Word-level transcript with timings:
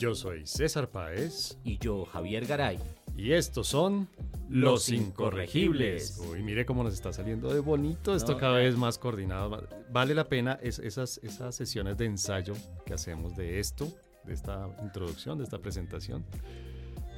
Yo 0.00 0.14
soy 0.14 0.46
César 0.46 0.88
Páez. 0.88 1.58
Y 1.62 1.76
yo, 1.76 2.06
Javier 2.06 2.46
Garay. 2.46 2.78
Y 3.18 3.32
estos 3.32 3.68
son 3.68 4.08
Los 4.48 4.88
Incorregibles. 4.88 6.18
Uy, 6.26 6.42
mire 6.42 6.64
cómo 6.64 6.82
nos 6.82 6.94
está 6.94 7.12
saliendo 7.12 7.52
de 7.52 7.60
bonito 7.60 8.16
esto 8.16 8.38
cada 8.38 8.56
vez 8.56 8.78
más 8.78 8.96
coordinado. 8.96 9.68
Vale 9.92 10.14
la 10.14 10.26
pena 10.26 10.58
esas, 10.62 11.18
esas 11.22 11.54
sesiones 11.54 11.98
de 11.98 12.06
ensayo 12.06 12.54
que 12.86 12.94
hacemos 12.94 13.36
de 13.36 13.60
esto, 13.60 13.92
de 14.24 14.32
esta 14.32 14.74
introducción, 14.82 15.36
de 15.36 15.44
esta 15.44 15.58
presentación. 15.58 16.24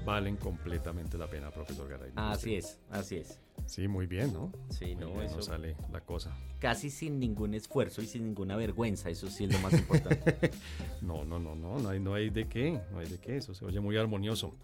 Valen 0.05 0.37
completamente 0.37 1.17
la 1.17 1.29
pena, 1.29 1.51
profesor 1.51 1.89
Garay. 1.89 2.11
Así 2.17 2.57
es, 2.57 2.79
así 2.91 3.17
es. 3.17 3.39
Sí, 3.67 3.87
muy 3.87 4.07
bien, 4.07 4.33
¿no? 4.33 4.53
Sí, 4.71 4.95
no, 4.95 5.23
eso 5.23 5.41
sale 5.41 5.77
la 5.93 6.01
cosa. 6.01 6.37
Casi 6.59 6.91
sin 6.91 7.21
ningún 7.21 7.55
esfuerzo 7.55 8.03
y 8.03 8.07
sin 8.07 8.25
ninguna 8.25 8.57
vergüenza, 8.57 9.11
eso 9.11 9.29
sí 9.29 9.45
es 9.45 9.53
lo 9.53 9.59
más 9.61 9.73
importante. 9.73 10.51
no, 11.01 11.25
no, 11.25 11.39
no, 11.39 11.55
no, 11.55 11.79
no 11.79 11.89
hay, 11.89 12.01
no 12.01 12.15
hay 12.15 12.31
de 12.31 12.49
qué, 12.49 12.81
no 12.91 12.99
hay 12.99 13.07
de 13.07 13.19
qué, 13.19 13.37
eso 13.37 13.55
se 13.55 13.65
oye 13.65 13.81
muy 13.81 13.97
armonioso, 13.97 14.55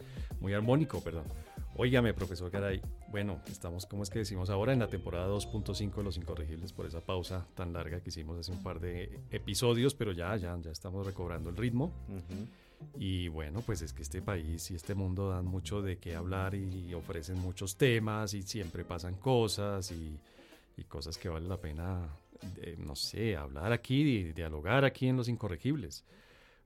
muy 0.41 0.55
armónico, 0.55 1.01
perdón. 1.01 1.25
Óigame, 1.77 2.13
profesor 2.13 2.51
Garay, 2.51 2.83
bueno, 3.13 3.41
estamos, 3.47 3.87
¿cómo 3.87 4.03
es 4.03 4.11
que 4.11 4.19
decimos 4.19 4.51
ahora? 4.51 4.73
En 4.73 4.81
la 4.81 4.89
temporada 4.89 5.29
2.5 5.29 5.95
de 5.95 6.03
Los 6.03 6.17
Incorregibles 6.17 6.73
por 6.73 6.87
esa 6.87 7.01
pausa 7.01 7.47
tan 7.55 7.73
larga 7.73 8.01
que 8.01 8.09
hicimos 8.09 8.37
hace 8.37 8.51
un 8.51 8.65
par 8.65 8.81
de 8.81 9.21
episodios, 9.31 9.95
pero 9.95 10.11
ya, 10.11 10.35
ya, 10.37 10.59
ya 10.61 10.73
estamos 10.73 11.07
recobrando 11.07 11.51
el 11.51 11.57
ritmo. 11.57 11.93
Y 12.97 13.29
bueno, 13.29 13.63
pues 13.63 13.83
es 13.83 13.93
que 13.93 14.03
este 14.03 14.23
país 14.23 14.71
y 14.71 14.75
este 14.75 14.95
mundo 14.95 15.31
dan 15.31 15.47
mucho 15.47 15.83
de 15.83 15.99
qué 15.99 16.17
hablar 16.17 16.55
y 16.55 16.93
ofrecen 16.95 17.39
muchos 17.39 17.77
temas 17.77 18.35
y 18.35 18.43
siempre 18.43 18.85
pasan 18.85 19.15
cosas 19.15 19.93
y, 19.93 20.19
cosas 20.89 21.19
que 21.19 21.29
vale 21.29 21.49
la 21.49 21.61
pena, 21.61 22.09
eh, 22.59 22.77
no 22.79 22.95
sé, 22.95 23.37
hablar 23.37 23.73
aquí, 23.73 24.03
y 24.03 24.33
dialogar 24.33 24.85
aquí 24.85 25.09
en 25.09 25.17
Los 25.17 25.29
Incorregibles. 25.29 26.05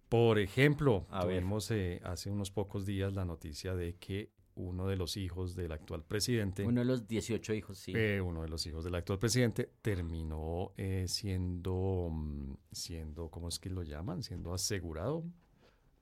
Por 0.09 0.39
ejemplo, 0.39 1.07
tuvimos 1.23 1.71
eh, 1.71 2.01
hace 2.05 2.31
unos 2.31 2.51
pocos 2.51 2.85
días 2.85 3.15
la 3.15 3.25
noticia 3.25 3.75
de 3.75 3.95
que 3.95 4.31
uno 4.55 4.87
de 4.87 4.97
los 4.97 5.17
hijos 5.17 5.57
del 5.57 5.73
actual 5.73 6.05
presidente. 6.05 6.67
Uno 6.67 6.83
de 6.83 6.85
los 6.85 7.09
18 7.09 7.55
hijos, 7.55 7.79
sí. 7.79 7.93
Eh, 7.97 8.21
uno 8.21 8.43
de 8.43 8.51
los 8.51 8.67
hijos 8.67 8.85
del 8.85 8.95
actual 8.95 9.19
presidente 9.19 9.71
terminó 9.81 10.73
siendo, 11.07 12.11
mm, 12.11 12.53
siendo, 12.71 13.31
¿cómo 13.31 13.49
es 13.49 13.59
que 13.59 13.71
lo 13.71 13.83
llaman? 13.83 14.23
Siendo 14.23 14.53
asegurado 14.53 15.25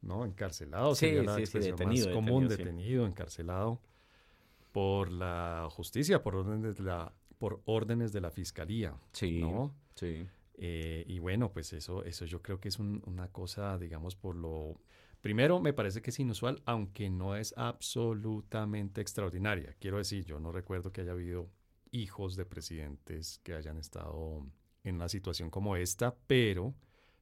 ¿no? 0.03 0.25
Encarcelado 0.25 0.95
sería 0.95 1.23
la 1.23 1.39
expresión 1.39 1.79
más 1.79 2.07
común, 2.09 2.49
detenido, 2.49 3.07
encarcelado 3.07 3.81
por 4.73 5.11
la 5.11 5.69
justicia, 5.71 6.23
por 6.23 6.37
órdenes 6.37 6.77
de 6.77 6.85
la, 6.85 7.13
por 7.39 7.61
órdenes 7.65 8.13
de 8.13 8.21
la 8.21 8.31
fiscalía, 8.31 8.95
sí, 9.13 9.41
¿no? 9.41 9.75
Sí. 9.95 10.27
Eh, 10.55 11.05
y 11.07 11.19
bueno, 11.19 11.53
pues 11.53 11.73
eso, 11.73 12.05
eso 12.05 12.25
yo 12.27 12.43
creo 12.43 12.61
que 12.61 12.69
es 12.69 12.79
una 12.79 13.29
cosa, 13.29 13.79
digamos, 13.79 14.15
por 14.15 14.37
lo... 14.37 14.81
Primero, 15.23 15.61
me 15.61 15.73
parece 15.73 16.01
que 16.01 16.11
es 16.11 16.21
inusual, 16.21 16.63
aunque 16.65 17.11
no 17.11 17.37
es 17.37 17.53
absolutamente 17.57 19.01
extraordinaria. 19.01 19.75
Quiero 19.79 19.99
decir, 19.99 20.25
yo 20.25 20.41
no 20.41 20.51
recuerdo 20.53 20.93
que 20.93 21.03
haya 21.03 21.13
habido 21.13 21.51
hijos 21.91 22.37
de 22.37 22.47
presidentes 22.47 23.39
que 23.43 23.55
hayan 23.55 23.77
estado 23.77 24.47
en 24.85 24.95
una 24.95 25.09
situación 25.09 25.51
como 25.51 25.77
esta, 25.77 26.15
pero 26.27 26.75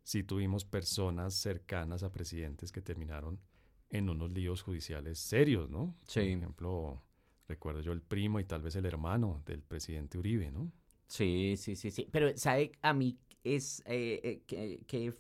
sí 0.09 0.23
tuvimos 0.23 0.65
personas 0.65 1.35
cercanas 1.35 2.03
a 2.03 2.11
presidentes 2.11 2.73
que 2.73 2.81
terminaron 2.81 3.39
en 3.91 4.09
unos 4.09 4.33
líos 4.33 4.63
judiciales 4.63 5.19
serios, 5.19 5.69
¿no? 5.69 5.95
Sí. 6.07 6.21
Por 6.21 6.29
ejemplo, 6.29 7.03
recuerdo 7.47 7.83
yo 7.83 7.93
el 7.93 8.01
primo 8.01 8.41
y 8.41 8.45
tal 8.45 8.63
vez 8.63 8.75
el 8.77 8.87
hermano 8.87 9.43
del 9.45 9.61
presidente 9.61 10.17
Uribe, 10.17 10.51
¿no? 10.51 10.73
Sí, 11.09 11.57
sí, 11.59 11.77
sí, 11.77 11.91
sí. 11.91 12.09
Pero, 12.11 12.35
¿sabe? 12.39 12.73
A 12.81 12.95
mí 12.95 13.19
es, 13.45 13.83
eh, 13.85 14.21
eh, 14.25 14.43
¿qué, 14.47 14.81
qué, 14.87 15.13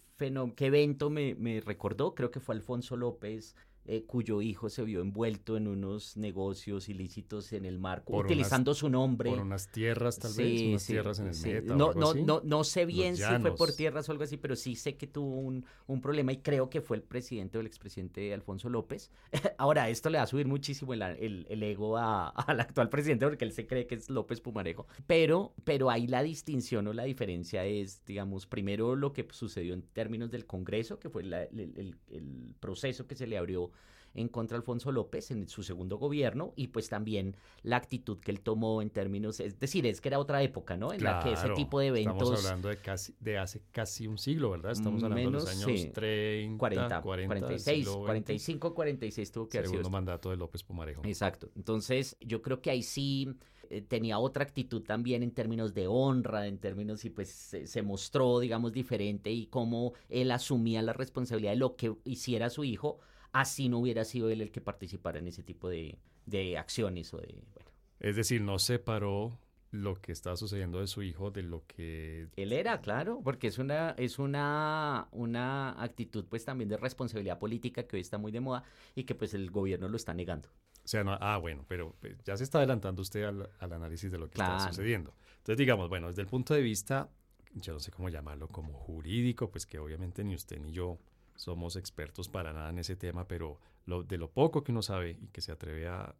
qué 0.56 0.66
evento 0.66 1.10
me, 1.10 1.34
me 1.34 1.60
recordó? 1.60 2.14
Creo 2.14 2.30
que 2.30 2.40
fue 2.40 2.54
Alfonso 2.54 2.96
López 2.96 3.56
eh, 3.90 4.04
cuyo 4.04 4.42
hijo 4.42 4.68
se 4.68 4.82
vio 4.82 5.00
envuelto 5.00 5.56
en 5.56 5.66
unos 5.66 6.18
negocios 6.18 6.90
ilícitos 6.90 7.54
en 7.54 7.64
el 7.64 7.78
marco, 7.78 8.14
utilizando 8.18 8.74
su 8.74 8.90
nombre. 8.90 9.30
Por 9.30 9.40
unas 9.40 9.72
tierras, 9.72 10.18
tal 10.18 10.34
vez, 10.34 10.60
unas 10.60 10.86
tierras 10.86 11.18
en 11.20 11.28
el 11.28 11.40
meta. 11.40 11.74
No, 11.74 11.94
no, 11.94 12.12
no, 12.12 12.42
no 12.44 12.64
sé 12.64 12.84
bien 12.84 13.16
si 13.16 13.22
fue 13.40 13.56
por 13.56 13.72
tierras 13.72 14.06
o 14.10 14.12
algo 14.12 14.24
así, 14.24 14.36
pero 14.36 14.56
sí 14.56 14.76
sé 14.76 14.98
que 14.98 15.06
tuvo 15.06 15.36
un, 15.36 15.64
un 15.86 16.02
problema 16.02 16.32
y 16.32 16.42
creo 16.42 16.68
que 16.68 16.82
fue 16.82 16.98
el 16.98 17.02
presidente 17.02 17.56
o 17.56 17.62
el 17.62 17.66
expresidente 17.66 18.34
Alfonso 18.34 18.68
López. 18.68 19.10
Ahora, 19.56 19.88
esto 19.88 20.10
le 20.10 20.18
va 20.18 20.24
a 20.24 20.26
subir 20.26 20.46
muchísimo 20.46 20.92
el, 20.92 21.46
el, 21.48 21.62
ego 21.62 21.96
al 21.96 22.60
actual 22.60 22.90
presidente 22.90 23.26
porque 23.26 23.46
él 23.46 23.52
se 23.52 23.66
cree 23.66 23.86
que 23.86 23.94
es 23.94 24.10
López 24.10 24.42
Pumarejo. 24.42 24.86
Pero, 25.06 25.54
pero 25.64 25.88
ahí 25.88 26.06
la 26.06 26.22
distinción 26.22 26.86
o 26.88 26.92
la 26.92 27.04
diferencia 27.04 27.64
es, 27.64 28.04
digamos, 28.04 28.46
primero 28.46 28.96
lo 28.96 29.14
que 29.14 29.26
sucedió 29.30 29.72
en 29.72 29.80
términos 29.80 30.30
del 30.30 30.44
Congreso, 30.44 30.98
que 30.98 31.08
fue 31.08 31.22
el, 31.22 31.32
el 31.32 32.54
proceso 32.60 33.06
que 33.06 33.14
se 33.14 33.26
le 33.26 33.38
abrió 33.38 33.72
en 34.14 34.28
contra 34.28 34.56
de 34.56 34.60
Alfonso 34.60 34.92
López 34.92 35.30
en 35.30 35.48
su 35.48 35.62
segundo 35.62 35.98
gobierno 35.98 36.52
y 36.56 36.68
pues 36.68 36.88
también 36.88 37.36
la 37.62 37.76
actitud 37.76 38.18
que 38.18 38.30
él 38.30 38.40
tomó 38.40 38.82
en 38.82 38.90
términos, 38.90 39.40
es 39.40 39.58
decir, 39.58 39.86
es 39.86 40.00
que 40.00 40.08
era 40.08 40.18
otra 40.18 40.42
época, 40.42 40.76
¿no? 40.76 40.92
En 40.92 41.02
la 41.02 41.20
que 41.20 41.32
ese 41.32 41.50
tipo 41.50 41.80
de 41.80 41.88
eventos... 41.88 42.16
Estamos 42.16 42.44
hablando 42.44 42.68
de, 42.68 42.76
casi, 42.78 43.14
de 43.20 43.38
hace 43.38 43.62
casi 43.70 44.06
un 44.06 44.18
siglo, 44.18 44.50
¿verdad? 44.50 44.72
Estamos 44.72 45.02
hablando 45.02 45.30
de 45.30 45.36
los 45.36 45.48
años 45.48 45.92
30, 45.92 46.58
40, 46.58 47.02
46, 47.02 47.88
45, 47.88 48.74
46 48.74 49.32
tuvo 49.32 49.48
que 49.48 49.58
haber 49.58 49.70
Segundo 49.70 49.90
mandato 49.90 50.30
de 50.30 50.36
López 50.36 50.62
Pumarejo. 50.62 51.02
Exacto. 51.04 51.50
Entonces, 51.56 52.16
yo 52.20 52.42
creo 52.42 52.60
que 52.60 52.70
ahí 52.70 52.82
sí 52.82 53.36
eh, 53.70 53.82
tenía 53.82 54.18
otra 54.18 54.44
actitud 54.44 54.82
también 54.82 55.22
en 55.22 55.30
términos 55.32 55.74
de 55.74 55.86
honra, 55.86 56.46
en 56.46 56.58
términos 56.58 57.04
y 57.04 57.10
pues 57.10 57.28
se, 57.28 57.66
se, 57.66 57.82
mostró, 57.82 58.40
digamos, 58.40 58.72
diferente 58.72 59.30
y 59.30 59.46
cómo 59.46 59.92
él 60.08 60.30
asumía 60.30 60.80
la 60.82 60.92
responsabilidad 60.92 61.52
de 61.52 61.58
lo 61.58 61.76
que 61.76 61.94
hiciera 62.04 62.50
su 62.50 62.64
hijo 62.64 62.98
así 63.40 63.68
no 63.68 63.78
hubiera 63.78 64.04
sido 64.04 64.30
él 64.30 64.40
el 64.40 64.50
que 64.50 64.60
participara 64.60 65.18
en 65.18 65.28
ese 65.28 65.42
tipo 65.42 65.68
de, 65.68 65.98
de 66.26 66.58
acciones 66.58 67.14
o 67.14 67.18
de... 67.18 67.42
Bueno. 67.54 67.70
Es 68.00 68.16
decir, 68.16 68.40
no 68.40 68.58
separó 68.58 69.38
lo 69.70 70.00
que 70.00 70.12
está 70.12 70.36
sucediendo 70.36 70.80
de 70.80 70.86
su 70.86 71.02
hijo 71.02 71.30
de 71.30 71.42
lo 71.42 71.64
que 71.66 72.28
él 72.36 72.52
era 72.52 72.80
claro 72.80 73.20
porque 73.22 73.48
es 73.48 73.58
una 73.58 73.90
es 73.98 74.18
una 74.18 75.08
una 75.10 75.82
actitud 75.82 76.24
pues 76.24 76.46
también 76.46 76.70
de 76.70 76.78
responsabilidad 76.78 77.38
política 77.38 77.82
que 77.82 77.96
hoy 77.96 78.00
está 78.00 78.16
muy 78.16 78.32
de 78.32 78.40
moda 78.40 78.64
y 78.94 79.04
que 79.04 79.14
pues 79.14 79.34
el 79.34 79.50
gobierno 79.50 79.86
lo 79.88 79.98
está 79.98 80.14
negando. 80.14 80.48
O 80.82 80.88
sea 80.88 81.04
no, 81.04 81.18
ah 81.20 81.36
bueno 81.36 81.66
pero 81.68 81.94
pues, 82.00 82.16
ya 82.24 82.34
se 82.38 82.44
está 82.44 82.58
adelantando 82.58 83.02
usted 83.02 83.24
al, 83.24 83.50
análisis 83.60 84.10
de 84.10 84.16
lo 84.16 84.30
que 84.30 84.40
está 84.40 84.58
sucediendo. 84.68 85.12
Entonces 85.36 85.58
digamos 85.58 85.90
bueno 85.90 86.08
desde 86.08 86.22
el 86.22 86.28
punto 86.28 86.54
de 86.54 86.62
vista 86.62 87.10
yo 87.52 87.74
no 87.74 87.80
sé 87.80 87.90
cómo 87.90 88.08
llamarlo 88.08 88.48
como 88.48 88.72
jurídico 88.72 89.50
pues 89.50 89.66
que 89.66 89.78
obviamente 89.78 90.24
ni 90.24 90.34
usted 90.34 90.58
ni 90.60 90.72
yo 90.72 90.98
somos 91.38 91.76
expertos 91.76 92.28
para 92.28 92.52
nada 92.52 92.68
en 92.70 92.78
ese 92.80 92.96
tema, 92.96 93.26
pero 93.26 93.60
lo, 93.86 94.02
de 94.02 94.18
lo 94.18 94.28
poco 94.28 94.64
que 94.64 94.72
uno 94.72 94.82
sabe 94.82 95.16
y 95.22 95.28
que 95.28 95.40
se 95.40 95.52
atreve 95.52 95.86
a, 95.86 96.12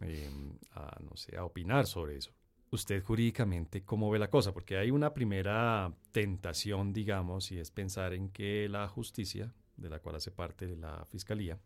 em, 0.00 0.58
a, 0.72 0.98
no 1.00 1.16
sé, 1.16 1.36
a 1.36 1.44
opinar 1.44 1.86
sobre 1.86 2.16
eso. 2.16 2.32
Usted 2.72 3.02
jurídicamente, 3.04 3.84
¿cómo 3.84 4.10
ve 4.10 4.18
la 4.18 4.28
cosa? 4.28 4.52
Porque 4.52 4.76
hay 4.76 4.90
una 4.90 5.14
primera 5.14 5.94
tentación, 6.10 6.92
digamos, 6.92 7.52
y 7.52 7.58
es 7.58 7.70
pensar 7.70 8.12
en 8.12 8.30
que 8.30 8.68
la 8.68 8.88
justicia, 8.88 9.54
de 9.76 9.88
la 9.88 10.00
cual 10.00 10.16
hace 10.16 10.32
parte 10.32 10.66
de 10.66 10.76
la 10.76 11.04
fiscalía, 11.04 11.60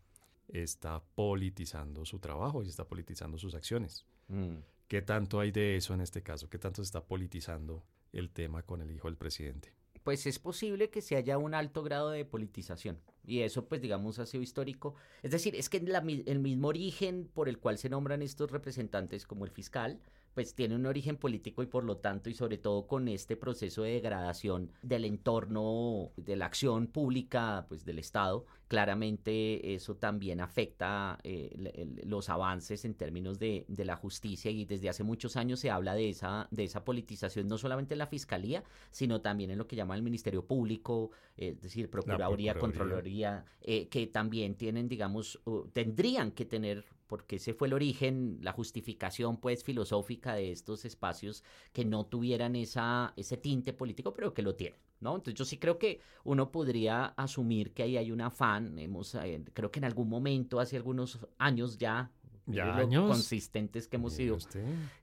está 0.47 1.03
politizando 1.15 2.05
su 2.05 2.19
trabajo 2.19 2.63
y 2.63 2.69
está 2.69 2.87
politizando 2.87 3.39
sus 3.39 3.55
acciones. 3.55 4.05
Mm. 4.27 4.57
¿Qué 4.87 5.01
tanto 5.01 5.39
hay 5.39 5.51
de 5.51 5.77
eso 5.77 5.95
en 5.95 6.01
este 6.01 6.21
caso? 6.21 6.47
¿Qué 6.47 6.59
tanto 6.59 6.83
se 6.83 6.87
está 6.87 7.03
politizando 7.03 7.83
el 8.13 8.29
tema 8.29 8.61
con 8.61 8.81
el 8.81 8.91
hijo 8.91 9.07
del 9.07 9.17
presidente? 9.17 9.73
Pues 10.05 10.27
es 10.27 10.37
posible 10.37 10.91
que 10.91 11.01
se 11.01 11.15
haya 11.15 11.39
un 11.39 11.55
alto 11.55 11.81
grado 11.81 12.11
de 12.11 12.25
politización. 12.25 12.99
Y 13.25 13.39
eso, 13.39 13.65
pues, 13.65 13.81
digamos, 13.81 14.19
ha 14.19 14.27
sido 14.27 14.43
histórico. 14.43 14.93
Es 15.23 15.31
decir, 15.31 15.55
es 15.55 15.67
que 15.67 15.77
el 15.77 16.39
mismo 16.39 16.67
origen 16.67 17.27
por 17.33 17.49
el 17.49 17.57
cual 17.57 17.79
se 17.79 17.89
nombran 17.89 18.21
estos 18.21 18.51
representantes 18.51 19.25
como 19.25 19.45
el 19.45 19.51
fiscal, 19.51 19.99
pues 20.35 20.53
tiene 20.53 20.75
un 20.75 20.85
origen 20.85 21.15
político 21.15 21.63
y 21.63 21.65
por 21.65 21.85
lo 21.85 21.97
tanto 21.97 22.29
y 22.29 22.33
sobre 22.33 22.57
todo 22.57 22.85
con 22.87 23.07
este 23.07 23.37
proceso 23.37 23.83
de 23.83 23.93
degradación 23.93 24.69
del 24.81 25.05
entorno 25.05 26.11
de 26.17 26.35
la 26.35 26.45
acción 26.45 26.87
pública 26.87 27.65
pues 27.69 27.85
del 27.85 27.99
Estado, 27.99 28.45
claramente 28.67 29.73
eso 29.73 29.95
también 29.95 30.41
afecta 30.41 31.17
eh, 31.23 31.87
los 32.03 32.29
avances 32.29 32.83
en 32.83 32.95
términos 32.95 33.39
de, 33.39 33.65
la 33.77 33.95
justicia. 33.95 34.51
Y 34.51 34.65
desde 34.65 34.89
hace 34.89 35.03
muchos 35.03 35.37
años 35.37 35.59
se 35.59 35.69
habla 35.69 35.95
de 35.95 36.09
esa, 36.09 36.47
de 36.51 36.65
esa 36.65 36.83
politización 36.83 37.47
no 37.47 37.57
solamente 37.57 37.93
en 37.93 37.99
la 37.99 38.07
Fiscalía, 38.07 38.63
sino 38.91 39.21
también 39.21 39.51
en 39.51 39.57
lo 39.57 39.67
que 39.67 39.75
llama 39.77 39.95
el 39.95 40.01
Ministerio 40.01 40.45
Público, 40.45 41.11
es 41.37 41.61
decir, 41.61 41.89
Procuraduría, 41.89 42.55
Contraloría, 42.55 43.45
eh, 43.61 43.87
que 43.87 44.07
también 44.07 44.55
tienen, 44.55 44.89
digamos, 44.89 45.39
tendrían 45.71 46.31
que 46.31 46.45
tener 46.45 46.85
porque 47.07 47.37
ese 47.37 47.53
fue 47.53 47.67
el 47.67 47.73
origen, 47.73 48.39
la 48.41 48.51
justificación 48.51 49.37
pues 49.37 49.63
filosófica 49.63 50.33
de 50.35 50.51
estos 50.51 50.85
espacios 50.85 51.43
que 51.73 51.85
no 51.85 52.05
tuvieran 52.05 52.55
esa, 52.55 53.13
ese 53.15 53.37
tinte 53.37 53.73
político, 53.73 54.13
pero 54.13 54.33
que 54.33 54.41
lo 54.41 54.55
tienen. 54.55 54.79
¿No? 55.01 55.15
Entonces 55.15 55.37
yo 55.37 55.45
sí 55.45 55.57
creo 55.57 55.77
que 55.77 55.99
uno 56.23 56.51
podría 56.51 57.05
asumir 57.05 57.73
que 57.73 57.83
ahí 57.83 57.97
hay 57.97 58.11
un 58.11 58.21
afán, 58.21 58.79
hemos, 58.79 59.13
eh, 59.15 59.43
creo 59.53 59.69
que 59.69 59.79
en 59.79 59.85
algún 59.85 60.07
momento, 60.07 60.59
hace 60.59 60.77
algunos 60.77 61.19
años 61.37 61.77
ya, 61.77 62.11
Ya 62.47 62.77
años. 62.77 63.07
consistentes 63.07 63.87
que 63.87 63.95
hemos 63.95 64.13
sido. 64.13 64.37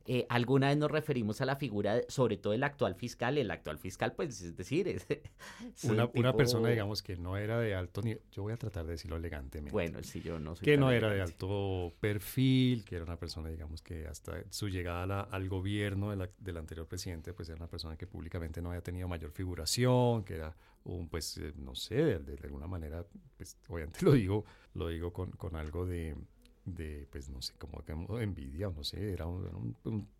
Eh, 0.07 0.27
alguna 0.29 0.69
vez 0.69 0.77
nos 0.77 0.91
referimos 0.91 1.41
a 1.41 1.45
la 1.45 1.57
figura, 1.57 2.01
sobre 2.09 2.37
todo 2.37 2.53
el 2.53 2.63
actual 2.63 2.95
fiscal. 2.95 3.37
El 3.39 3.51
actual 3.51 3.79
fiscal, 3.79 4.13
pues, 4.15 4.41
es 4.43 4.57
decir, 4.57 4.89
es, 4.89 5.07
una, 5.85 6.09
una, 6.15 6.35
persona, 6.35 6.69
digamos, 6.69 7.03
que 7.03 7.17
no 7.17 7.37
era 7.37 7.59
de 7.59 7.75
alto 7.75 8.03
nivel. 8.03 8.23
Yo 8.31 8.43
voy 8.43 8.53
a 8.53 8.57
tratar 8.57 8.85
de 8.87 8.93
decirlo 8.93 9.17
elegantemente. 9.17 9.73
Bueno, 9.73 10.03
sí, 10.03 10.21
yo 10.21 10.39
no 10.39 10.55
soy. 10.55 10.65
Que 10.65 10.77
no 10.77 10.91
era 10.91 11.11
de 11.11 11.21
alto 11.21 11.93
perfil, 12.01 12.85
que 12.85 12.97
era 12.97 13.05
una 13.05 13.17
persona, 13.17 13.49
digamos, 13.49 13.83
que 13.83 14.07
hasta 14.07 14.45
su 14.51 14.69
llegada 14.69 15.23
al 15.23 15.49
gobierno 15.49 16.11
del 16.11 16.57
anterior 16.57 16.87
presidente, 16.87 17.33
pues 17.33 17.49
era 17.49 17.57
una 17.57 17.69
persona 17.69 17.97
que 17.97 18.07
públicamente 18.07 18.63
no 18.63 18.71
había 18.71 18.83
tenido 18.83 19.09
mayor 19.09 19.33
figuración, 19.33 20.25
que 20.25 20.35
era 20.35 20.55
un, 20.85 21.09
pues, 21.09 21.39
eh, 21.39 21.53
no 21.57 21.75
sé, 21.75 22.19
de, 22.19 22.39
alguna 22.43 22.67
manera, 22.67 23.05
pues, 23.37 23.57
obviamente 23.69 24.01
lo 24.05 24.13
digo, 24.13 24.45
lo 24.75 24.89
digo 24.89 25.13
con, 25.13 25.31
con 25.33 25.57
algo 25.57 25.87
de 25.87 26.17
de, 26.65 27.09
pues 27.11 27.29
no 27.29 27.43
sé, 27.43 27.55
como 27.59 27.83
envidia 28.21 28.69
o 28.69 28.73
no 28.73 28.85
sé, 28.85 29.13
era 29.13 29.27
un, 29.27 29.77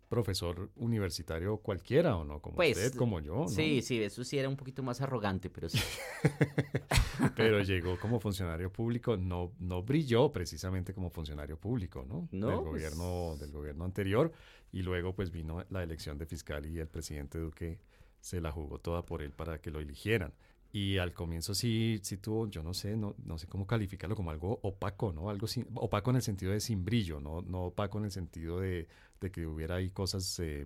profesor 0.09 0.69
universitario 0.75 1.57
cualquiera 1.57 2.15
o 2.15 2.23
no, 2.23 2.39
como 2.39 2.57
pues, 2.57 2.77
usted, 2.77 2.93
como 2.95 3.19
yo. 3.19 3.47
Sí, 3.47 3.81
sí, 3.81 4.03
eso 4.03 4.23
sí 4.23 4.37
era 4.37 4.47
un 4.47 4.55
poquito 4.55 4.83
más 4.83 5.01
arrogante, 5.01 5.49
pero 5.49 5.69
sí. 5.69 5.79
pero 7.35 7.63
llegó 7.63 7.99
como 7.99 8.19
funcionario 8.19 8.71
público, 8.71 9.17
no, 9.17 9.53
no 9.59 9.81
brilló 9.81 10.31
precisamente 10.31 10.93
como 10.93 11.09
funcionario 11.09 11.57
público, 11.57 12.05
¿no? 12.07 12.27
no 12.31 12.47
del, 12.47 12.59
pues 12.59 12.71
gobierno, 12.71 13.37
del 13.39 13.51
gobierno 13.51 13.85
anterior 13.85 14.31
y 14.71 14.83
luego 14.83 15.15
pues 15.15 15.31
vino 15.31 15.65
la 15.69 15.81
elección 15.81 16.17
de 16.19 16.27
fiscal 16.27 16.65
y 16.67 16.79
el 16.79 16.87
presidente 16.87 17.39
Duque 17.39 17.79
se 18.19 18.39
la 18.39 18.51
jugó 18.51 18.79
toda 18.79 19.05
por 19.05 19.21
él 19.21 19.31
para 19.31 19.59
que 19.59 19.71
lo 19.71 19.79
eligieran. 19.79 20.33
Y 20.75 20.97
al 20.97 21.13
comienzo 21.13 21.53
sí, 21.53 21.99
sí 22.01 22.17
tuvo, 22.17 22.47
yo 22.47 22.63
no 22.63 22.73
sé, 22.73 22.97
no, 22.97 23.15
no 23.23 23.37
sé 23.37 23.45
cómo 23.45 23.67
calificarlo 23.67 24.15
como 24.15 24.31
algo 24.31 24.59
opaco, 24.63 25.13
¿no? 25.13 25.29
Algo 25.29 25.45
sin, 25.45 25.67
opaco 25.75 26.09
en 26.09 26.15
el 26.15 26.23
sentido 26.23 26.51
de 26.51 26.59
sin 26.59 26.83
brillo, 26.83 27.19
no, 27.19 27.43
no 27.43 27.65
opaco 27.65 27.99
en 27.99 28.05
el 28.05 28.11
sentido 28.11 28.59
de, 28.59 28.87
de 29.21 29.31
que 29.31 29.45
hubiera 29.45 29.75
ahí 29.75 29.91
cosas 29.91 30.39
eh, 30.39 30.65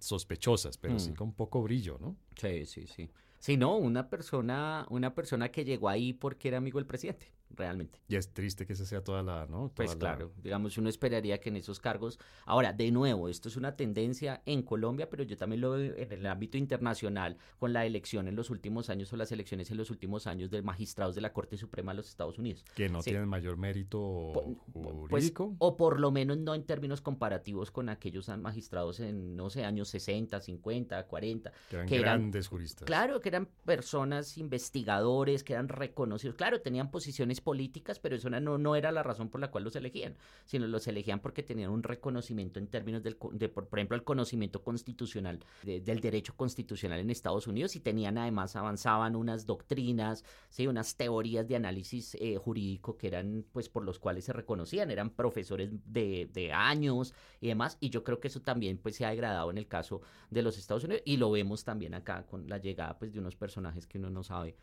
sospechosas, 0.00 0.76
pero 0.76 0.98
sí 0.98 1.12
mm. 1.12 1.14
con 1.14 1.32
poco 1.34 1.62
brillo, 1.62 1.98
¿no? 2.00 2.16
Sí, 2.36 2.66
sí, 2.66 2.88
sí. 2.88 3.08
Sí, 3.38 3.56
no, 3.56 3.76
una 3.76 4.10
persona, 4.10 4.86
una 4.90 5.14
persona 5.14 5.50
que 5.50 5.64
llegó 5.64 5.88
ahí 5.88 6.12
porque 6.12 6.48
era 6.48 6.58
amigo 6.58 6.80
del 6.80 6.86
presidente 6.86 7.30
realmente. 7.56 8.00
Y 8.08 8.16
es 8.16 8.32
triste 8.32 8.66
que 8.66 8.72
esa 8.72 8.84
sea 8.84 9.02
toda 9.02 9.22
la, 9.22 9.46
¿no? 9.46 9.72
pues 9.74 9.96
claro, 9.96 10.32
digamos, 10.42 10.76
uno 10.78 10.88
esperaría 10.88 11.38
que 11.40 11.48
en 11.48 11.56
esos 11.56 11.80
cargos, 11.80 12.18
ahora, 12.44 12.72
de 12.72 12.90
nuevo, 12.90 13.28
esto 13.28 13.48
es 13.48 13.56
una 13.56 13.76
tendencia 13.76 14.42
en 14.46 14.62
Colombia, 14.62 15.08
pero 15.08 15.22
yo 15.24 15.36
también 15.36 15.60
lo 15.60 15.72
veo 15.72 15.96
en 15.96 16.12
el 16.12 16.26
ámbito 16.26 16.58
internacional 16.58 17.36
con 17.58 17.72
la 17.72 17.86
elección 17.86 18.28
en 18.28 18.36
los 18.36 18.50
últimos 18.50 18.90
años 18.90 19.12
o 19.12 19.16
las 19.16 19.32
elecciones 19.32 19.70
en 19.70 19.76
los 19.76 19.90
últimos 19.90 20.26
años 20.26 20.50
de 20.50 20.62
magistrados 20.62 21.14
de 21.14 21.20
la 21.20 21.32
Corte 21.32 21.56
Suprema 21.56 21.92
de 21.92 21.96
los 21.96 22.08
Estados 22.08 22.38
Unidos. 22.38 22.64
Que 22.74 22.88
no 22.88 23.02
tienen 23.02 23.28
mayor 23.28 23.56
mérito 23.56 24.32
pues, 24.32 24.86
jurídico. 25.10 25.54
o 25.58 25.76
por 25.76 26.00
lo 26.00 26.10
menos 26.10 26.38
no 26.38 26.54
en 26.54 26.64
términos 26.64 27.00
comparativos 27.00 27.70
con 27.70 27.88
aquellos 27.88 28.28
magistrados 28.38 29.00
en, 29.00 29.36
no 29.36 29.50
sé, 29.50 29.64
años 29.64 29.88
60, 29.88 30.40
50, 30.40 31.06
40. 31.06 31.52
Que 31.68 31.76
eran 31.76 32.22
grandes 32.22 32.48
juristas. 32.48 32.86
Claro, 32.86 33.20
que 33.20 33.28
eran 33.28 33.48
personas 33.64 34.38
investigadores, 34.38 35.44
que 35.44 35.52
eran 35.52 35.68
reconocidos. 35.68 36.36
Claro, 36.36 36.60
tenían 36.60 36.90
posiciones 36.90 37.40
políticas, 37.42 37.98
pero 37.98 38.16
eso 38.16 38.30
no, 38.30 38.58
no 38.58 38.76
era 38.76 38.92
la 38.92 39.02
razón 39.02 39.28
por 39.28 39.40
la 39.40 39.50
cual 39.50 39.64
los 39.64 39.76
elegían, 39.76 40.16
sino 40.44 40.66
los 40.66 40.86
elegían 40.86 41.20
porque 41.20 41.42
tenían 41.42 41.70
un 41.70 41.82
reconocimiento 41.82 42.58
en 42.58 42.66
términos 42.68 43.02
del, 43.02 43.16
de, 43.32 43.48
por, 43.48 43.68
ejemplo, 43.78 43.96
el 43.96 44.04
conocimiento 44.04 44.62
constitucional, 44.62 45.40
del 45.62 46.00
derecho 46.00 46.34
constitucional 46.36 47.00
en 47.00 47.10
Estados 47.10 47.46
Unidos 47.46 47.76
y 47.76 47.80
tenían 47.80 48.18
además, 48.18 48.56
avanzaban 48.56 49.16
unas 49.16 49.46
doctrinas, 49.46 50.24
¿sí? 50.48 50.66
unas 50.66 50.96
teorías 50.96 51.46
de 51.48 51.56
análisis 51.56 52.16
eh, 52.20 52.36
jurídico 52.36 52.96
que 52.96 53.08
eran, 53.08 53.44
pues, 53.52 53.68
por 53.68 53.84
los 53.84 53.98
cuales 53.98 54.24
se 54.24 54.32
reconocían, 54.32 54.90
eran 54.90 55.10
profesores 55.10 55.70
de, 55.86 56.28
de 56.32 56.52
años 56.52 57.14
y 57.40 57.48
demás, 57.48 57.76
y 57.80 57.90
yo 57.90 58.04
creo 58.04 58.20
que 58.20 58.28
eso 58.28 58.40
también, 58.40 58.78
pues, 58.78 58.96
se 58.96 59.04
ha 59.04 59.10
degradado 59.10 59.50
en 59.50 59.58
el 59.58 59.66
caso 59.66 60.00
de 60.30 60.42
los 60.42 60.58
Estados 60.58 60.84
Unidos 60.84 61.02
y 61.04 61.16
lo 61.16 61.30
vemos 61.30 61.64
también 61.64 61.94
acá 61.94 62.24
con 62.26 62.48
la 62.48 62.58
llegada, 62.58 62.98
pues, 62.98 63.12
de 63.12 63.20
unos 63.20 63.36
personajes 63.36 63.86
que 63.86 63.98
uno 63.98 64.10
no 64.10 64.22
sabe 64.22 64.56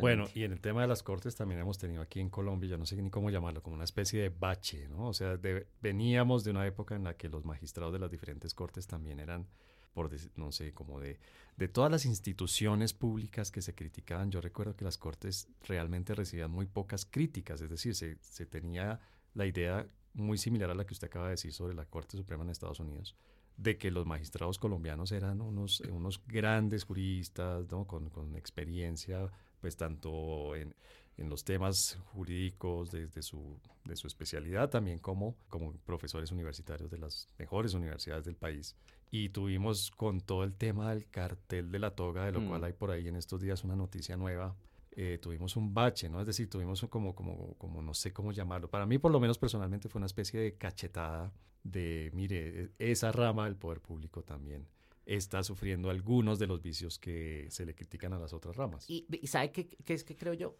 bueno, 0.00 0.24
y 0.34 0.44
en 0.44 0.52
el 0.52 0.60
tema 0.60 0.82
de 0.82 0.88
las 0.88 1.02
cortes 1.02 1.34
también 1.36 1.60
hemos 1.60 1.78
tenido 1.78 2.02
aquí 2.02 2.20
en 2.20 2.25
Colombia, 2.30 2.70
yo 2.70 2.78
no 2.78 2.86
sé 2.86 3.00
ni 3.00 3.10
cómo 3.10 3.30
llamarlo, 3.30 3.62
como 3.62 3.76
una 3.76 3.84
especie 3.84 4.20
de 4.20 4.28
bache, 4.28 4.88
¿no? 4.88 5.08
O 5.08 5.14
sea, 5.14 5.38
veníamos 5.80 6.44
de 6.44 6.50
una 6.50 6.66
época 6.66 6.94
en 6.94 7.04
la 7.04 7.16
que 7.16 7.28
los 7.28 7.44
magistrados 7.44 7.92
de 7.92 7.98
las 7.98 8.10
diferentes 8.10 8.54
cortes 8.54 8.86
también 8.86 9.20
eran, 9.20 9.46
por 9.94 10.10
no 10.36 10.52
sé, 10.52 10.72
como 10.72 11.00
de, 11.00 11.18
de 11.56 11.68
todas 11.68 11.90
las 11.90 12.06
instituciones 12.06 12.92
públicas 12.92 13.50
que 13.50 13.62
se 13.62 13.74
criticaban. 13.74 14.30
Yo 14.30 14.40
recuerdo 14.40 14.76
que 14.76 14.84
las 14.84 14.98
cortes 14.98 15.48
realmente 15.62 16.14
recibían 16.14 16.50
muy 16.50 16.66
pocas 16.66 17.04
críticas, 17.06 17.60
es 17.60 17.70
decir, 17.70 17.94
se, 17.94 18.16
se 18.20 18.46
tenía 18.46 19.00
la 19.34 19.46
idea 19.46 19.86
muy 20.14 20.38
similar 20.38 20.70
a 20.70 20.74
la 20.74 20.86
que 20.86 20.94
usted 20.94 21.08
acaba 21.08 21.26
de 21.26 21.32
decir 21.32 21.52
sobre 21.52 21.74
la 21.74 21.84
Corte 21.84 22.16
Suprema 22.16 22.42
en 22.42 22.50
Estados 22.50 22.80
Unidos, 22.80 23.16
de 23.56 23.78
que 23.78 23.90
los 23.90 24.06
magistrados 24.06 24.58
colombianos 24.58 25.12
eran 25.12 25.40
unos, 25.40 25.80
unos 25.80 26.22
grandes 26.26 26.84
juristas, 26.84 27.70
¿no? 27.70 27.86
con, 27.86 28.10
con 28.10 28.34
experiencia 28.36 29.30
pues 29.60 29.76
tanto 29.76 30.54
en, 30.54 30.74
en 31.18 31.28
los 31.30 31.44
temas 31.44 31.98
jurídicos 32.12 32.90
desde 32.90 33.22
su, 33.22 33.58
de 33.84 33.96
su 33.96 34.06
especialidad, 34.06 34.68
también 34.68 34.98
como, 34.98 35.36
como 35.48 35.72
profesores 35.72 36.30
universitarios 36.30 36.90
de 36.90 36.98
las 36.98 37.28
mejores 37.38 37.74
universidades 37.74 38.24
del 38.24 38.36
país. 38.36 38.76
Y 39.10 39.30
tuvimos 39.30 39.90
con 39.92 40.20
todo 40.20 40.44
el 40.44 40.54
tema 40.54 40.90
del 40.90 41.08
cartel 41.08 41.70
de 41.70 41.78
la 41.78 41.92
toga, 41.92 42.26
de 42.26 42.32
lo 42.32 42.46
cual 42.46 42.60
mm. 42.60 42.64
hay 42.64 42.72
por 42.72 42.90
ahí 42.90 43.08
en 43.08 43.16
estos 43.16 43.40
días 43.40 43.64
una 43.64 43.76
noticia 43.76 44.16
nueva, 44.16 44.56
eh, 44.98 45.18
tuvimos 45.20 45.56
un 45.56 45.74
bache, 45.74 46.08
¿no? 46.08 46.20
Es 46.20 46.26
decir, 46.26 46.48
tuvimos 46.48 46.80
como, 46.88 47.14
como, 47.14 47.54
como, 47.58 47.82
no 47.82 47.94
sé 47.94 48.12
cómo 48.12 48.32
llamarlo. 48.32 48.68
Para 48.68 48.86
mí, 48.86 48.98
por 48.98 49.12
lo 49.12 49.20
menos 49.20 49.38
personalmente, 49.38 49.88
fue 49.88 49.98
una 49.98 50.06
especie 50.06 50.40
de 50.40 50.56
cachetada 50.56 51.32
de, 51.62 52.10
mire, 52.14 52.70
e, 52.78 52.90
esa 52.90 53.12
rama 53.12 53.44
del 53.44 53.56
poder 53.56 53.80
público 53.80 54.22
también 54.22 54.66
está 55.04 55.42
sufriendo 55.44 55.90
algunos 55.90 56.38
de 56.38 56.46
los 56.46 56.62
vicios 56.62 56.98
que 56.98 57.46
se 57.50 57.64
le 57.64 57.74
critican 57.74 58.12
a 58.12 58.18
las 58.18 58.32
otras 58.32 58.56
ramas. 58.56 58.88
Y, 58.88 59.06
¿sabe 59.26 59.52
qué, 59.52 59.68
es 59.86 60.02
que 60.02 60.16
creo 60.16 60.34
yo? 60.34 60.56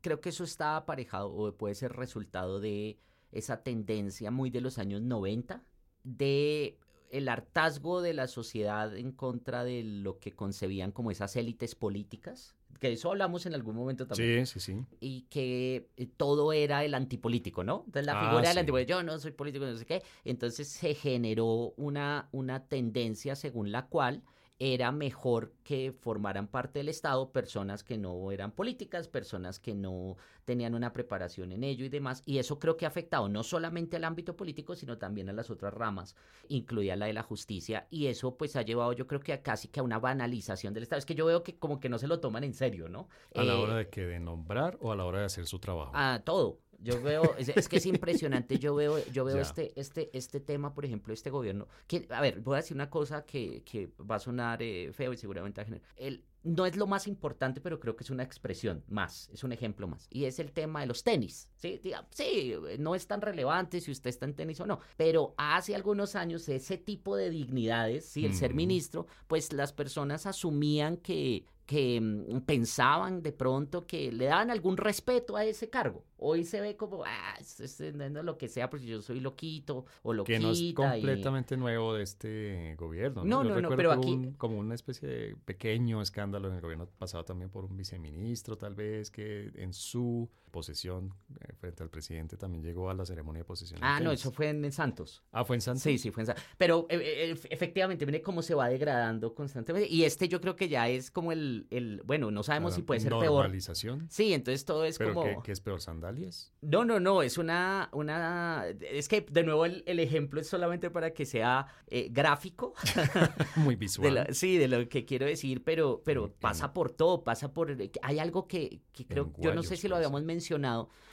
Creo 0.00 0.20
que 0.20 0.30
eso 0.30 0.44
está 0.44 0.76
aparejado 0.76 1.32
o 1.32 1.52
puede 1.56 1.74
ser 1.74 1.92
resultado 1.92 2.60
de 2.60 2.98
esa 3.32 3.62
tendencia 3.62 4.30
muy 4.30 4.50
de 4.50 4.60
los 4.60 4.78
años 4.78 5.02
90 5.02 5.62
de 6.04 6.78
el 7.10 7.28
hartazgo 7.28 8.02
de 8.02 8.14
la 8.14 8.28
sociedad 8.28 8.96
en 8.96 9.12
contra 9.12 9.64
de 9.64 9.82
lo 9.82 10.18
que 10.18 10.32
concebían 10.32 10.92
como 10.92 11.10
esas 11.10 11.36
élites 11.36 11.74
políticas 11.74 12.56
que 12.80 12.88
de 12.88 12.94
eso 12.94 13.10
hablamos 13.10 13.44
en 13.46 13.54
algún 13.54 13.76
momento 13.76 14.06
también. 14.06 14.46
Sí, 14.46 14.58
sí, 14.58 14.72
sí. 14.72 14.84
Y 15.00 15.22
que 15.22 15.90
eh, 15.96 16.06
todo 16.16 16.52
era 16.52 16.82
el 16.82 16.94
antipolítico, 16.94 17.62
¿no? 17.62 17.82
Entonces 17.86 18.06
la 18.06 18.18
ah, 18.18 18.24
figura 18.24 18.48
del 18.48 18.58
antipolítico, 18.58 18.98
yo 18.98 19.02
no 19.02 19.18
soy 19.18 19.32
político, 19.32 19.66
no 19.66 19.76
sé 19.76 19.84
qué. 19.84 20.02
Entonces 20.24 20.66
se 20.68 20.94
generó 20.94 21.74
una, 21.76 22.28
una 22.32 22.64
tendencia 22.66 23.36
según 23.36 23.70
la 23.70 23.86
cual 23.86 24.22
era 24.62 24.92
mejor 24.92 25.54
que 25.64 25.90
formaran 25.90 26.46
parte 26.46 26.80
del 26.80 26.90
Estado 26.90 27.32
personas 27.32 27.82
que 27.82 27.96
no 27.96 28.30
eran 28.30 28.52
políticas, 28.52 29.08
personas 29.08 29.58
que 29.58 29.74
no 29.74 30.18
tenían 30.44 30.74
una 30.74 30.92
preparación 30.92 31.52
en 31.52 31.64
ello 31.64 31.86
y 31.86 31.88
demás. 31.88 32.22
Y 32.26 32.36
eso 32.36 32.58
creo 32.58 32.76
que 32.76 32.84
ha 32.84 32.88
afectado 32.88 33.30
no 33.30 33.42
solamente 33.42 33.96
al 33.96 34.04
ámbito 34.04 34.36
político, 34.36 34.76
sino 34.76 34.98
también 34.98 35.30
a 35.30 35.32
las 35.32 35.48
otras 35.48 35.72
ramas, 35.72 36.14
incluida 36.48 36.94
la 36.94 37.06
de 37.06 37.14
la 37.14 37.22
justicia. 37.22 37.86
Y 37.88 38.08
eso 38.08 38.36
pues 38.36 38.54
ha 38.54 38.60
llevado 38.60 38.92
yo 38.92 39.06
creo 39.06 39.20
que 39.20 39.32
a 39.32 39.42
casi 39.42 39.68
que 39.68 39.80
a 39.80 39.82
una 39.82 39.98
banalización 39.98 40.74
del 40.74 40.82
Estado. 40.82 40.98
Es 40.98 41.06
que 41.06 41.14
yo 41.14 41.24
veo 41.24 41.42
que 41.42 41.58
como 41.58 41.80
que 41.80 41.88
no 41.88 41.98
se 41.98 42.06
lo 42.06 42.20
toman 42.20 42.44
en 42.44 42.52
serio, 42.52 42.90
¿no? 42.90 43.08
A 43.34 43.42
la 43.42 43.58
hora 43.58 43.76
eh, 43.76 43.84
de 43.84 43.88
que 43.88 44.04
de 44.04 44.20
nombrar 44.20 44.76
o 44.82 44.92
a 44.92 44.96
la 44.96 45.06
hora 45.06 45.20
de 45.20 45.24
hacer 45.24 45.46
su 45.46 45.58
trabajo. 45.58 45.92
A 45.94 46.20
todo. 46.22 46.58
Yo 46.82 47.00
veo, 47.02 47.34
es, 47.36 47.68
que 47.68 47.76
es 47.76 47.86
impresionante, 47.86 48.58
yo 48.58 48.74
veo, 48.74 49.04
yo 49.12 49.24
veo 49.24 49.38
este, 49.38 49.78
este, 49.78 50.10
este 50.16 50.40
tema, 50.40 50.72
por 50.72 50.84
ejemplo, 50.84 51.12
este 51.12 51.28
gobierno, 51.28 51.68
que, 51.86 52.06
a 52.10 52.20
ver, 52.20 52.40
voy 52.40 52.54
a 52.54 52.56
decir 52.56 52.74
una 52.74 52.88
cosa 52.88 53.24
que, 53.24 53.62
que 53.64 53.90
va 53.98 54.16
a 54.16 54.18
sonar 54.18 54.62
eh, 54.62 54.90
feo 54.92 55.12
y 55.12 55.16
seguramente 55.16 55.60
a 55.60 55.64
generar. 55.64 55.86
El, 55.96 56.24
no 56.42 56.64
es 56.64 56.76
lo 56.76 56.86
más 56.86 57.06
importante, 57.06 57.60
pero 57.60 57.78
creo 57.78 57.96
que 57.96 58.04
es 58.04 58.10
una 58.10 58.22
expresión 58.22 58.82
más, 58.88 59.28
es 59.32 59.44
un 59.44 59.52
ejemplo 59.52 59.86
más. 59.86 60.06
Y 60.10 60.24
es 60.24 60.38
el 60.38 60.52
tema 60.52 60.80
de 60.80 60.86
los 60.86 61.04
tenis. 61.04 61.48
Sí, 61.56 61.80
sí, 62.10 62.54
no 62.78 62.94
es 62.94 63.06
tan 63.06 63.20
relevante 63.20 63.80
si 63.80 63.90
usted 63.90 64.08
está 64.10 64.24
en 64.24 64.34
tenis 64.34 64.60
o 64.60 64.66
no, 64.66 64.80
pero 64.96 65.34
hace 65.36 65.74
algunos 65.74 66.16
años 66.16 66.48
ese 66.48 66.78
tipo 66.78 67.16
de 67.16 67.30
dignidades, 67.30 68.06
sí, 68.06 68.24
el 68.24 68.34
ser 68.34 68.54
ministro, 68.54 69.06
pues 69.26 69.52
las 69.52 69.72
personas 69.72 70.26
asumían 70.26 70.96
que 70.96 71.44
que 71.70 72.00
mm, 72.00 72.40
pensaban 72.40 73.22
de 73.22 73.30
pronto 73.30 73.86
que 73.86 74.10
le 74.10 74.24
daban 74.24 74.50
algún 74.50 74.76
respeto 74.76 75.36
a 75.36 75.44
ese 75.44 75.70
cargo. 75.70 76.04
Hoy 76.16 76.44
se 76.44 76.60
ve 76.60 76.76
como, 76.76 77.04
ah, 77.04 77.36
es, 77.38 77.80
lo 78.24 78.36
que 78.36 78.48
sea, 78.48 78.68
porque 78.68 78.86
yo 78.86 79.00
soy 79.02 79.20
loquito 79.20 79.86
o 80.02 80.12
loquita. 80.12 80.36
Que 80.36 80.42
no 80.44 80.50
es 80.50 80.74
completamente 80.74 81.56
nuevo 81.56 81.94
de 81.94 82.02
este 82.02 82.74
gobierno. 82.76 83.24
No, 83.24 83.44
no, 83.44 83.60
no, 83.60 83.68
pero 83.76 83.92
aquí... 83.92 84.32
como 84.36 84.58
una 84.58 84.74
especie 84.74 85.08
de 85.08 85.36
pequeño 85.44 86.02
escándalo 86.02 86.48
en 86.48 86.54
el 86.54 86.60
gobierno 86.60 86.88
pasado 86.98 87.24
también 87.24 87.50
por 87.50 87.64
un 87.64 87.76
viceministro, 87.76 88.58
tal 88.58 88.74
vez, 88.74 89.12
que 89.12 89.52
en 89.54 89.72
su 89.72 90.28
posesión 90.50 91.14
eh, 91.40 91.52
frente 91.54 91.82
al 91.82 91.90
presidente 91.90 92.36
también 92.36 92.62
llegó 92.62 92.90
a 92.90 92.94
la 92.94 93.04
ceremonia 93.04 93.40
de 93.40 93.44
posesión. 93.44 93.80
Ah, 93.82 94.00
no, 94.00 94.12
eso 94.12 94.30
fue 94.30 94.48
en, 94.48 94.70
Santos. 94.72 95.22
Ah, 95.32 95.44
fue 95.44 95.56
en 95.56 95.62
Santos. 95.62 95.82
Sí, 95.82 95.98
sí, 95.98 96.10
fue 96.10 96.22
en 96.22 96.26
Santos. 96.28 96.44
Pero 96.58 96.86
eh, 96.90 97.32
eh, 97.32 97.40
efectivamente, 97.50 98.06
mire 98.06 98.22
cómo 98.22 98.42
se 98.42 98.54
va 98.54 98.68
degradando 98.68 99.34
constantemente. 99.34 99.88
Y 99.88 100.04
este 100.04 100.28
yo 100.28 100.40
creo 100.40 100.56
que 100.56 100.68
ya 100.68 100.88
es 100.88 101.10
como 101.10 101.32
el 101.32 101.60
el, 101.70 102.02
bueno, 102.04 102.30
no 102.30 102.42
sabemos 102.42 102.74
si 102.74 102.82
puede 102.82 103.00
ser 103.00 103.10
peor. 103.10 103.42
Normalización. 103.42 104.06
Sí, 104.10 104.32
entonces 104.32 104.64
todo 104.64 104.84
es 104.84 104.98
¿Pero 104.98 105.14
como... 105.14 105.42
¿qué, 105.42 105.52
es 105.52 105.60
peor, 105.60 105.80
sandalias? 105.80 106.52
No, 106.60 106.84
no, 106.84 107.00
no, 107.00 107.22
es 107.22 107.38
una, 107.38 107.88
una, 107.92 108.66
es 108.80 109.08
que 109.08 109.20
de 109.20 109.42
nuevo 109.42 109.64
el, 109.64 109.82
el 109.86 110.00
ejemplo 110.00 110.40
es 110.40 110.48
solamente 110.48 110.90
para 110.90 111.12
que 111.12 111.26
sea 111.26 111.66
eh, 111.86 112.08
gráfico. 112.10 112.74
Muy 113.56 113.76
visual. 113.76 114.26
sí, 114.32 114.58
de 114.58 114.68
lo 114.68 114.88
que 114.88 115.04
quiero 115.04 115.26
decir, 115.26 115.62
pero, 115.64 116.02
pero 116.04 116.32
pasa 116.32 116.72
por 116.72 116.90
todo, 116.90 117.22
pasa 117.22 117.52
por, 117.52 117.76
hay 118.02 118.18
algo 118.18 118.46
que, 118.46 118.80
que 118.92 119.06
creo, 119.06 119.32
yo 119.38 119.54
no 119.54 119.62
sé 119.62 119.76
si 119.76 119.88
lo 119.88 119.96
habíamos 119.96 120.22
mencionado, 120.22 120.39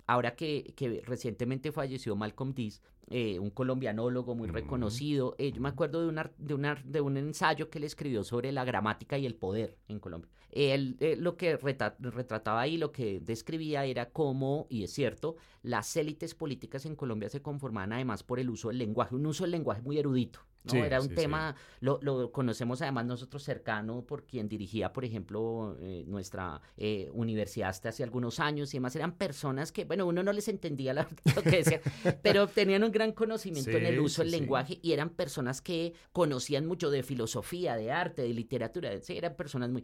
ahora 0.05 0.35
que, 0.35 0.73
que 0.75 1.01
recientemente 1.05 1.71
falleció 1.71 2.15
Malcolm 2.15 2.53
Dees, 2.53 2.81
eh, 3.09 3.39
un 3.39 3.51
colombianólogo 3.51 4.35
muy 4.35 4.49
reconocido. 4.49 5.33
Eh, 5.37 5.53
yo 5.53 5.61
me 5.61 5.69
acuerdo 5.69 6.01
de, 6.01 6.09
una, 6.09 6.29
de, 6.37 6.53
una, 6.53 6.75
de 6.83 6.99
un 6.99 7.15
ensayo 7.15 7.69
que 7.69 7.77
él 7.77 7.85
escribió 7.85 8.25
sobre 8.25 8.51
la 8.51 8.65
gramática 8.65 9.17
y 9.17 9.25
el 9.25 9.35
poder 9.35 9.77
en 9.87 9.99
Colombia. 9.99 10.29
Él 10.51 10.97
eh, 10.99 11.15
lo 11.17 11.37
que 11.37 11.55
retrataba 11.55 12.59
ahí, 12.59 12.77
lo 12.77 12.91
que 12.91 13.21
describía 13.21 13.85
era 13.85 14.09
cómo, 14.09 14.67
y 14.69 14.83
es 14.83 14.91
cierto, 14.91 15.37
las 15.61 15.95
élites 15.95 16.35
políticas 16.35 16.85
en 16.85 16.95
Colombia 16.97 17.29
se 17.29 17.41
conformaban 17.41 17.93
además 17.93 18.23
por 18.23 18.39
el 18.39 18.49
uso 18.49 18.67
del 18.69 18.79
lenguaje, 18.79 19.15
un 19.15 19.25
uso 19.25 19.45
del 19.45 19.51
lenguaje 19.51 19.81
muy 19.81 19.97
erudito. 19.97 20.41
Era 20.75 21.01
un 21.01 21.09
tema, 21.09 21.55
Lo, 21.79 21.99
lo, 22.01 22.31
conocemos 22.31 22.81
además 22.81 23.05
nosotros 23.05 23.43
cercano 23.43 24.05
por 24.05 24.25
quien 24.25 24.47
dirigía, 24.47 24.93
por 24.93 25.03
ejemplo, 25.03 25.77
eh, 25.81 26.03
nuestra 26.07 26.61
eh, 26.77 27.09
universidad 27.13 27.69
hasta 27.69 27.89
hace 27.89 28.03
algunos 28.03 28.39
años 28.39 28.73
y 28.73 28.77
demás. 28.77 28.95
Eran 28.95 29.13
personas 29.13 29.71
que, 29.71 29.85
bueno, 29.85 30.05
uno 30.05 30.23
no 30.23 30.31
les 30.31 30.47
entendía 30.47 30.93
lo 31.35 31.41
que 31.43 31.57
decían, 31.57 31.81
pero 32.21 32.47
tenían 32.47 32.83
un 32.83 32.91
gran 32.91 33.11
conocimiento 33.11 33.71
en 33.71 33.85
el 33.85 33.99
uso 33.99 34.21
del 34.21 34.31
lenguaje 34.31 34.79
y 34.81 34.91
eran 34.91 35.09
personas 35.09 35.61
que 35.61 35.93
conocían 36.11 36.65
mucho 36.65 36.89
de 36.89 37.03
filosofía, 37.03 37.75
de 37.75 37.91
arte, 37.91 38.21
de 38.21 38.33
literatura. 38.33 38.91
eran 39.07 39.35
personas 39.35 39.69
muy... 39.71 39.83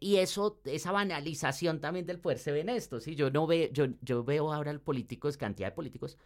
y 0.00 0.16
eso, 0.16 0.60
esa 0.64 0.92
banalización 0.92 1.80
también 1.80 2.06
del 2.06 2.18
poder 2.18 2.38
se 2.38 2.52
ve 2.52 2.60
en 2.60 2.68
esto, 2.68 3.00
¿sí? 3.00 3.14
Yo 3.14 3.30
no 3.30 3.46
veo, 3.46 3.68
yo, 3.72 3.86
yo 4.00 4.24
veo 4.24 4.52
ahora 4.52 4.72
políticos, 4.78 5.36
cantidad 5.36 5.68
de 5.68 5.74
políticos, 5.74 6.18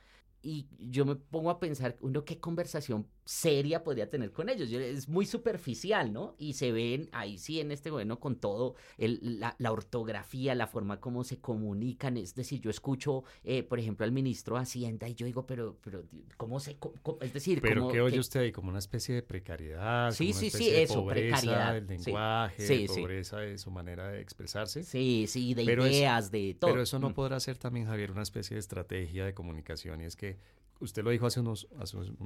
y 0.47 0.69
yo 0.79 1.05
me 1.05 1.17
pongo 1.17 1.51
a 1.51 1.59
pensar, 1.59 1.97
uno 2.01 2.25
qué 2.25 2.39
conversación 2.39 3.09
seria 3.25 3.83
podría 3.83 4.09
tener 4.09 4.31
con 4.31 4.49
ellos. 4.49 4.71
Es 4.71 5.09
muy 5.09 5.27
superficial, 5.27 6.13
¿no? 6.13 6.37
Y 6.39 6.53
se 6.53 6.71
ven 6.71 7.09
ahí 7.11 7.37
sí 7.37 7.59
en 7.59 7.73
este 7.73 7.91
gobierno 7.91 8.21
con 8.21 8.37
todo, 8.37 8.77
el, 8.97 9.41
la, 9.41 9.73
ortografía, 9.73 10.55
la 10.55 10.69
forma 10.69 11.01
como 11.01 11.25
se 11.25 11.41
comunican. 11.41 12.17
Es 12.17 12.37
decir, 12.37 12.61
yo 12.61 12.71
escucho, 12.71 13.25
eh, 13.43 13.65
por 13.65 13.81
ejemplo, 13.81 14.07
al 14.07 14.13
ministro 14.13 14.55
de 14.55 14.63
Hacienda 14.63 15.09
y 15.09 15.17
yo 15.17 15.27
digo, 15.27 15.47
pero, 15.47 15.77
pero 15.83 16.05
¿cómo 16.37 16.61
se...? 16.61 16.79
es 17.21 17.33
decir, 17.33 17.61
¿Pero 17.61 17.89
qué 17.89 18.01
oye 18.01 18.21
usted 18.21 18.41
ahí? 18.41 18.53
¿Como 18.53 18.69
una 18.69 18.79
especie 18.79 19.17
de 19.17 19.23
precariedad? 19.23 20.13
Sí, 20.13 20.33
sí, 20.33 20.49
sí, 20.49 20.71
eso, 20.71 21.05
precariedad. 21.05 21.75
del 21.75 21.89
lenguaje, 21.89 22.87
pobreza 22.87 23.39
de 23.39 23.59
su 23.59 23.73
manera 23.73 24.11
de 24.11 24.21
expresarse. 24.21 24.85
Sí, 24.85 25.25
sí, 25.27 25.55
de 25.55 25.65
ideas, 25.65 26.31
de 26.31 26.55
todo. 26.55 26.71
Pero 26.71 26.83
eso 26.83 27.01
no 27.01 27.11
mm. 27.11 27.15
podrá 27.15 27.41
ser 27.41 27.59
también, 27.59 27.87
Javier, 27.87 28.13
una 28.13 28.23
especie 28.23 28.55
de 28.55 28.61
estrategia 28.61 29.25
de 29.25 29.35
comunicación 29.35 30.01
y 30.01 30.05
es 30.05 30.15
que 30.15 30.36
usted 30.81 31.03
lo 31.03 31.11
dijo 31.11 31.27
hace 31.27 31.41
unos, 31.41 31.69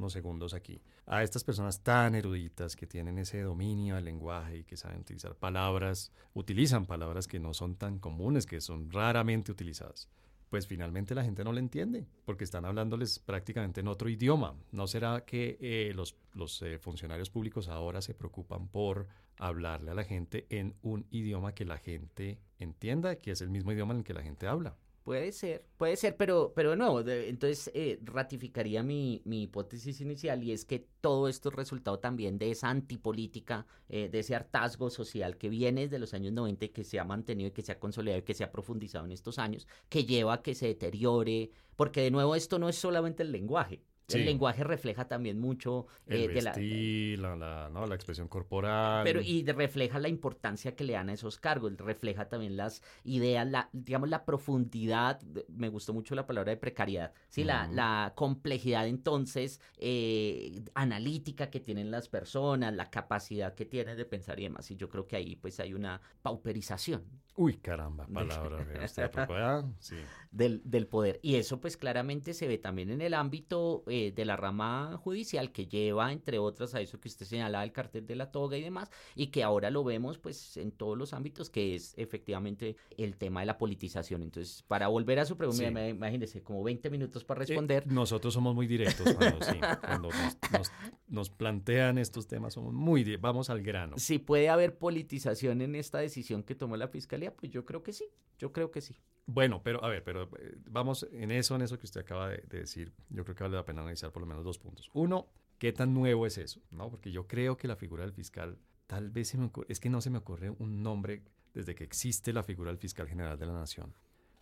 segundos 0.08 0.54
aquí, 0.54 0.80
a 1.06 1.22
estas 1.22 1.44
personas 1.44 1.82
tan 1.82 2.14
eruditas 2.14 2.76
que 2.76 2.86
tienen 2.86 3.18
ese 3.18 3.40
dominio 3.42 3.94
del 3.96 4.04
lenguaje 4.04 4.58
y 4.58 4.64
que 4.64 4.76
saben 4.76 5.00
utilizar 5.00 5.34
palabras, 5.36 6.12
utilizan 6.34 6.86
palabras 6.86 7.26
que 7.28 7.38
no 7.38 7.54
son 7.54 7.76
tan 7.76 7.98
comunes, 7.98 8.46
que 8.46 8.60
son 8.60 8.90
raramente 8.90 9.52
utilizadas, 9.52 10.08
pues 10.48 10.66
finalmente 10.66 11.14
la 11.14 11.24
gente 11.24 11.44
no 11.44 11.52
le 11.52 11.60
entiende, 11.60 12.06
porque 12.24 12.44
están 12.44 12.64
hablándoles 12.64 13.20
prácticamente 13.20 13.80
en 13.80 13.88
otro 13.88 14.08
idioma. 14.08 14.56
¿No 14.72 14.86
será 14.88 15.24
que 15.24 15.56
eh, 15.60 15.92
los, 15.94 16.16
los 16.34 16.60
eh, 16.62 16.78
funcionarios 16.78 17.30
públicos 17.30 17.68
ahora 17.68 18.02
se 18.02 18.14
preocupan 18.14 18.66
por 18.68 19.06
hablarle 19.38 19.92
a 19.92 19.94
la 19.94 20.04
gente 20.04 20.46
en 20.50 20.74
un 20.82 21.06
idioma 21.10 21.54
que 21.54 21.64
la 21.64 21.78
gente 21.78 22.40
entienda, 22.58 23.16
que 23.16 23.30
es 23.30 23.40
el 23.40 23.48
mismo 23.48 23.72
idioma 23.72 23.94
en 23.94 23.98
el 23.98 24.04
que 24.04 24.12
la 24.12 24.22
gente 24.22 24.48
habla? 24.48 24.76
Puede 25.10 25.32
ser, 25.32 25.64
puede 25.76 25.96
ser, 25.96 26.16
pero, 26.16 26.52
pero 26.54 26.76
no, 26.76 27.00
entonces 27.00 27.68
eh, 27.74 27.98
ratificaría 28.04 28.84
mi, 28.84 29.22
mi, 29.24 29.42
hipótesis 29.42 30.00
inicial 30.00 30.44
y 30.44 30.52
es 30.52 30.64
que 30.64 30.86
todo 31.00 31.26
esto 31.26 31.48
es 31.48 31.56
resultado 31.56 31.98
también 31.98 32.38
de 32.38 32.52
esa 32.52 32.68
antipolítica, 32.68 33.66
eh, 33.88 34.08
de 34.08 34.20
ese 34.20 34.36
hartazgo 34.36 34.88
social 34.88 35.36
que 35.36 35.48
viene 35.48 35.80
desde 35.80 35.98
los 35.98 36.14
años 36.14 36.32
90 36.32 36.66
y 36.66 36.68
que 36.68 36.84
se 36.84 37.00
ha 37.00 37.04
mantenido 37.04 37.48
y 37.48 37.50
que 37.50 37.62
se 37.62 37.72
ha 37.72 37.80
consolidado 37.80 38.20
y 38.20 38.22
que 38.22 38.34
se 38.34 38.44
ha 38.44 38.52
profundizado 38.52 39.04
en 39.04 39.10
estos 39.10 39.40
años, 39.40 39.66
que 39.88 40.04
lleva 40.04 40.34
a 40.34 40.42
que 40.42 40.54
se 40.54 40.68
deteriore, 40.68 41.50
porque 41.74 42.02
de 42.02 42.12
nuevo 42.12 42.36
esto 42.36 42.60
no 42.60 42.68
es 42.68 42.76
solamente 42.76 43.24
el 43.24 43.32
lenguaje, 43.32 43.82
el 44.14 44.24
lenguaje 44.24 44.64
refleja 44.64 45.08
también 45.08 45.38
mucho 45.38 45.86
eh, 46.06 46.28
de 46.28 46.42
la, 46.42 47.36
la, 47.36 47.70
¿no? 47.70 47.86
la 47.86 47.94
expresión 47.94 48.28
corporal. 48.28 49.04
Pero 49.04 49.20
y 49.20 49.44
refleja 49.44 49.98
la 49.98 50.08
importancia 50.08 50.74
que 50.74 50.84
le 50.84 50.94
dan 50.94 51.08
a 51.10 51.12
esos 51.12 51.38
cargos, 51.38 51.76
refleja 51.78 52.28
también 52.28 52.56
las 52.56 52.82
ideas, 53.04 53.46
la, 53.48 53.68
digamos 53.72 54.08
la 54.08 54.24
profundidad, 54.24 55.20
me 55.48 55.68
gustó 55.68 55.92
mucho 55.92 56.14
la 56.14 56.26
palabra 56.26 56.50
de 56.50 56.56
precariedad, 56.56 57.12
sí, 57.28 57.44
la, 57.44 57.66
la 57.68 58.12
complejidad 58.16 58.86
entonces 58.86 59.60
eh, 59.78 60.62
analítica 60.74 61.50
que 61.50 61.60
tienen 61.60 61.90
las 61.90 62.08
personas, 62.08 62.74
la 62.74 62.90
capacidad 62.90 63.54
que 63.54 63.64
tienen 63.64 63.96
de 63.96 64.04
pensar 64.04 64.38
y 64.40 64.44
demás. 64.44 64.70
Y 64.70 64.76
yo 64.76 64.88
creo 64.88 65.06
que 65.06 65.16
ahí 65.16 65.36
pues 65.36 65.60
hay 65.60 65.74
una 65.74 66.00
pauperización 66.22 67.04
Uy, 67.36 67.54
caramba, 67.54 68.06
palabra 68.06 68.66
sí. 69.78 69.96
del, 70.30 70.60
del, 70.64 70.86
poder. 70.86 71.20
Y 71.22 71.36
eso 71.36 71.60
pues 71.60 71.76
claramente 71.76 72.34
se 72.34 72.46
ve 72.46 72.58
también 72.58 72.90
en 72.90 73.00
el 73.00 73.14
ámbito 73.14 73.82
eh, 73.86 73.99
de 74.10 74.24
la 74.24 74.36
rama 74.36 74.96
judicial 74.96 75.52
que 75.52 75.66
lleva, 75.66 76.12
entre 76.12 76.38
otras, 76.38 76.74
a 76.74 76.80
eso 76.80 76.98
que 76.98 77.08
usted 77.08 77.26
señalaba, 77.26 77.64
el 77.64 77.72
cartel 77.72 78.06
de 78.06 78.16
la 78.16 78.30
toga 78.30 78.56
y 78.56 78.62
demás, 78.62 78.90
y 79.14 79.28
que 79.28 79.42
ahora 79.42 79.70
lo 79.70 79.84
vemos 79.84 80.18
pues 80.18 80.56
en 80.56 80.72
todos 80.72 80.96
los 80.96 81.12
ámbitos, 81.12 81.50
que 81.50 81.74
es 81.74 81.94
efectivamente 81.96 82.76
el 82.96 83.16
tema 83.16 83.40
de 83.40 83.46
la 83.46 83.58
politización. 83.58 84.22
Entonces, 84.22 84.64
para 84.66 84.88
volver 84.88 85.18
a 85.20 85.26
su 85.26 85.36
pregunta, 85.36 85.88
imagínese, 85.88 86.42
como 86.42 86.62
20 86.62 86.90
minutos 86.90 87.24
para 87.24 87.42
eh, 87.42 87.46
responder. 87.46 87.86
nosotros 87.86 88.34
somos 88.34 88.54
muy 88.54 88.66
directos 88.66 89.14
cuando, 89.14 89.44
sí, 89.44 89.58
cuando 89.80 90.08
nos, 90.52 90.72
nos, 91.08 91.30
plantean 91.30 91.98
estos 91.98 92.26
temas, 92.26 92.54
somos 92.54 92.72
muy, 92.72 93.16
vamos 93.16 93.50
al 93.50 93.62
grano. 93.62 93.98
Si 93.98 94.18
puede 94.18 94.48
haber 94.48 94.78
politización 94.78 95.60
en 95.60 95.74
esta 95.74 95.98
decisión 95.98 96.42
que 96.42 96.54
tomó 96.54 96.76
la 96.76 96.88
Fiscalía, 96.88 97.34
pues 97.34 97.52
yo 97.52 97.64
creo 97.64 97.82
que 97.82 97.92
sí, 97.92 98.06
yo 98.38 98.52
creo 98.52 98.70
que 98.70 98.80
sí. 98.80 98.96
Bueno, 99.32 99.62
pero 99.62 99.82
a 99.84 99.88
ver, 99.88 100.02
pero 100.02 100.28
eh, 100.40 100.56
vamos 100.66 101.06
en 101.12 101.30
eso, 101.30 101.54
en 101.54 101.62
eso 101.62 101.78
que 101.78 101.86
usted 101.86 102.00
acaba 102.00 102.30
de, 102.30 102.42
decir, 102.48 102.92
yo 103.10 103.22
creo 103.22 103.36
que 103.36 103.44
vale 103.44 103.54
la 103.54 103.64
pena 103.64 103.80
analizar 103.82 104.10
por 104.10 104.22
lo 104.22 104.26
menos 104.26 104.44
dos 104.44 104.58
puntos. 104.58 104.90
Uno, 104.92 105.28
¿qué 105.58 105.72
tan 105.72 105.94
nuevo 105.94 106.26
es 106.26 106.36
eso? 106.36 106.60
¿No? 106.72 106.90
Porque 106.90 107.12
yo 107.12 107.28
creo 107.28 107.56
que 107.56 107.68
la 107.68 107.76
figura 107.76 108.02
del 108.02 108.12
fiscal, 108.12 108.58
tal 108.88 109.10
vez 109.10 109.28
se 109.28 109.38
me 109.38 109.46
ocurre, 109.46 109.68
es 109.68 109.78
que 109.78 109.88
no 109.88 110.00
se 110.00 110.10
me 110.10 110.18
ocurre 110.18 110.50
un 110.50 110.82
nombre 110.82 111.22
desde 111.54 111.76
que 111.76 111.84
existe 111.84 112.32
la 112.32 112.42
figura 112.42 112.72
del 112.72 112.78
fiscal 112.78 113.06
general 113.06 113.38
de 113.38 113.46
la 113.46 113.52
nación. 113.52 113.94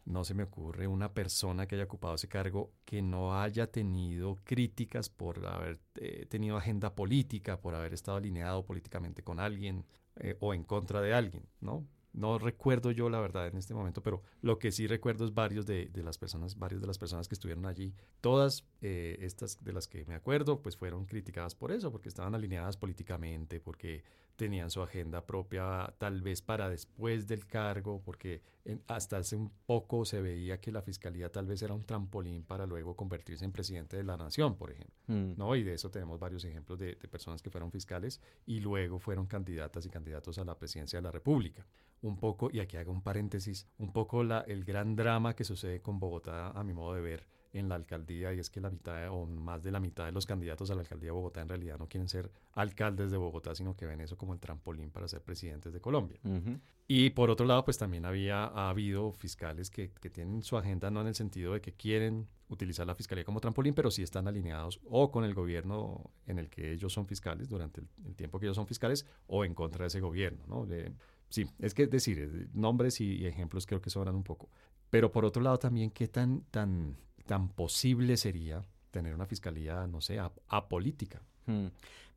No 0.07 0.25
se 0.25 0.33
me 0.33 0.45
ocurre 0.45 0.87
una 0.87 1.12
persona 1.12 1.66
que 1.66 1.75
haya 1.75 1.85
ocupado 1.85 2.14
ese 2.14 2.28
cargo 2.28 2.73
que 2.87 3.02
no 3.02 3.38
haya 3.38 3.71
tenido 3.71 4.38
críticas 4.42 5.11
por 5.11 5.45
haber 5.47 5.80
eh, 5.97 6.25
tenido 6.30 6.57
agenda 6.57 6.95
política, 6.95 7.61
por 7.61 7.75
haber 7.75 7.92
estado 7.92 8.16
alineado 8.16 8.64
políticamente 8.64 9.23
con 9.23 9.38
alguien 9.38 9.85
eh, 10.16 10.38
o 10.40 10.54
en 10.54 10.64
contra 10.64 11.02
de 11.02 11.12
alguien, 11.12 11.45
¿no? 11.61 11.87
No 12.18 12.37
recuerdo 12.38 12.90
yo 12.90 13.08
la 13.08 13.20
verdad 13.20 13.46
en 13.46 13.56
este 13.56 13.75
momento, 13.75 14.02
pero 14.02 14.22
lo 14.42 14.58
que 14.58 14.72
sí 14.72 14.88
recuerdo 14.88 15.25
es 15.25 15.34
varios 15.34 15.66
de, 15.66 15.88
las 15.94 16.18
personas, 16.18 16.58
varios 16.58 16.80
de 16.80 16.88
las 16.88 16.98
personas 16.98 17.28
que 17.28 17.34
estuvieron 17.34 17.64
allí. 17.64 17.94
Todas 18.20 18.64
eh, 18.80 19.18
estas 19.20 19.62
de 19.62 19.72
las 19.72 19.87
que 19.87 20.04
me 20.04 20.16
acuerdo, 20.16 20.60
pues 20.60 20.76
fueron 20.76 21.06
criticadas 21.06 21.54
por 21.54 21.70
eso, 21.70 21.92
porque 21.92 22.08
estaban 22.08 22.34
alineadas 22.34 22.76
políticamente, 22.76 23.60
porque 23.60 24.02
tenían 24.38 24.71
su 24.71 24.80
agenda 24.80 25.26
propia 25.26 25.92
tal 25.99 26.23
vez 26.23 26.42
para 26.42 26.71
después 26.71 27.26
del 27.26 27.45
cargo, 27.47 28.00
porque 28.04 28.40
hasta 28.87 29.16
hace 29.16 29.35
un 29.35 29.50
poco 29.66 30.04
se 30.04 30.23
veía 30.23 30.61
que 30.61 30.71
la 30.71 30.80
fiscalía 30.80 31.30
tal 31.33 31.47
vez 31.47 31.61
era 31.61 31.75
un 31.75 31.83
trampolín 31.83 32.45
para 32.45 32.64
luego 32.64 32.95
convertirse 32.95 33.45
en 33.45 33.50
presidente 33.50 33.97
de 33.97 34.04
la 34.04 34.16
nación, 34.16 34.57
por 34.57 34.71
ejemplo. 34.71 34.95
Mm. 35.09 35.35
¿no? 35.37 35.57
Y 35.57 35.64
de 35.64 35.75
eso 35.75 35.90
tenemos 35.90 36.21
varios 36.21 36.45
ejemplos 36.45 36.78
de, 36.78 36.95
de 36.95 37.09
personas 37.09 37.42
que 37.42 37.50
fueron 37.50 37.73
fiscales 37.73 38.21
y 38.47 38.61
luego 38.61 39.00
fueron 39.00 39.26
candidatas 39.26 39.85
y 39.87 39.90
candidatos 39.90 40.38
a 40.38 40.45
la 40.45 40.57
presidencia 40.57 40.99
de 40.99 41.02
la 41.02 41.11
República 41.11 41.66
un 42.00 42.16
poco, 42.16 42.49
y 42.52 42.61
aquí 42.61 42.76
hago 42.76 42.92
un 42.92 43.02
paréntesis, 43.02 43.66
un 43.78 43.92
poco 43.92 44.23
la, 44.23 44.42
el 44.42 44.64
gran 44.64 44.95
drama 44.95 45.35
que 45.35 45.42
sucede 45.42 45.80
con 45.80 45.99
Bogotá, 45.99 46.50
a 46.50 46.62
mi 46.62 46.73
modo 46.73 46.95
de 46.95 47.00
ver, 47.00 47.26
en 47.59 47.69
la 47.69 47.75
alcaldía, 47.75 48.33
y 48.33 48.38
es 48.38 48.50
que 48.50 48.61
la 48.61 48.71
mitad 48.71 49.11
o 49.11 49.27
más 49.27 49.62
de 49.62 49.71
la 49.71 49.81
mitad 49.81 50.07
de 50.07 50.12
los 50.12 50.27
candidatos 50.27 50.71
a 50.71 50.75
la 50.75 50.81
alcaldía 50.81 51.09
de 51.09 51.12
Bogotá 51.12 51.41
en 51.41 51.49
realidad 51.49 51.79
no 51.79 51.88
quieren 51.88 52.09
ser 52.09 52.31
alcaldes 52.53 53.11
de 53.11 53.17
Bogotá, 53.17 53.55
sino 53.55 53.77
que 53.77 53.87
ven 53.87 54.00
eso 54.00 54.17
como 54.17 54.35
el 54.35 54.41
trampolín 54.41 54.91
para 54.91 55.09
ser 55.09 55.23
presidentes 55.23 55.73
de 55.73 55.81
Colombia. 55.81 56.19
Y 56.87 57.11
por 57.11 57.31
otro 57.31 57.47
lado, 57.47 57.65
pues 57.65 57.77
también 57.77 58.07
había 58.07 58.45
ha 58.45 58.71
habido 58.71 59.12
fiscales 59.12 59.71
que, 59.71 59.91
que, 59.91 60.09
tienen 60.09 60.43
su 60.43 60.57
agenda 60.57 60.91
no 60.91 61.03
en 61.03 61.09
el 61.09 61.15
sentido 61.15 61.53
de 61.53 61.61
que 61.61 61.73
quieren 61.73 62.27
utilizar 62.49 62.87
la 62.87 62.95
fiscalía 62.95 63.25
como 63.25 63.41
trampolín, 63.41 63.75
pero 63.75 63.91
sí 63.91 64.03
están 64.03 64.27
alineados 64.27 64.81
o 64.85 65.11
con 65.11 65.25
el 65.25 65.35
gobierno 65.35 66.11
en 66.27 66.38
el 66.38 66.49
que 66.49 66.73
ellos 66.73 66.93
son 66.93 67.07
fiscales 67.07 67.49
durante 67.49 67.83
el, 67.83 68.15
tiempo 68.15 68.38
que 68.38 68.47
ellos 68.47 68.57
son 68.57 68.67
fiscales 68.67 69.05
o 69.27 69.45
en 69.45 69.55
contra 69.55 69.83
de 69.83 69.88
ese 69.88 70.00
gobierno, 70.00 70.45
¿no? 70.47 70.65
De, 70.65 70.93
Sí, 71.29 71.47
es 71.59 71.75
que 71.75 71.85
es 71.85 71.91
decir, 71.91 72.19
eh, 72.19 72.49
nombres 72.55 73.00
y, 73.00 73.27
ejemplos 73.27 73.67
creo 73.67 73.81
que 73.81 73.91
sobran 73.91 74.15
un 74.15 74.25
poco. 74.25 74.49
Pero 74.91 75.12
por 75.12 75.25
otro 75.25 75.43
lado 75.43 75.59
también, 75.59 75.91
¿qué 75.91 76.09
tan, 76.09 76.43
tan, 76.50 76.97
tan 77.28 77.49
posible 77.50 78.16
sería 78.16 78.64
tener 78.90 79.14
una 79.14 79.26
fiscalía, 79.26 79.87
no 79.87 80.00
sé, 80.00 80.18
apolítica? 80.49 81.23
Hmm. 81.47 81.66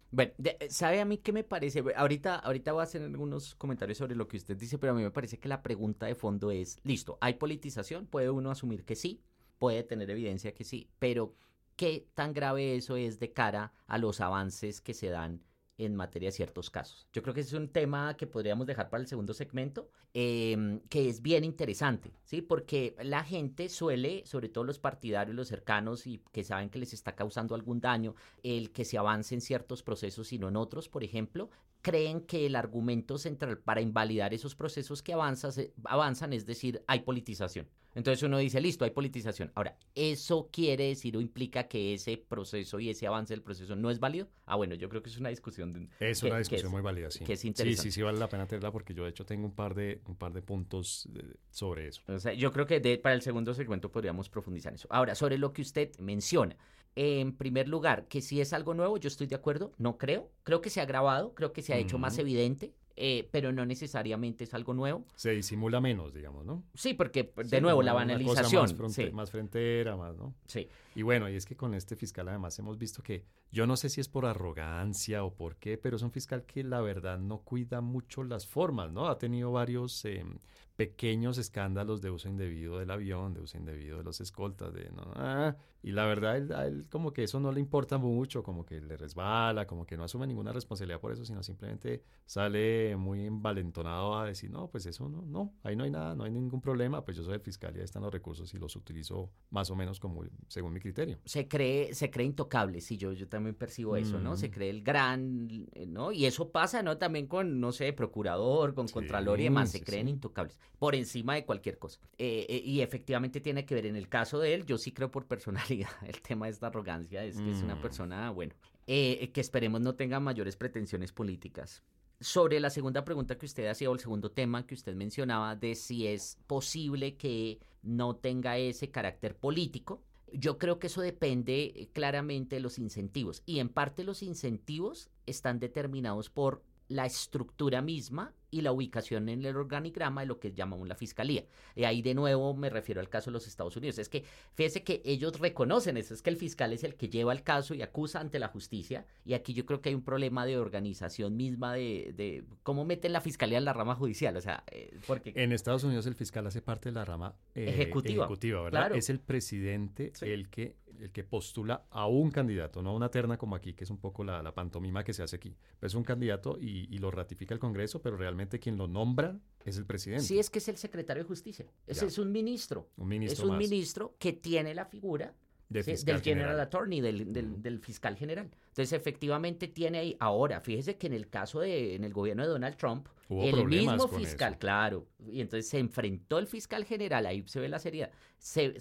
Bueno, 0.10 0.32
¿sabe 0.70 1.00
a 1.00 1.06
mí 1.06 1.18
qué 1.18 1.32
me 1.32 1.44
parece? 1.44 1.84
Ahorita, 1.96 2.36
ahorita 2.36 2.72
voy 2.74 2.82
a 2.82 2.84
hacer 2.84 3.02
algunos 3.02 3.56
comentarios 3.56 3.98
sobre 3.98 4.16
lo 4.16 4.28
que 4.28 4.38
usted 4.38 4.58
dice, 4.58 4.78
pero 4.78 4.94
a 4.94 4.96
mí 4.96 5.04
me 5.04 5.12
parece 5.12 5.38
que 5.38 5.48
la 5.48 5.62
pregunta 5.62 6.06
de 6.06 6.16
fondo 6.16 6.50
es, 6.52 6.80
listo, 6.84 7.18
¿hay 7.22 7.36
politización? 7.36 8.08
Puede 8.08 8.30
uno 8.30 8.52
asumir 8.52 8.84
que 8.84 8.96
sí, 8.96 9.22
puede 9.60 9.84
tener 9.84 10.10
evidencia 10.10 10.54
que 10.54 10.64
sí, 10.64 10.90
pero 10.98 11.36
¿qué 11.76 12.08
tan 12.14 12.34
grave 12.34 12.76
eso 12.76 12.96
es 12.96 13.20
de 13.20 13.32
cara 13.32 13.74
a 13.88 13.98
los 13.98 14.20
avances 14.22 14.82
que 14.82 14.94
se 14.94 15.10
dan 15.10 15.42
en 15.86 15.96
materia 15.96 16.28
de 16.28 16.34
ciertos 16.34 16.70
casos. 16.70 17.08
Yo 17.12 17.22
creo 17.22 17.34
que 17.34 17.42
ese 17.42 17.56
es 17.56 17.62
un 17.62 17.70
tema 17.70 18.16
que 18.16 18.28
podríamos 18.28 18.68
dejar 18.68 18.90
para 18.90 19.02
el 19.02 19.08
segundo 19.08 19.34
segmento, 19.34 19.90
em, 20.14 20.80
que 20.90 21.10
es 21.10 21.22
bien 21.22 21.44
interesante, 21.44 22.14
¿sí? 22.24 22.42
Porque 22.42 22.96
la 23.04 23.24
gente 23.24 23.70
suele, 23.70 24.24
sobre 24.26 24.50
todo 24.50 24.64
los 24.64 24.80
partidarios, 24.80 25.36
los 25.36 25.48
cercanos 25.48 26.08
y 26.08 26.20
que 26.32 26.44
saben 26.44 26.70
que 26.70 26.80
les 26.80 26.94
está 26.94 27.16
causando 27.16 27.56
algún 27.56 27.82
daño, 27.82 28.16
el 28.44 28.72
que 28.72 28.86
se 28.86 28.98
avance 28.98 29.34
en 29.34 29.42
ciertos 29.42 29.84
procesos 29.84 30.32
y 30.34 30.40
no 30.40 30.50
en 30.50 30.56
otros, 30.56 30.88
por 30.88 31.04
ejemplo, 31.04 31.50
creen 31.82 32.22
que 32.22 32.46
el 32.46 32.56
argumento 32.56 33.18
central 33.18 33.58
para 33.60 33.82
invalidar 33.82 34.34
esos 34.34 34.56
procesos 34.56 35.02
que 35.02 35.14
avanzan, 35.14 36.34
es 36.34 36.46
decir, 36.46 36.84
hay 36.88 37.02
politización. 37.02 37.68
Entonces 37.94 38.24
uno 38.24 38.38
dice, 38.38 38.62
listo, 38.62 38.86
hay 38.86 38.92
politización. 38.92 39.52
Ahora, 39.54 39.76
¿eso 39.96 40.50
quiere 40.52 40.86
decir 40.86 41.18
o 41.18 41.22
implica 41.22 41.68
que 41.68 41.94
ese 41.94 42.18
proceso 42.18 42.80
y 42.80 42.90
ese 42.90 43.06
avance 43.06 43.34
del 43.34 43.44
proceso 43.44 43.76
no 43.76 43.92
es 43.92 44.00
válido? 44.00 44.30
Ah, 44.46 44.56
bueno, 44.56 44.76
yo 44.76 44.88
creo 44.88 45.04
que 45.04 45.10
es 45.10 45.18
una 45.18 45.30
discusión. 45.30 45.90
es 46.00 46.24
una 46.24 46.38
discusión 46.38 46.72
muy 46.72 46.82
válida, 46.82 47.12
sí. 47.12 47.26
Sí, 47.26 47.76
sí, 47.76 47.92
sí 47.92 48.02
vale 48.02 48.18
la 48.18 48.30
pena 48.30 48.48
tenerla 48.48 48.72
porque 48.72 48.94
yo 48.94 49.04
de 49.04 49.10
hecho 49.10 49.26
tengo 49.26 49.46
un 49.46 49.56
par 49.56 49.76
de, 49.76 50.02
un 50.08 50.16
par 50.16 50.32
de 50.32 50.42
puntos 50.42 51.10
sobre 51.50 51.88
eso. 51.88 52.02
O 52.08 52.20
sea, 52.20 52.34
yo 52.34 52.54
creo 52.54 52.66
que 52.66 52.80
para 52.98 53.14
el 53.14 53.22
segundo 53.22 53.54
segmento 53.54 53.92
podríamos 53.92 54.30
profundizar 54.30 54.72
en 54.72 54.76
eso. 54.76 54.88
Ahora, 54.90 55.14
sobre 55.16 55.38
lo 55.38 55.52
que 55.52 55.62
usted 55.62 55.92
menciona. 56.00 56.56
En 56.96 57.38
primer 57.38 57.70
lugar, 57.70 58.08
que 58.08 58.22
si 58.22 58.42
es 58.42 58.54
algo 58.54 58.74
nuevo, 58.74 58.98
yo 58.98 59.08
estoy 59.08 59.28
de 59.28 59.36
acuerdo, 59.36 59.72
no 59.78 59.98
creo. 59.98 60.30
Creo 60.44 60.62
que 60.62 60.70
se 60.70 60.82
ha 60.82 60.86
grabado, 60.86 61.34
creo 61.34 61.54
que 61.54 61.62
se 61.62 61.74
ha 61.74 61.78
hecho 61.78 61.98
más 61.98 62.18
evidente. 62.18 62.74
Eh, 62.98 63.30
pero 63.32 63.52
no 63.52 63.66
necesariamente 63.66 64.44
es 64.44 64.54
algo 64.54 64.74
nuevo. 64.74 65.06
Se 65.16 65.32
disimula 65.32 65.80
menos, 65.80 66.14
digamos, 66.14 66.46
¿no? 66.46 66.64
Sí, 66.74 66.94
porque 66.94 67.34
de 67.36 67.62
nuevo 67.62 67.82
la 67.82 67.94
banalización. 67.94 68.62
Más, 68.62 69.14
más, 69.14 69.32
frontera, 69.32 69.96
más, 69.96 70.16
¿no? 70.18 70.36
Sí. 70.46 70.68
Y 70.94 71.02
bueno, 71.02 71.30
y 71.30 71.36
es 71.36 71.46
que 71.46 71.56
con 71.56 71.74
este 71.74 71.96
fiscal 71.96 72.28
además 72.28 72.60
hemos 72.60 72.78
visto 72.78 73.02
que 73.02 73.26
yo 73.52 73.66
no 73.66 73.78
sé 73.78 73.90
si 73.90 74.02
es 74.02 74.10
por 74.10 74.26
arrogancia 74.26 75.24
o 75.24 75.34
por 75.34 75.56
qué, 75.56 75.78
pero 75.78 75.96
es 75.96 76.04
un 76.04 76.12
fiscal 76.12 76.46
que 76.46 76.64
la 76.64 76.82
verdad 76.82 77.18
no 77.18 77.40
cuida 77.40 77.82
mucho 77.82 78.24
las 78.24 78.46
formas, 78.46 78.92
¿no? 78.92 79.08
Ha 79.08 79.18
tenido 79.18 79.52
varios 79.52 80.04
em, 80.06 80.40
pequeños 80.76 81.38
escándalos 81.38 82.02
de 82.02 82.10
uso 82.10 82.30
indebido 82.30 82.80
del 82.80 82.92
avión, 82.92 83.34
de 83.34 83.42
uso 83.42 83.58
indebido 83.58 83.98
de 83.98 84.04
los 84.04 84.22
escoltas, 84.22 84.74
de 84.74 84.90
no, 84.92 85.12
ah, 85.16 85.56
y 85.84 85.92
la 85.92 86.06
verdad 86.06 86.52
a 86.52 86.68
él, 86.68 86.86
como 86.90 87.12
que 87.12 87.24
eso 87.24 87.40
no 87.40 87.52
le 87.52 87.60
importa 87.60 87.98
mucho, 87.98 88.44
como 88.44 88.66
que 88.66 88.80
le 88.82 88.98
resbala, 88.98 89.66
como 89.66 89.86
que 89.86 89.98
no 89.98 90.04
asume 90.04 90.28
ninguna 90.28 90.54
responsabilidad 90.54 91.00
por 91.00 91.12
eso, 91.12 91.26
sino 91.26 91.42
simplemente 91.42 92.04
sale 92.26 92.96
muy 92.96 93.26
envalentonado 93.26 94.18
a 94.18 94.26
decir, 94.26 94.52
no, 94.52 94.70
pues 94.70 94.86
eso 94.86 95.10
no, 95.10 95.24
no, 95.24 95.54
ahí 95.64 95.76
no 95.76 95.84
hay 95.84 95.92
nada, 95.92 96.16
no 96.16 96.24
hay 96.24 96.32
ningún 96.32 96.62
problema, 96.62 97.04
pues 97.04 97.18
yo 97.18 97.24
soy 97.24 97.34
el 97.34 97.42
fiscal 97.42 97.76
y 97.76 97.80
ahí 97.80 97.86
están 97.86 98.04
los 98.04 98.14
recursos 98.14 98.54
y 98.54 98.58
los 98.58 98.76
utilizo 98.76 99.32
más 99.50 99.70
o 99.72 99.76
menos 99.76 100.00
como 100.00 100.24
según 100.48 100.74
mi 100.74 100.80
criterio. 100.80 101.20
Se 101.26 101.48
cree, 101.48 101.94
se 101.94 102.12
cree 102.12 102.28
intocable, 102.28 102.80
sí, 102.80 102.98
yo, 102.98 103.12
yo 103.14 103.28
también 103.28 103.56
percibo 103.56 103.98
eso, 103.98 104.20
¿no? 104.20 104.38
Se 104.38 104.52
cree 104.52 104.70
el 104.70 104.84
gran, 104.84 105.48
¿no? 105.88 106.12
Y 106.12 106.26
eso 106.26 106.52
pasa, 106.52 106.84
¿no? 106.84 106.98
También 106.98 107.28
con, 107.28 107.60
no 107.60 107.72
sé, 107.72 107.92
procurador, 107.94 108.76
con 108.76 108.88
contralor 108.88 109.40
y 109.40 109.46
demás, 109.46 109.72
se 109.72 109.82
creen 109.82 110.08
intocables 110.08 110.60
por 110.82 110.96
encima 110.96 111.36
de 111.36 111.46
cualquier 111.46 111.78
cosa. 111.78 112.00
Eh, 112.18 112.48
eh, 112.50 112.62
y 112.66 112.82
efectivamente 112.82 113.40
tiene 113.40 113.66
que 113.66 113.76
ver, 113.76 113.86
en 113.86 113.96
el 113.96 114.10
caso 114.10 114.40
de 114.40 114.56
él, 114.56 114.66
yo 114.66 114.80
sí 114.80 114.92
creo 114.92 115.12
por 115.12 115.28
personalidad, 115.28 115.90
el 116.08 116.22
tema 116.22 116.48
de 116.48 116.54
esta 116.54 116.68
arrogancia 116.68 117.24
es 117.24 117.38
que 117.38 117.52
es 117.52 117.62
una 117.62 117.76
mm. 117.76 117.82
persona, 117.82 118.32
bueno, 118.32 118.56
eh, 118.88 119.30
que 119.32 119.42
esperemos 119.42 119.80
no 119.82 119.94
tenga 119.94 120.20
mayores 120.20 120.56
pretensiones 120.56 121.12
políticas. 121.12 121.84
Sobre 122.20 122.60
la 122.60 122.72
segunda 122.72 123.06
pregunta 123.06 123.38
que 123.38 123.46
usted 123.46 123.68
hacía 123.68 123.92
o 123.92 123.94
el 123.94 124.00
segundo 124.00 124.32
tema 124.32 124.66
que 124.66 124.74
usted 124.74 124.96
mencionaba 124.96 125.56
de 125.56 125.76
si 125.76 126.08
es 126.08 126.40
posible 126.48 127.16
que 127.16 127.60
no 127.84 128.16
tenga 128.16 128.58
ese 128.58 128.90
carácter 128.90 129.36
político, 129.36 130.02
yo 130.34 130.58
creo 130.58 130.80
que 130.80 130.88
eso 130.88 131.02
depende 131.02 131.90
claramente 131.94 132.56
de 132.56 132.62
los 132.62 132.80
incentivos 132.80 133.44
y 133.46 133.60
en 133.60 133.70
parte 133.70 134.04
los 134.04 134.24
incentivos 134.24 135.10
están 135.26 135.60
determinados 135.60 136.32
por 136.32 136.64
la 136.88 137.06
estructura 137.06 137.82
misma 137.84 138.34
y 138.52 138.62
la 138.62 138.72
ubicación 138.72 139.30
en 139.30 139.44
el 139.44 139.56
organigrama 139.56 140.22
de 140.22 140.28
lo 140.28 140.40
que 140.40 140.52
llamamos 140.52 140.88
la 140.88 140.96
fiscalía. 140.96 141.46
Y 141.76 141.86
ahí 141.86 142.02
de 142.02 142.14
nuevo 142.14 142.54
me 142.54 142.70
refiero 142.70 143.02
al 143.02 143.10
caso 143.10 143.32
de 143.32 143.34
los 143.34 143.48
Estados 143.48 143.76
Unidos. 143.78 143.98
Es 143.98 144.10
que 144.10 144.24
fíjese 144.54 144.84
que 144.84 145.02
ellos 145.06 145.40
reconocen 145.40 145.98
eso, 145.98 146.14
es 146.14 146.22
que 146.22 146.30
el 146.30 146.38
fiscal 146.38 146.74
es 146.74 146.84
el 146.84 146.96
que 146.96 147.10
lleva 147.10 147.32
el 147.34 147.44
caso 147.44 147.74
y 147.74 147.82
acusa 147.82 148.20
ante 148.20 148.38
la 148.40 148.50
justicia. 148.50 149.06
Y 149.26 149.34
aquí 149.34 149.54
yo 149.54 149.66
creo 149.66 149.82
que 149.82 149.90
hay 149.90 149.96
un 149.96 150.04
problema 150.04 150.46
de 150.46 150.58
organización 150.58 151.38
misma 151.38 151.74
de, 151.74 152.14
de 152.16 152.44
cómo 152.64 152.86
meten 152.86 153.14
la 153.14 153.22
fiscalía 153.22 153.58
en 153.58 153.66
la 153.66 153.74
rama 153.74 153.96
judicial. 153.96 154.36
O 154.36 154.42
sea, 154.42 154.64
eh, 154.72 154.94
porque... 155.08 155.34
En 155.36 155.54
Estados 155.54 155.84
Unidos 155.84 156.06
el 156.06 156.16
fiscal 156.16 156.46
hace 156.46 156.62
parte 156.62 156.90
de 156.90 156.94
la 156.94 157.06
rama 157.06 157.36
eh, 157.56 157.70
ejecutiva. 157.70 158.28
¿verdad? 158.64 158.96
Es 158.96 159.10
el 159.10 159.20
presidente 159.20 160.12
el 160.22 160.50
que 160.50 160.76
el 161.02 161.12
que 161.12 161.24
postula 161.24 161.86
a 161.90 162.08
un 162.08 162.32
candidato, 162.32 162.82
no 162.82 162.92
a 162.92 162.94
una 162.94 163.10
terna 163.10 163.38
como 163.38 163.56
aquí, 163.56 163.74
que 163.74 163.84
es 163.84 163.90
un 163.90 163.98
poco 163.98 164.24
la, 164.24 164.42
la 164.42 164.54
pantomima 164.54 165.04
que 165.04 165.14
se 165.14 165.24
hace 165.24 165.36
aquí. 165.36 165.56
Es 165.82 165.96
un 165.96 166.04
candidato 166.04 166.58
y, 166.60 166.94
y, 166.94 167.00
lo 167.00 167.12
ratifica 167.12 167.54
el 167.54 167.60
Congreso, 167.60 168.02
pero 168.02 168.18
realmente 168.18 168.60
quien 168.60 168.78
lo 168.78 168.88
nombra 168.88 169.40
es 169.66 169.78
el 169.78 169.86
presidente. 169.86 170.24
Sí, 170.24 170.40
es 170.40 170.50
que 170.50 170.60
es 170.60 170.68
el 170.68 170.78
secretario 170.78 171.24
de 171.24 171.28
Justicia. 171.28 171.66
Ese 171.88 172.06
es 172.06 172.18
un 172.18 172.32
ministro. 172.32 172.90
Un 172.98 173.08
ministro. 173.08 173.46
Es 173.46 173.50
un 173.50 173.58
ministro 173.58 174.16
que 174.20 174.34
tiene 174.34 174.74
la 174.76 174.86
figura 174.86 175.34
del 175.72 176.22
General 176.22 176.60
Attorney, 176.60 177.02
del, 177.02 177.32
del, 177.32 177.62
del, 177.62 177.80
fiscal 177.80 178.18
general. 178.18 178.50
Entonces, 178.68 178.92
efectivamente 178.94 179.68
tiene 179.68 180.00
ahí, 180.00 180.18
ahora, 180.20 180.60
fíjese 180.60 180.98
que 180.98 181.08
en 181.08 181.14
el 181.14 181.30
caso 181.30 181.62
de, 181.62 181.96
en 181.96 182.04
el 182.04 182.14
gobierno 182.14 182.44
de 182.44 182.50
Donald 182.50 182.76
Trump, 182.76 183.08
el 183.32 183.66
mismo 183.66 184.08
fiscal, 184.08 184.58
claro, 184.58 185.08
y 185.26 185.42
entonces 185.42 185.70
se 185.70 185.80
enfrentó 185.80 186.40
el 186.40 186.48
fiscal 186.48 186.86
general, 186.86 187.26
ahí 187.26 187.44
se 187.48 187.60
ve 187.60 187.70
la 187.70 187.80
seriedad, 187.80 188.12
sí, 188.38 188.74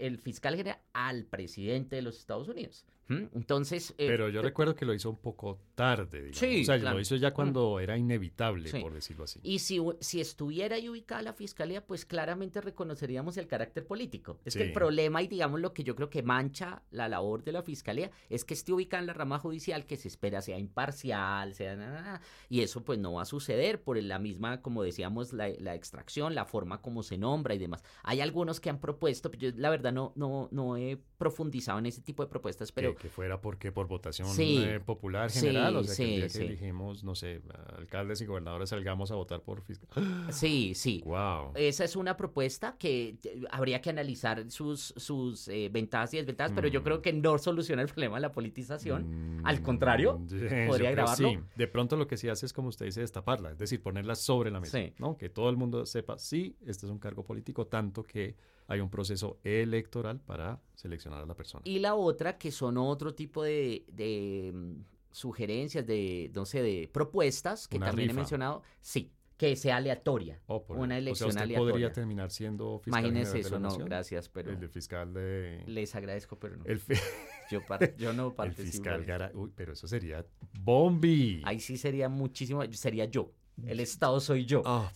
el 0.00 0.18
fiscal 0.18 0.56
general 0.56 0.80
al 0.92 1.24
presidente 1.24 1.96
de 1.96 2.02
los 2.02 2.18
Estados 2.18 2.48
Unidos. 2.48 2.84
Entonces... 3.08 3.94
Eh, 3.98 4.08
Pero 4.08 4.28
yo 4.28 4.42
recuerdo 4.42 4.74
que 4.74 4.84
lo 4.84 4.92
hizo 4.92 5.10
un 5.10 5.18
poco 5.18 5.60
tarde, 5.74 6.18
digamos. 6.18 6.38
Sí, 6.38 6.62
o 6.62 6.64
sea, 6.64 6.76
lo 6.76 7.00
hizo 7.00 7.16
ya 7.16 7.32
cuando 7.32 7.78
era 7.78 7.96
inevitable, 7.96 8.68
por 8.80 8.92
decirlo 8.92 9.24
así. 9.24 9.38
Y 9.42 9.60
si, 9.60 9.80
si 10.00 10.20
estuviera 10.20 10.76
ahí 10.76 10.88
ubicada 10.88 11.22
la 11.22 11.32
fiscalía, 11.32 11.86
pues 11.86 12.04
claramente 12.04 12.60
reconoceríamos 12.60 13.36
el 13.36 13.46
carácter 13.46 13.86
político. 13.86 14.40
Es 14.44 14.56
que 14.56 14.64
el 14.64 14.72
problema 14.72 15.22
y 15.22 15.28
digamos 15.28 15.60
lo 15.60 15.72
que 15.72 15.84
yo 15.84 15.94
creo 15.94 16.10
que 16.10 16.22
mancha 16.22 16.82
la 16.90 17.08
labor 17.08 17.44
de 17.44 17.52
la 17.52 17.62
fiscalía 17.62 18.10
es 18.28 18.44
que 18.44 18.54
esté 18.54 18.72
ubicada 18.72 19.02
en 19.02 19.06
la 19.06 19.12
rama 19.12 19.38
judicial 19.38 19.86
que 19.86 19.96
se 19.96 20.08
espera 20.08 20.42
sea 20.42 20.58
imparcial, 20.58 21.54
sea... 21.54 22.20
y 22.48 22.60
eso 22.60 22.82
pues 22.82 22.98
no 22.98 23.14
va 23.14 23.22
a 23.22 23.26
suceder 23.26 23.82
por 23.82 23.95
la 24.02 24.18
misma, 24.18 24.62
como 24.62 24.82
decíamos, 24.82 25.32
la, 25.32 25.48
la 25.58 25.74
extracción, 25.74 26.34
la 26.34 26.44
forma 26.44 26.80
como 26.80 27.02
se 27.02 27.18
nombra 27.18 27.54
y 27.54 27.58
demás. 27.58 27.82
Hay 28.02 28.20
algunos 28.20 28.60
que 28.60 28.70
han 28.70 28.80
propuesto, 28.80 29.30
yo 29.32 29.50
la 29.56 29.70
verdad 29.70 29.92
no, 29.92 30.12
no, 30.16 30.48
no 30.50 30.76
he 30.76 30.98
profundizado 31.18 31.78
en 31.78 31.86
ese 31.86 32.02
tipo 32.02 32.22
de 32.22 32.28
propuestas, 32.28 32.72
pero 32.72 32.94
que 32.94 33.08
fuera 33.08 33.40
porque 33.40 33.72
por 33.72 33.88
votación 33.88 34.28
eh, 34.38 34.80
popular 34.84 35.30
general, 35.30 35.76
o 35.76 35.84
sea, 35.84 35.96
que 35.96 36.14
el 36.14 36.20
día 36.20 36.40
que 36.40 36.48
dijimos, 36.48 37.04
no 37.04 37.14
sé, 37.14 37.42
alcaldes 37.76 38.20
y 38.20 38.26
gobernadores 38.26 38.70
salgamos 38.70 39.10
a 39.10 39.14
votar 39.14 39.42
por 39.42 39.62
fiscal. 39.62 39.88
Sí, 40.30 40.74
sí. 40.74 41.02
Wow. 41.04 41.52
Esa 41.54 41.84
es 41.84 41.96
una 41.96 42.16
propuesta 42.16 42.76
que 42.78 43.16
eh, 43.22 43.42
habría 43.50 43.80
que 43.80 43.90
analizar 43.90 44.50
sus, 44.50 44.92
sus 44.96 45.48
eh, 45.48 45.68
ventajas 45.72 46.14
y 46.14 46.18
desventajas, 46.18 46.52
pero 46.54 46.68
yo 46.68 46.82
creo 46.82 46.98
mm. 46.98 47.02
que 47.02 47.12
no 47.12 47.38
soluciona 47.38 47.82
el 47.82 47.88
problema 47.88 48.16
de 48.16 48.22
la 48.22 48.32
politización. 48.32 49.40
Al 49.44 49.62
contrario, 49.62 50.20
podría 50.66 50.90
agravarlo. 50.90 51.30
Sí, 51.30 51.38
de 51.54 51.66
pronto 51.68 51.96
lo 51.96 52.06
que 52.06 52.16
sí 52.16 52.28
hace 52.28 52.46
es, 52.46 52.52
como 52.52 52.68
usted 52.68 52.86
dice, 52.86 53.00
destaparla, 53.00 53.52
es 53.52 53.58
decir, 53.58 53.82
ponerla 53.86 54.16
sobre 54.16 54.50
la 54.50 54.58
mesa, 54.58 54.80
¿no? 54.98 55.16
Que 55.16 55.28
todo 55.28 55.48
el 55.48 55.56
mundo 55.56 55.86
sepa, 55.86 56.18
sí, 56.18 56.56
este 56.66 56.86
es 56.86 56.90
un 56.90 56.98
cargo 56.98 57.22
político, 57.22 57.68
tanto 57.68 58.02
que 58.02 58.34
hay 58.66 58.80
un 58.80 58.90
proceso 58.90 59.38
electoral 59.44 60.18
para 60.18 60.60
seleccionar 60.74 61.22
a 61.22 61.26
la 61.26 61.36
persona. 61.36 61.62
Y 61.64 61.78
la 61.78 61.94
otra, 61.94 62.36
que 62.36 62.50
son 62.50 62.78
otro 62.78 63.14
tipo 63.14 63.44
de, 63.44 64.50
mm, 64.52 64.80
sugerencias, 65.12 65.86
de, 65.86 66.32
no 66.34 66.44
sé, 66.44 66.62
de 66.62 66.90
propuestas, 66.92 67.68
que 67.68 67.78
también 67.78 68.10
he 68.10 68.12
mencionado, 68.12 68.64
sí, 68.80 69.12
que 69.36 69.54
sea 69.54 69.76
aleatoria. 69.76 70.40
Oh, 70.48 70.64
una 70.70 70.98
elección 70.98 71.30
o 71.30 71.32
sea, 71.32 71.42
usted 71.44 71.54
podría 71.54 71.92
terminar 71.92 72.32
siendo 72.32 72.80
fiscal 72.80 73.06
Imagínese 73.06 73.38
eso, 73.38 73.60
no, 73.60 73.72
gracias, 73.78 74.28
pero... 74.28 74.50
El 74.50 74.68
fiscal 74.68 75.14
de... 75.14 75.62
Les 75.68 75.94
agradezco, 75.94 76.36
pero 76.40 76.56
no. 76.56 76.64
yo, 77.52 77.60
yo, 77.98 78.12
no 78.12 78.34
participo. 78.34 78.62
El 78.66 78.72
fiscal 78.72 79.04
Gara... 79.04 79.30
Uy, 79.32 79.52
pero 79.54 79.74
eso 79.74 79.86
sería 79.86 80.26
bombi. 80.58 81.40
Ahí 81.44 81.60
sí 81.60 81.76
sería 81.76 82.08
muchísimo, 82.08 82.64
sería 82.72 83.04
yo. 83.04 83.30
El 83.64 83.80
Estado 83.80 84.20
soy 84.20 84.44
yo. 84.44 84.62
Ah, 84.64 84.90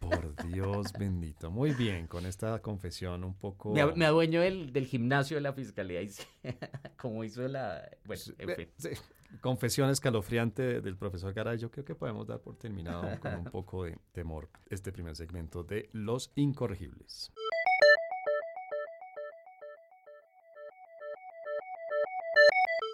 por 0.00 0.34
Dios 0.46 0.92
bendito. 0.98 1.50
Muy 1.50 1.72
bien, 1.72 2.06
con 2.06 2.26
esta 2.26 2.60
confesión 2.60 3.24
un 3.24 3.34
poco... 3.34 3.72
Me, 3.72 4.06
adueño 4.06 4.40
del, 4.40 4.72
del, 4.72 4.86
gimnasio 4.86 5.36
de 5.36 5.42
la 5.42 5.52
fiscalía, 5.52 6.00
como 6.96 7.24
hizo 7.24 7.46
la... 7.46 7.88
Bueno, 8.04 8.22
en 8.38 8.56
fin. 8.56 8.68
Confesión 9.40 9.90
escalofriante 9.90 10.80
del 10.80 10.96
profesor 10.96 11.32
Garay. 11.32 11.58
Yo 11.58 11.70
creo 11.70 11.84
que 11.84 11.94
podemos 11.94 12.26
dar 12.26 12.40
por 12.40 12.56
terminado 12.56 13.18
con 13.20 13.34
un 13.34 13.44
poco 13.50 13.84
de 13.84 13.98
temor 14.12 14.48
este 14.70 14.92
primer 14.92 15.14
segmento 15.16 15.62
de 15.62 15.90
Los 15.92 16.32
Incorregibles. 16.36 17.32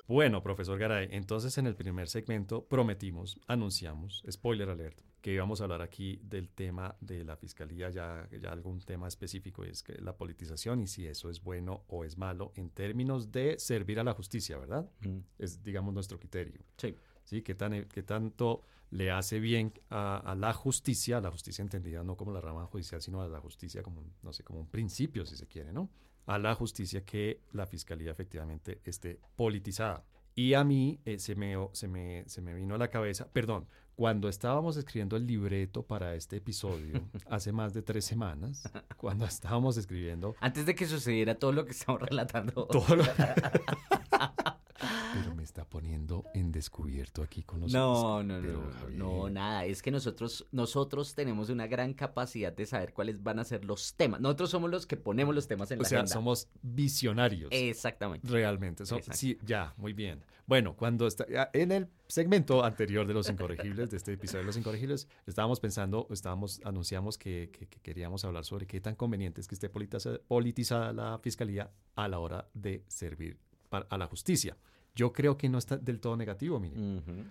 Bueno, 0.09 0.43
profesor 0.43 0.79
Garay, 0.79 1.09
entonces 1.13 1.57
en 1.59 1.67
el 1.67 1.77
primer 1.77 2.09
segmento 2.09 2.65
prometimos, 2.65 3.39
anunciamos, 3.47 4.25
spoiler 4.31 4.69
alert, 4.69 5.01
que 5.21 5.33
íbamos 5.33 5.61
a 5.61 5.65
hablar 5.65 5.81
aquí 5.81 6.19
del 6.25 6.49
tema 6.49 6.97
de 7.01 7.25
la 7.25 7.37
fiscalía, 7.37 7.89
ya, 7.89 8.29
ya 8.31 8.51
algún 8.51 8.81
tema 8.81 9.07
específico, 9.07 9.65
y 9.65 9.69
es 9.69 9.83
que 9.83 9.95
la 10.03 10.17
politización 10.17 10.81
y 10.81 10.89
si 10.89 11.07
eso 11.07 11.31
es 11.31 11.43
bueno 11.43 11.85
o 11.87 12.05
es 12.05 12.19
malo 12.19 12.53
en 12.57 12.71
términos 12.71 13.31
de 13.31 13.59
servir 13.61 14.01
a 14.01 14.05
la 14.05 14.13
justicia, 14.13 14.59
¿verdad? 14.59 14.91
Es, 15.39 15.63
digamos, 15.63 15.95
nuestro 15.95 16.19
criterio. 16.19 16.61
Sí. 16.77 16.97
¿Sí? 17.25 17.43
¿Qué, 17.43 17.55
tan, 17.55 17.85
qué 17.85 18.03
tanto 18.03 18.63
le 18.91 19.11
hace 19.11 19.39
bien 19.39 19.73
a, 19.89 20.35
la 20.37 20.53
justicia, 20.53 21.19
a 21.19 21.21
la 21.21 21.31
justicia 21.31 21.63
entendida 21.63 22.03
no 22.03 22.17
como 22.17 22.33
la 22.33 22.41
rama 22.41 22.67
judicial, 22.67 23.01
sino 23.01 23.23
a 23.23 23.29
la 23.29 23.41
justicia 23.41 23.83
como, 23.83 24.05
no 24.23 24.33
sé, 24.33 24.43
como 24.43 24.61
un 24.61 24.69
principio, 24.69 25.25
si 25.25 25.37
se 25.37 25.47
quiere, 25.47 25.73
¿no? 25.73 25.89
A 26.33 26.39
la 26.39 26.55
justicia 26.55 27.05
que 27.05 27.43
la 27.53 27.67
fiscalía 27.67 28.11
efectivamente 28.11 28.81
esté 28.85 29.21
politizada. 29.37 30.03
Y 30.35 30.55
a 30.55 30.65
mí 30.65 30.99
eh, 31.05 31.19
se, 31.19 31.35
me, 31.35 31.57
se, 31.73 31.89
me, 31.89 32.25
se 32.27 32.41
me 32.41 32.55
vino 32.55 32.75
a 32.75 32.79
la 32.79 32.89
cabeza, 32.89 33.29
perdón, 33.31 33.67
cuando 33.97 34.31
estábamos 34.31 34.79
escribiendo 34.79 35.17
el 35.17 35.27
libreto 35.27 35.83
para 35.83 36.15
este 36.15 36.37
episodio, 36.37 37.03
hace 37.29 37.53
más 37.53 37.75
de 37.75 37.83
tres 37.83 38.07
semanas, 38.07 38.67
cuando 38.97 39.27
estábamos 39.27 39.77
escribiendo... 39.77 40.35
Antes 40.41 40.65
de 40.65 40.75
que 40.75 40.87
sucediera 40.87 41.35
todo 41.35 41.53
lo 41.53 41.67
que 41.67 41.73
estamos 41.73 42.01
relatando. 42.01 42.65
Todo 42.65 42.97
lo... 42.97 43.05
Pero 45.13 45.35
me 45.35 45.43
está 45.43 45.65
poniendo 45.65 46.25
en 46.35 46.53
descubierto 46.53 47.23
aquí 47.23 47.43
con 47.43 47.61
los 47.61 47.73
No, 47.73 48.23
no, 48.23 48.41
no, 48.41 48.71
no, 48.91 49.31
nada. 49.31 49.65
Es 49.65 49.83
que 49.83 49.91
nosotros, 49.91 50.47
nosotros 50.53 51.15
tenemos 51.15 51.51
una 51.51 51.67
gran 51.67 51.95
capacidad 51.95 52.53
de 52.53 52.67
saber 52.67 52.93
cuáles 52.93 53.23
van 53.23 53.39
a 53.39 53.45
ser 53.45 53.65
los 53.65 53.95
temas. 53.95 54.21
Nosotros 54.21 54.51
somos 54.51 54.71
los 54.71 54.87
que 54.87 54.97
ponemos 54.97 55.35
los 55.35 55.49
temas 55.49 55.71
en 55.71 55.79
la 55.79 55.87
agenda. 55.87 56.05
O 56.05 56.07
sea, 56.07 56.15
somos 56.15 56.49
visionarios. 56.63 57.51
Exactamente. 57.53 58.27
Realmente. 58.29 58.85
sí, 59.13 59.39
ya, 59.45 59.75
muy 59.77 59.93
bien. 59.93 60.25
Bueno, 60.47 60.77
cuando 60.77 61.07
está, 61.07 61.27
en 61.53 61.73
el 61.73 61.89
segmento 62.09 62.65
anterior 62.65 63.07
de 63.07 63.15
Los 63.15 63.29
Incorregibles, 63.31 63.91
de 63.91 63.97
este 63.97 64.13
episodio 64.15 64.41
de 64.41 64.47
Los 64.47 64.57
Incorregibles, 64.57 65.09
estábamos 65.27 65.61
pensando, 65.61 66.07
estábamos, 66.11 66.61
anunciamos 66.65 67.17
que, 67.17 67.51
queríamos 67.83 68.25
hablar 68.25 68.45
sobre 68.45 68.67
qué 68.67 68.81
tan 68.81 68.95
conveniente 68.97 69.41
es 69.41 69.49
que 69.49 69.55
esté 69.55 69.69
politizada 69.69 70.93
la 70.93 71.19
fiscalía 71.19 71.71
a 71.95 72.09
la 72.09 72.19
hora 72.19 72.49
de 72.55 72.85
servir 72.89 73.39
a 73.71 73.97
la 73.97 74.07
justicia. 74.07 74.57
Yo 74.95 75.13
creo 75.13 75.39
que 75.39 75.49
no 75.49 75.57
está 75.57 75.79
del 75.79 76.01
todo 76.01 76.17
negativo, 76.17 76.61
mire, 76.61 76.77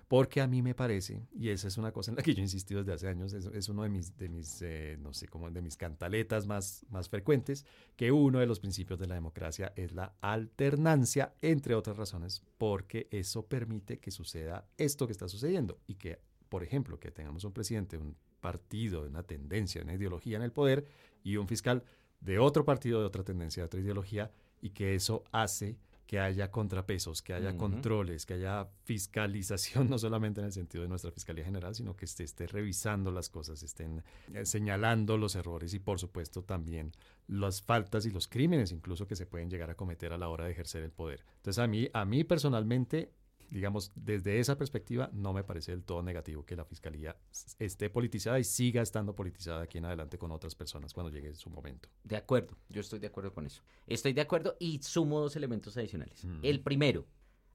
porque 0.08 0.42
a 0.42 0.48
mí 0.48 0.64
me 0.64 0.74
parece, 0.74 1.28
y 1.32 1.50
esa 1.50 1.68
es 1.68 1.78
una 1.78 1.92
cosa 1.92 2.10
en 2.12 2.18
la 2.18 2.24
que 2.24 2.34
yo 2.34 2.40
he 2.40 2.44
insistido 2.44 2.80
desde 2.80 2.94
hace 2.94 3.08
años, 3.08 3.34
es, 3.34 3.70
uno 3.70 3.84
de 3.84 3.90
mis, 3.90 4.18
de 4.18 4.30
mis 4.30 4.62
eh, 4.64 4.98
no 5.00 5.14
sé 5.14 5.28
cómo, 5.28 5.50
de 5.52 5.62
mis 5.62 5.78
cantaletas 5.78 6.48
más, 6.48 6.86
más 6.90 7.08
frecuentes, 7.08 7.66
que 7.96 8.12
uno 8.12 8.40
de 8.40 8.48
los 8.48 8.60
principios 8.60 9.00
de 9.00 9.06
la 9.06 9.14
democracia 9.14 9.74
es 9.76 9.94
la 9.94 10.16
alternancia, 10.22 11.36
entre 11.42 11.76
otras 11.76 11.98
razones, 11.98 12.42
porque 12.58 13.08
eso 13.12 13.46
permite 13.46 14.00
que 14.00 14.10
suceda 14.10 14.66
esto 14.78 15.06
que 15.06 15.14
está 15.14 15.28
sucediendo 15.28 15.80
y 15.86 15.96
que, 15.96 16.20
por 16.50 16.64
ejemplo, 16.64 17.00
que 17.00 17.12
tengamos 17.12 17.44
un 17.44 17.54
presidente, 17.54 17.96
un 17.96 18.16
partido, 18.40 19.04
una 19.04 19.22
tendencia, 19.22 19.84
una 19.84 19.94
ideología 19.94 20.38
en 20.38 20.44
el 20.44 20.52
poder 20.52 20.86
y 21.24 21.38
un 21.38 21.48
fiscal 21.48 21.84
de 22.22 22.40
otro 22.40 22.66
partido, 22.66 23.00
de 23.00 23.06
otra 23.06 23.24
tendencia, 23.24 23.62
de 23.62 23.66
otra 23.68 23.80
ideología, 23.80 24.32
y 24.62 24.72
que 24.72 24.96
eso 24.96 25.24
hace 25.32 25.78
que 26.12 26.20
haya 26.20 26.52
contrapesos, 26.52 27.22
que 27.22 27.34
haya 27.34 27.56
controles, 27.56 28.26
que 28.26 28.34
haya 28.34 28.68
fiscalización, 28.84 29.90
no 29.90 29.98
solamente 29.98 30.42
en 30.42 30.48
el 30.48 30.52
sentido 30.52 30.84
de 30.84 30.90
nuestra 30.90 31.10
Fiscalía 31.10 31.46
General, 31.46 31.74
sino 31.74 31.96
que 31.96 32.04
esté, 32.04 32.26
esté 32.26 32.48
revisando 32.48 33.12
las 33.12 33.30
cosas, 33.30 33.64
estén 33.64 34.04
eh, 34.34 34.46
señalando 34.46 35.16
los 35.16 35.36
errores 35.36 35.74
y 35.74 35.80
por 35.80 36.00
supuesto 36.00 36.44
también 36.44 36.92
las 37.30 37.62
faltas 37.62 38.06
y 38.06 38.10
los 38.10 38.28
crímenes 38.28 38.74
incluso 38.74 39.08
que 39.08 39.16
se 39.16 39.26
pueden 39.26 39.50
llegar 39.50 39.70
a 39.70 39.76
cometer 39.76 40.12
a 40.12 40.18
la 40.18 40.28
hora 40.28 40.44
de 40.44 40.52
ejercer 40.52 40.84
el 40.84 40.92
poder. 40.92 41.24
Entonces 41.38 41.64
a 41.64 41.68
mí, 41.68 41.88
a 41.94 42.04
mí 42.04 42.26
personalmente 42.26 43.14
digamos, 43.52 43.92
desde 43.96 44.40
esa 44.40 44.58
perspectiva, 44.58 45.10
no 45.14 45.34
me 45.34 45.44
parece 45.44 45.72
del 45.72 45.84
todo 45.84 46.02
negativo 46.02 46.46
que 46.46 46.56
la 46.56 46.66
fiscalía 46.66 47.18
esté 47.60 47.90
politizada 47.90 48.40
y 48.40 48.44
siga 48.44 48.82
estando 48.82 49.14
politizada 49.14 49.62
aquí 49.62 49.78
en 49.78 49.86
adelante 49.86 50.18
con 50.18 50.32
otras 50.32 50.56
personas 50.56 50.94
cuando 50.94 51.12
llegue 51.12 51.34
su 51.36 51.50
momento. 51.50 51.90
De 52.04 52.16
acuerdo, 52.16 52.58
yo 52.70 52.80
estoy 52.82 53.00
de 53.00 53.08
acuerdo 53.08 53.34
con 53.34 53.46
eso. 53.46 53.62
Estoy 53.88 54.14
de 54.14 54.22
acuerdo 54.22 54.56
y 54.58 54.82
sumo 54.82 55.20
dos 55.20 55.36
elementos 55.36 55.76
adicionales. 55.78 56.26
El 56.42 56.62
primero, 56.62 57.06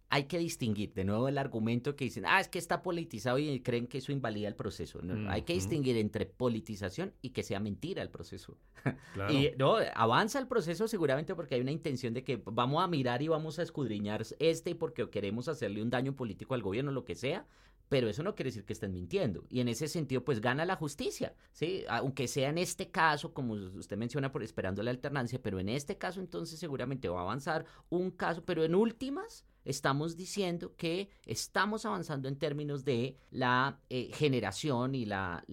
hay 0.08 0.24
que 0.24 0.38
distinguir, 0.38 0.94
de 0.94 1.04
nuevo 1.04 1.28
el 1.28 1.36
argumento 1.36 1.96
que 1.96 2.04
dicen, 2.04 2.24
ah, 2.26 2.40
es 2.40 2.48
que 2.48 2.58
está 2.58 2.82
politizado 2.82 3.38
y 3.38 3.60
creen 3.60 3.86
que 3.86 3.98
eso 3.98 4.12
invalida 4.12 4.46
el 4.46 4.54
proceso. 4.54 5.02
No, 5.02 5.30
Hay 5.30 5.42
que 5.42 5.54
distinguir 5.54 5.96
entre 5.96 6.26
politización 6.26 7.12
y 7.22 7.30
que 7.30 7.42
sea 7.42 7.58
mentira 7.58 8.02
el 8.02 8.10
proceso. 8.10 8.56
y 9.30 9.50
no, 9.58 9.76
avanza 9.94 10.38
el 10.38 10.46
proceso 10.46 10.86
seguramente 10.86 11.34
porque 11.34 11.56
hay 11.56 11.60
una 11.60 11.72
intención 11.72 12.14
de 12.14 12.22
que 12.22 12.40
vamos 12.44 12.82
a 12.82 12.86
mirar 12.86 13.20
y 13.22 13.28
vamos 13.28 13.58
a 13.58 13.62
escudriñar 13.62 14.22
este 14.38 14.74
porque 14.76 15.10
queremos 15.10 15.48
hacerle 15.48 15.82
un 15.82 15.90
daño 15.90 16.14
político 16.14 16.54
al 16.54 16.62
gobierno, 16.62 16.92
lo 16.92 17.04
que 17.04 17.16
sea, 17.16 17.46
pero 17.88 18.08
eso 18.08 18.22
no 18.22 18.34
quiere 18.34 18.48
decir 18.48 18.64
que 18.64 18.72
estén 18.72 18.92
mintiendo. 18.92 19.44
Y 19.48 19.60
en 19.60 19.68
ese 19.68 19.88
sentido, 19.88 20.24
pues 20.24 20.40
gana 20.40 20.64
la 20.64 20.76
justicia, 20.76 21.34
¿sí? 21.52 21.84
Aunque 21.88 22.28
sea 22.28 22.48
en 22.48 22.58
este 22.58 22.90
caso, 22.90 23.32
como 23.32 23.54
usted 23.54 23.96
menciona, 23.96 24.32
por 24.32 24.42
esperando 24.42 24.82
la 24.82 24.90
alternancia, 24.90 25.40
pero 25.42 25.60
en 25.60 25.68
este 25.68 25.96
caso 25.96 26.20
entonces 26.20 26.58
seguramente 26.58 27.08
va 27.08 27.20
a 27.20 27.22
avanzar 27.22 27.64
un 27.88 28.10
caso, 28.10 28.44
pero 28.44 28.64
en 28.64 28.74
últimas 28.74 29.44
estamos 29.64 30.16
diciendo 30.16 30.74
que 30.76 31.10
estamos 31.26 31.84
avanzando 31.84 32.28
en 32.28 32.36
términos 32.36 32.84
de 32.84 33.16
la 33.30 33.80
eh, 33.90 34.10
generación 34.12 34.94
y 34.94 35.04
la, 35.04 35.44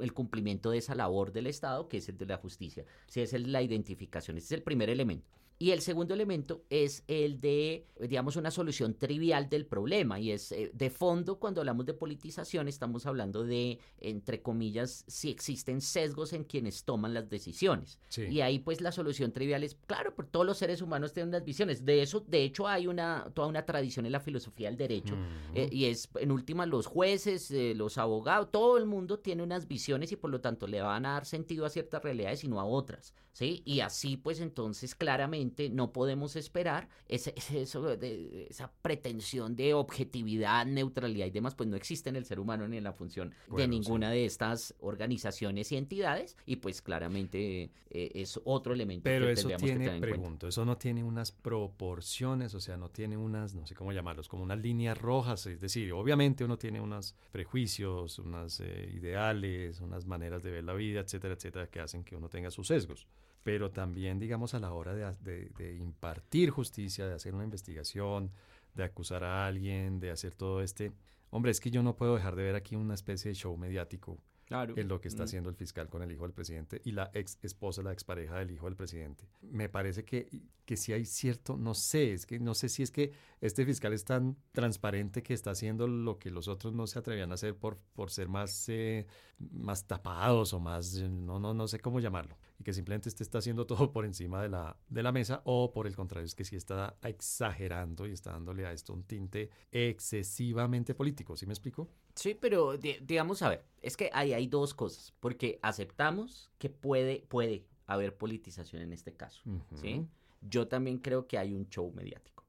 el 0.00 0.12
cumplimiento 0.12 0.70
de 0.70 0.78
esa 0.78 0.94
labor 0.94 1.32
del 1.32 1.46
Estado, 1.46 1.88
que 1.88 1.98
es 1.98 2.08
el 2.08 2.18
de 2.18 2.26
la 2.26 2.36
justicia. 2.36 2.84
Sí, 3.06 3.20
esa 3.20 3.36
es 3.36 3.46
la 3.46 3.62
identificación, 3.62 4.36
ese 4.36 4.46
es 4.46 4.52
el 4.52 4.62
primer 4.62 4.90
elemento. 4.90 5.37
Y 5.60 5.72
el 5.72 5.80
segundo 5.80 6.14
elemento 6.14 6.62
es 6.70 7.02
el 7.08 7.40
de, 7.40 7.84
digamos, 8.00 8.36
una 8.36 8.52
solución 8.52 8.94
trivial 8.94 9.48
del 9.48 9.66
problema. 9.66 10.20
Y 10.20 10.30
es, 10.30 10.52
eh, 10.52 10.70
de 10.72 10.88
fondo, 10.88 11.40
cuando 11.40 11.60
hablamos 11.60 11.84
de 11.84 11.94
politización, 11.94 12.68
estamos 12.68 13.06
hablando 13.06 13.42
de, 13.42 13.80
entre 13.98 14.40
comillas, 14.40 15.04
si 15.08 15.30
existen 15.30 15.80
sesgos 15.80 16.32
en 16.32 16.44
quienes 16.44 16.84
toman 16.84 17.12
las 17.12 17.28
decisiones. 17.28 17.98
Y 18.16 18.40
ahí, 18.40 18.60
pues, 18.60 18.80
la 18.80 18.92
solución 18.92 19.32
trivial 19.32 19.64
es, 19.64 19.76
claro, 19.86 20.14
por 20.14 20.26
todos 20.26 20.46
los 20.46 20.58
seres 20.58 20.80
humanos 20.80 21.12
tienen 21.12 21.30
unas 21.30 21.44
visiones. 21.44 21.84
De 21.84 22.02
eso, 22.02 22.20
de 22.20 22.44
hecho, 22.44 22.68
hay 22.68 22.86
una, 22.86 23.28
toda 23.34 23.48
una 23.48 23.66
tradición 23.66 24.06
en 24.06 24.12
la 24.12 24.20
filosofía 24.20 24.68
del 24.68 24.76
derecho. 24.76 25.16
Eh, 25.54 25.68
y 25.72 25.86
es, 25.86 26.08
en 26.20 26.30
última, 26.30 26.66
los 26.66 26.86
jueces, 26.86 27.50
eh, 27.50 27.74
los 27.74 27.98
abogados, 27.98 28.52
todo 28.52 28.78
el 28.78 28.86
mundo 28.86 29.18
tiene 29.18 29.42
unas 29.42 29.66
visiones 29.66 30.12
y, 30.12 30.16
por 30.16 30.30
lo 30.30 30.40
tanto, 30.40 30.68
le 30.68 30.80
van 30.80 31.04
a 31.04 31.14
dar 31.14 31.26
sentido 31.26 31.66
a 31.66 31.68
ciertas 31.68 32.00
realidades 32.00 32.44
y 32.44 32.48
no 32.48 32.60
a 32.60 32.64
otras. 32.64 33.12
¿Sí? 33.32 33.62
Y 33.64 33.80
así, 33.80 34.16
pues, 34.16 34.40
entonces, 34.40 34.96
claramente, 34.96 35.47
no 35.70 35.92
podemos 35.92 36.36
esperar 36.36 36.88
ese, 37.08 37.34
eso 37.54 37.96
de, 37.96 38.46
esa 38.48 38.72
pretensión 38.82 39.56
de 39.56 39.74
objetividad, 39.74 40.66
neutralidad 40.66 41.26
y 41.26 41.30
demás, 41.30 41.54
pues 41.54 41.68
no 41.68 41.76
existe 41.76 42.08
en 42.08 42.16
el 42.16 42.24
ser 42.24 42.40
humano 42.40 42.68
ni 42.68 42.76
en 42.76 42.84
la 42.84 42.92
función 42.92 43.34
de 43.56 43.68
ninguna 43.68 44.10
de 44.10 44.24
estas 44.24 44.74
organizaciones 44.80 45.72
y 45.72 45.76
entidades 45.76 46.36
y 46.46 46.56
pues 46.56 46.82
claramente 46.82 47.70
eh, 47.90 48.12
es 48.14 48.40
otro 48.44 48.72
elemento 48.74 49.04
Pero 49.04 49.26
que 49.26 49.32
eso 49.32 49.48
tiene, 49.56 50.00
pregunto, 50.00 50.48
eso 50.48 50.64
no 50.64 50.76
tiene 50.76 51.02
unas 51.02 51.32
proporciones, 51.32 52.54
o 52.54 52.60
sea, 52.60 52.76
no 52.76 52.90
tiene 52.90 53.16
unas, 53.16 53.54
no 53.54 53.66
sé 53.66 53.74
cómo 53.74 53.92
llamarlos, 53.92 54.28
como 54.28 54.42
unas 54.42 54.58
líneas 54.58 54.98
rojas, 54.98 55.46
es 55.46 55.60
decir, 55.60 55.92
obviamente 55.92 56.44
uno 56.44 56.58
tiene 56.58 56.80
unos 56.80 57.14
prejuicios, 57.30 58.18
unos 58.18 58.60
eh, 58.60 58.90
ideales, 58.94 59.80
unas 59.80 60.06
maneras 60.06 60.42
de 60.42 60.50
ver 60.50 60.64
la 60.64 60.74
vida, 60.74 61.00
etcétera, 61.00 61.34
etcétera, 61.34 61.68
que 61.68 61.80
hacen 61.80 62.04
que 62.04 62.16
uno 62.16 62.28
tenga 62.28 62.50
sus 62.50 62.68
sesgos 62.68 63.06
pero 63.42 63.70
también, 63.70 64.18
digamos, 64.18 64.54
a 64.54 64.58
la 64.58 64.72
hora 64.72 64.94
de, 64.94 65.76
impartir 65.80 66.50
justicia, 66.50 67.06
de 67.06 67.14
hacer 67.14 67.34
una 67.34 67.44
investigación, 67.44 68.30
de 68.74 68.84
acusar 68.84 69.24
a 69.24 69.46
alguien, 69.46 70.00
de 70.00 70.10
hacer 70.10 70.34
todo 70.34 70.62
este... 70.62 70.92
Hombre, 71.30 71.50
es 71.50 71.60
que 71.60 71.70
yo 71.70 71.82
no 71.82 71.94
puedo 71.94 72.14
dejar 72.14 72.36
de 72.36 72.42
ver 72.42 72.54
aquí 72.54 72.74
una 72.74 72.94
especie 72.94 73.30
de 73.30 73.34
show 73.34 73.56
mediático 73.56 74.18
Claro. 74.46 74.72
en 74.78 74.88
lo 74.88 74.98
que 74.98 75.08
está 75.08 75.24
haciendo 75.24 75.50
el 75.50 75.56
fiscal 75.56 75.90
con 75.90 76.02
el 76.02 76.10
hijo 76.10 76.22
del 76.22 76.32
presidente 76.32 76.80
y 76.82 76.92
la 76.92 77.10
ex 77.12 77.38
esposa, 77.42 77.82
la 77.82 77.92
expareja 77.92 78.38
del 78.38 78.50
hijo 78.50 78.64
del 78.64 78.76
presidente. 78.76 79.28
Me 79.42 79.68
parece 79.68 80.06
que, 80.06 80.26
que 80.64 80.78
si 80.78 80.94
hay 80.94 81.04
cierto, 81.04 81.58
no 81.58 81.74
sé, 81.74 82.14
es 82.14 82.24
que 82.24 82.38
no 82.38 82.54
sé 82.54 82.70
si 82.70 82.82
es 82.82 82.90
que 82.90 83.12
este 83.42 83.66
fiscal 83.66 83.92
es 83.92 84.04
tan 84.04 84.38
transparente 84.52 85.22
que 85.22 85.34
está 85.34 85.50
haciendo 85.50 85.86
lo 85.86 86.18
que 86.18 86.30
los 86.30 86.48
otros 86.48 86.72
no 86.72 86.86
se 86.86 86.98
atrevían 86.98 87.30
a 87.30 87.34
hacer 87.34 87.56
por, 87.56 87.76
por 87.92 88.10
ser 88.10 88.28
más, 88.28 88.70
eh, 88.70 89.06
más 89.38 89.86
tapados 89.86 90.54
o 90.54 90.60
más, 90.60 90.94
no, 90.94 91.38
no, 91.38 91.52
no 91.52 91.68
sé 91.68 91.78
cómo 91.78 92.00
llamarlo 92.00 92.38
y 92.58 92.64
que 92.64 92.72
simplemente 92.72 93.08
este 93.08 93.22
está 93.22 93.38
haciendo 93.38 93.66
todo 93.66 93.92
por 93.92 94.04
encima 94.04 94.42
de 94.42 94.48
la, 94.48 94.76
de 94.88 95.02
la 95.02 95.12
mesa 95.12 95.42
o 95.44 95.72
por 95.72 95.86
el 95.86 95.94
contrario 95.94 96.26
es 96.26 96.34
que 96.34 96.44
sí 96.44 96.56
está 96.56 96.96
exagerando 97.02 98.06
y 98.06 98.12
está 98.12 98.32
dándole 98.32 98.66
a 98.66 98.72
esto 98.72 98.92
un 98.92 99.04
tinte 99.04 99.50
excesivamente 99.70 100.94
político, 100.94 101.36
¿sí 101.36 101.46
me 101.46 101.52
explico? 101.52 101.88
Sí, 102.14 102.34
pero 102.34 102.76
digamos, 102.76 103.42
a 103.42 103.50
ver, 103.50 103.64
es 103.80 103.96
que 103.96 104.10
ahí 104.12 104.32
hay 104.32 104.48
dos 104.48 104.74
cosas, 104.74 105.14
porque 105.20 105.60
aceptamos 105.62 106.50
que 106.58 106.68
puede, 106.68 107.24
puede 107.28 107.64
haber 107.86 108.16
politización 108.16 108.82
en 108.82 108.92
este 108.92 109.14
caso, 109.14 109.42
¿sí? 109.74 110.06
Yo 110.40 110.66
también 110.66 110.98
creo 110.98 111.26
que 111.26 111.38
hay 111.38 111.54
un 111.54 111.68
show 111.68 111.92
mediático, 111.94 112.44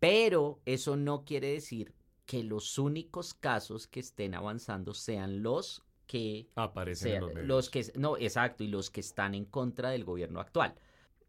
pero 0.00 0.60
eso 0.64 0.96
no 0.96 1.24
quiere 1.24 1.48
decir 1.48 1.94
que 2.24 2.42
los 2.42 2.78
únicos 2.78 3.34
casos 3.34 3.86
que 3.86 4.00
estén 4.00 4.34
avanzando 4.34 4.94
sean 4.94 5.42
los 5.42 5.84
que 6.14 6.46
aparecen 6.54 7.14
en 7.14 7.20
los, 7.20 7.44
los 7.44 7.70
que 7.70 7.84
no 7.96 8.16
exacto 8.16 8.62
y 8.62 8.68
los 8.68 8.88
que 8.88 9.00
están 9.00 9.34
en 9.34 9.46
contra 9.46 9.90
del 9.90 10.04
gobierno 10.04 10.38
actual. 10.38 10.76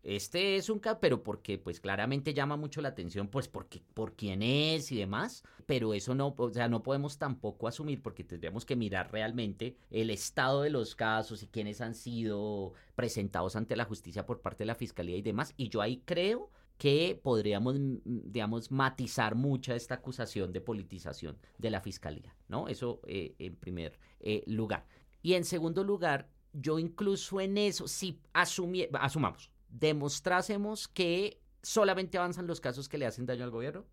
Este 0.03 0.57
es 0.57 0.69
un 0.69 0.77
caso, 0.77 0.99
pero 1.01 1.23
porque 1.23 1.57
pues 1.57 1.79
claramente 1.79 2.35
llama 2.35 2.55
mucho 2.55 2.83
la 2.83 2.89
atención, 2.89 3.27
pues 3.27 3.47
porque 3.47 3.81
por 3.95 4.13
quién 4.13 4.43
es 4.43 4.91
y 4.91 4.97
demás, 4.97 5.43
pero 5.65 5.95
eso 5.95 6.13
no, 6.13 6.35
o 6.37 6.49
sea, 6.51 6.67
no 6.67 6.83
podemos 6.83 7.17
tampoco 7.17 7.67
asumir 7.67 8.03
porque 8.03 8.23
tendríamos 8.23 8.63
que 8.63 8.75
mirar 8.75 9.11
realmente 9.11 9.75
el 9.89 10.11
estado 10.11 10.61
de 10.61 10.69
los 10.69 10.93
casos 10.93 11.41
y 11.41 11.47
quiénes 11.47 11.81
han 11.81 11.95
sido 11.95 12.73
presentados 12.93 13.55
ante 13.55 13.75
la 13.75 13.85
justicia 13.85 14.27
por 14.27 14.41
parte 14.41 14.59
de 14.59 14.67
la 14.67 14.75
fiscalía 14.75 15.17
y 15.17 15.23
demás, 15.23 15.55
y 15.57 15.69
yo 15.69 15.81
ahí 15.81 16.03
creo 16.05 16.51
que 16.77 17.19
podríamos, 17.21 17.79
mm, 17.79 17.97
digamos, 18.03 18.71
matizar 18.71 19.35
mucha 19.35 19.75
esta 19.75 19.95
acusación 19.95 20.51
de 20.51 20.61
politización 20.61 21.37
de 21.57 21.69
la 21.69 21.81
fiscalía, 21.81 22.35
¿no? 22.47 22.67
Eso 22.67 23.01
eh, 23.07 23.35
en 23.39 23.55
primer 23.55 23.99
eh, 24.19 24.43
lugar. 24.47 24.85
Y 25.21 25.33
en 25.33 25.45
segundo 25.45 25.83
lugar, 25.83 26.29
yo 26.53 26.79
incluso 26.79 27.41
en 27.41 27.57
eso, 27.57 27.87
si 27.87 28.19
asumamos, 28.33 29.51
demostrásemos 29.69 30.87
que 30.87 31.41
solamente 31.65 32.17
avanzan 32.19 32.45
los 32.45 32.61
casos 32.61 32.87
que 32.87 32.99
le 32.99 33.07
hacen 33.07 33.25
daño 33.25 33.43
al 33.43 33.49
gobierno 33.49 33.85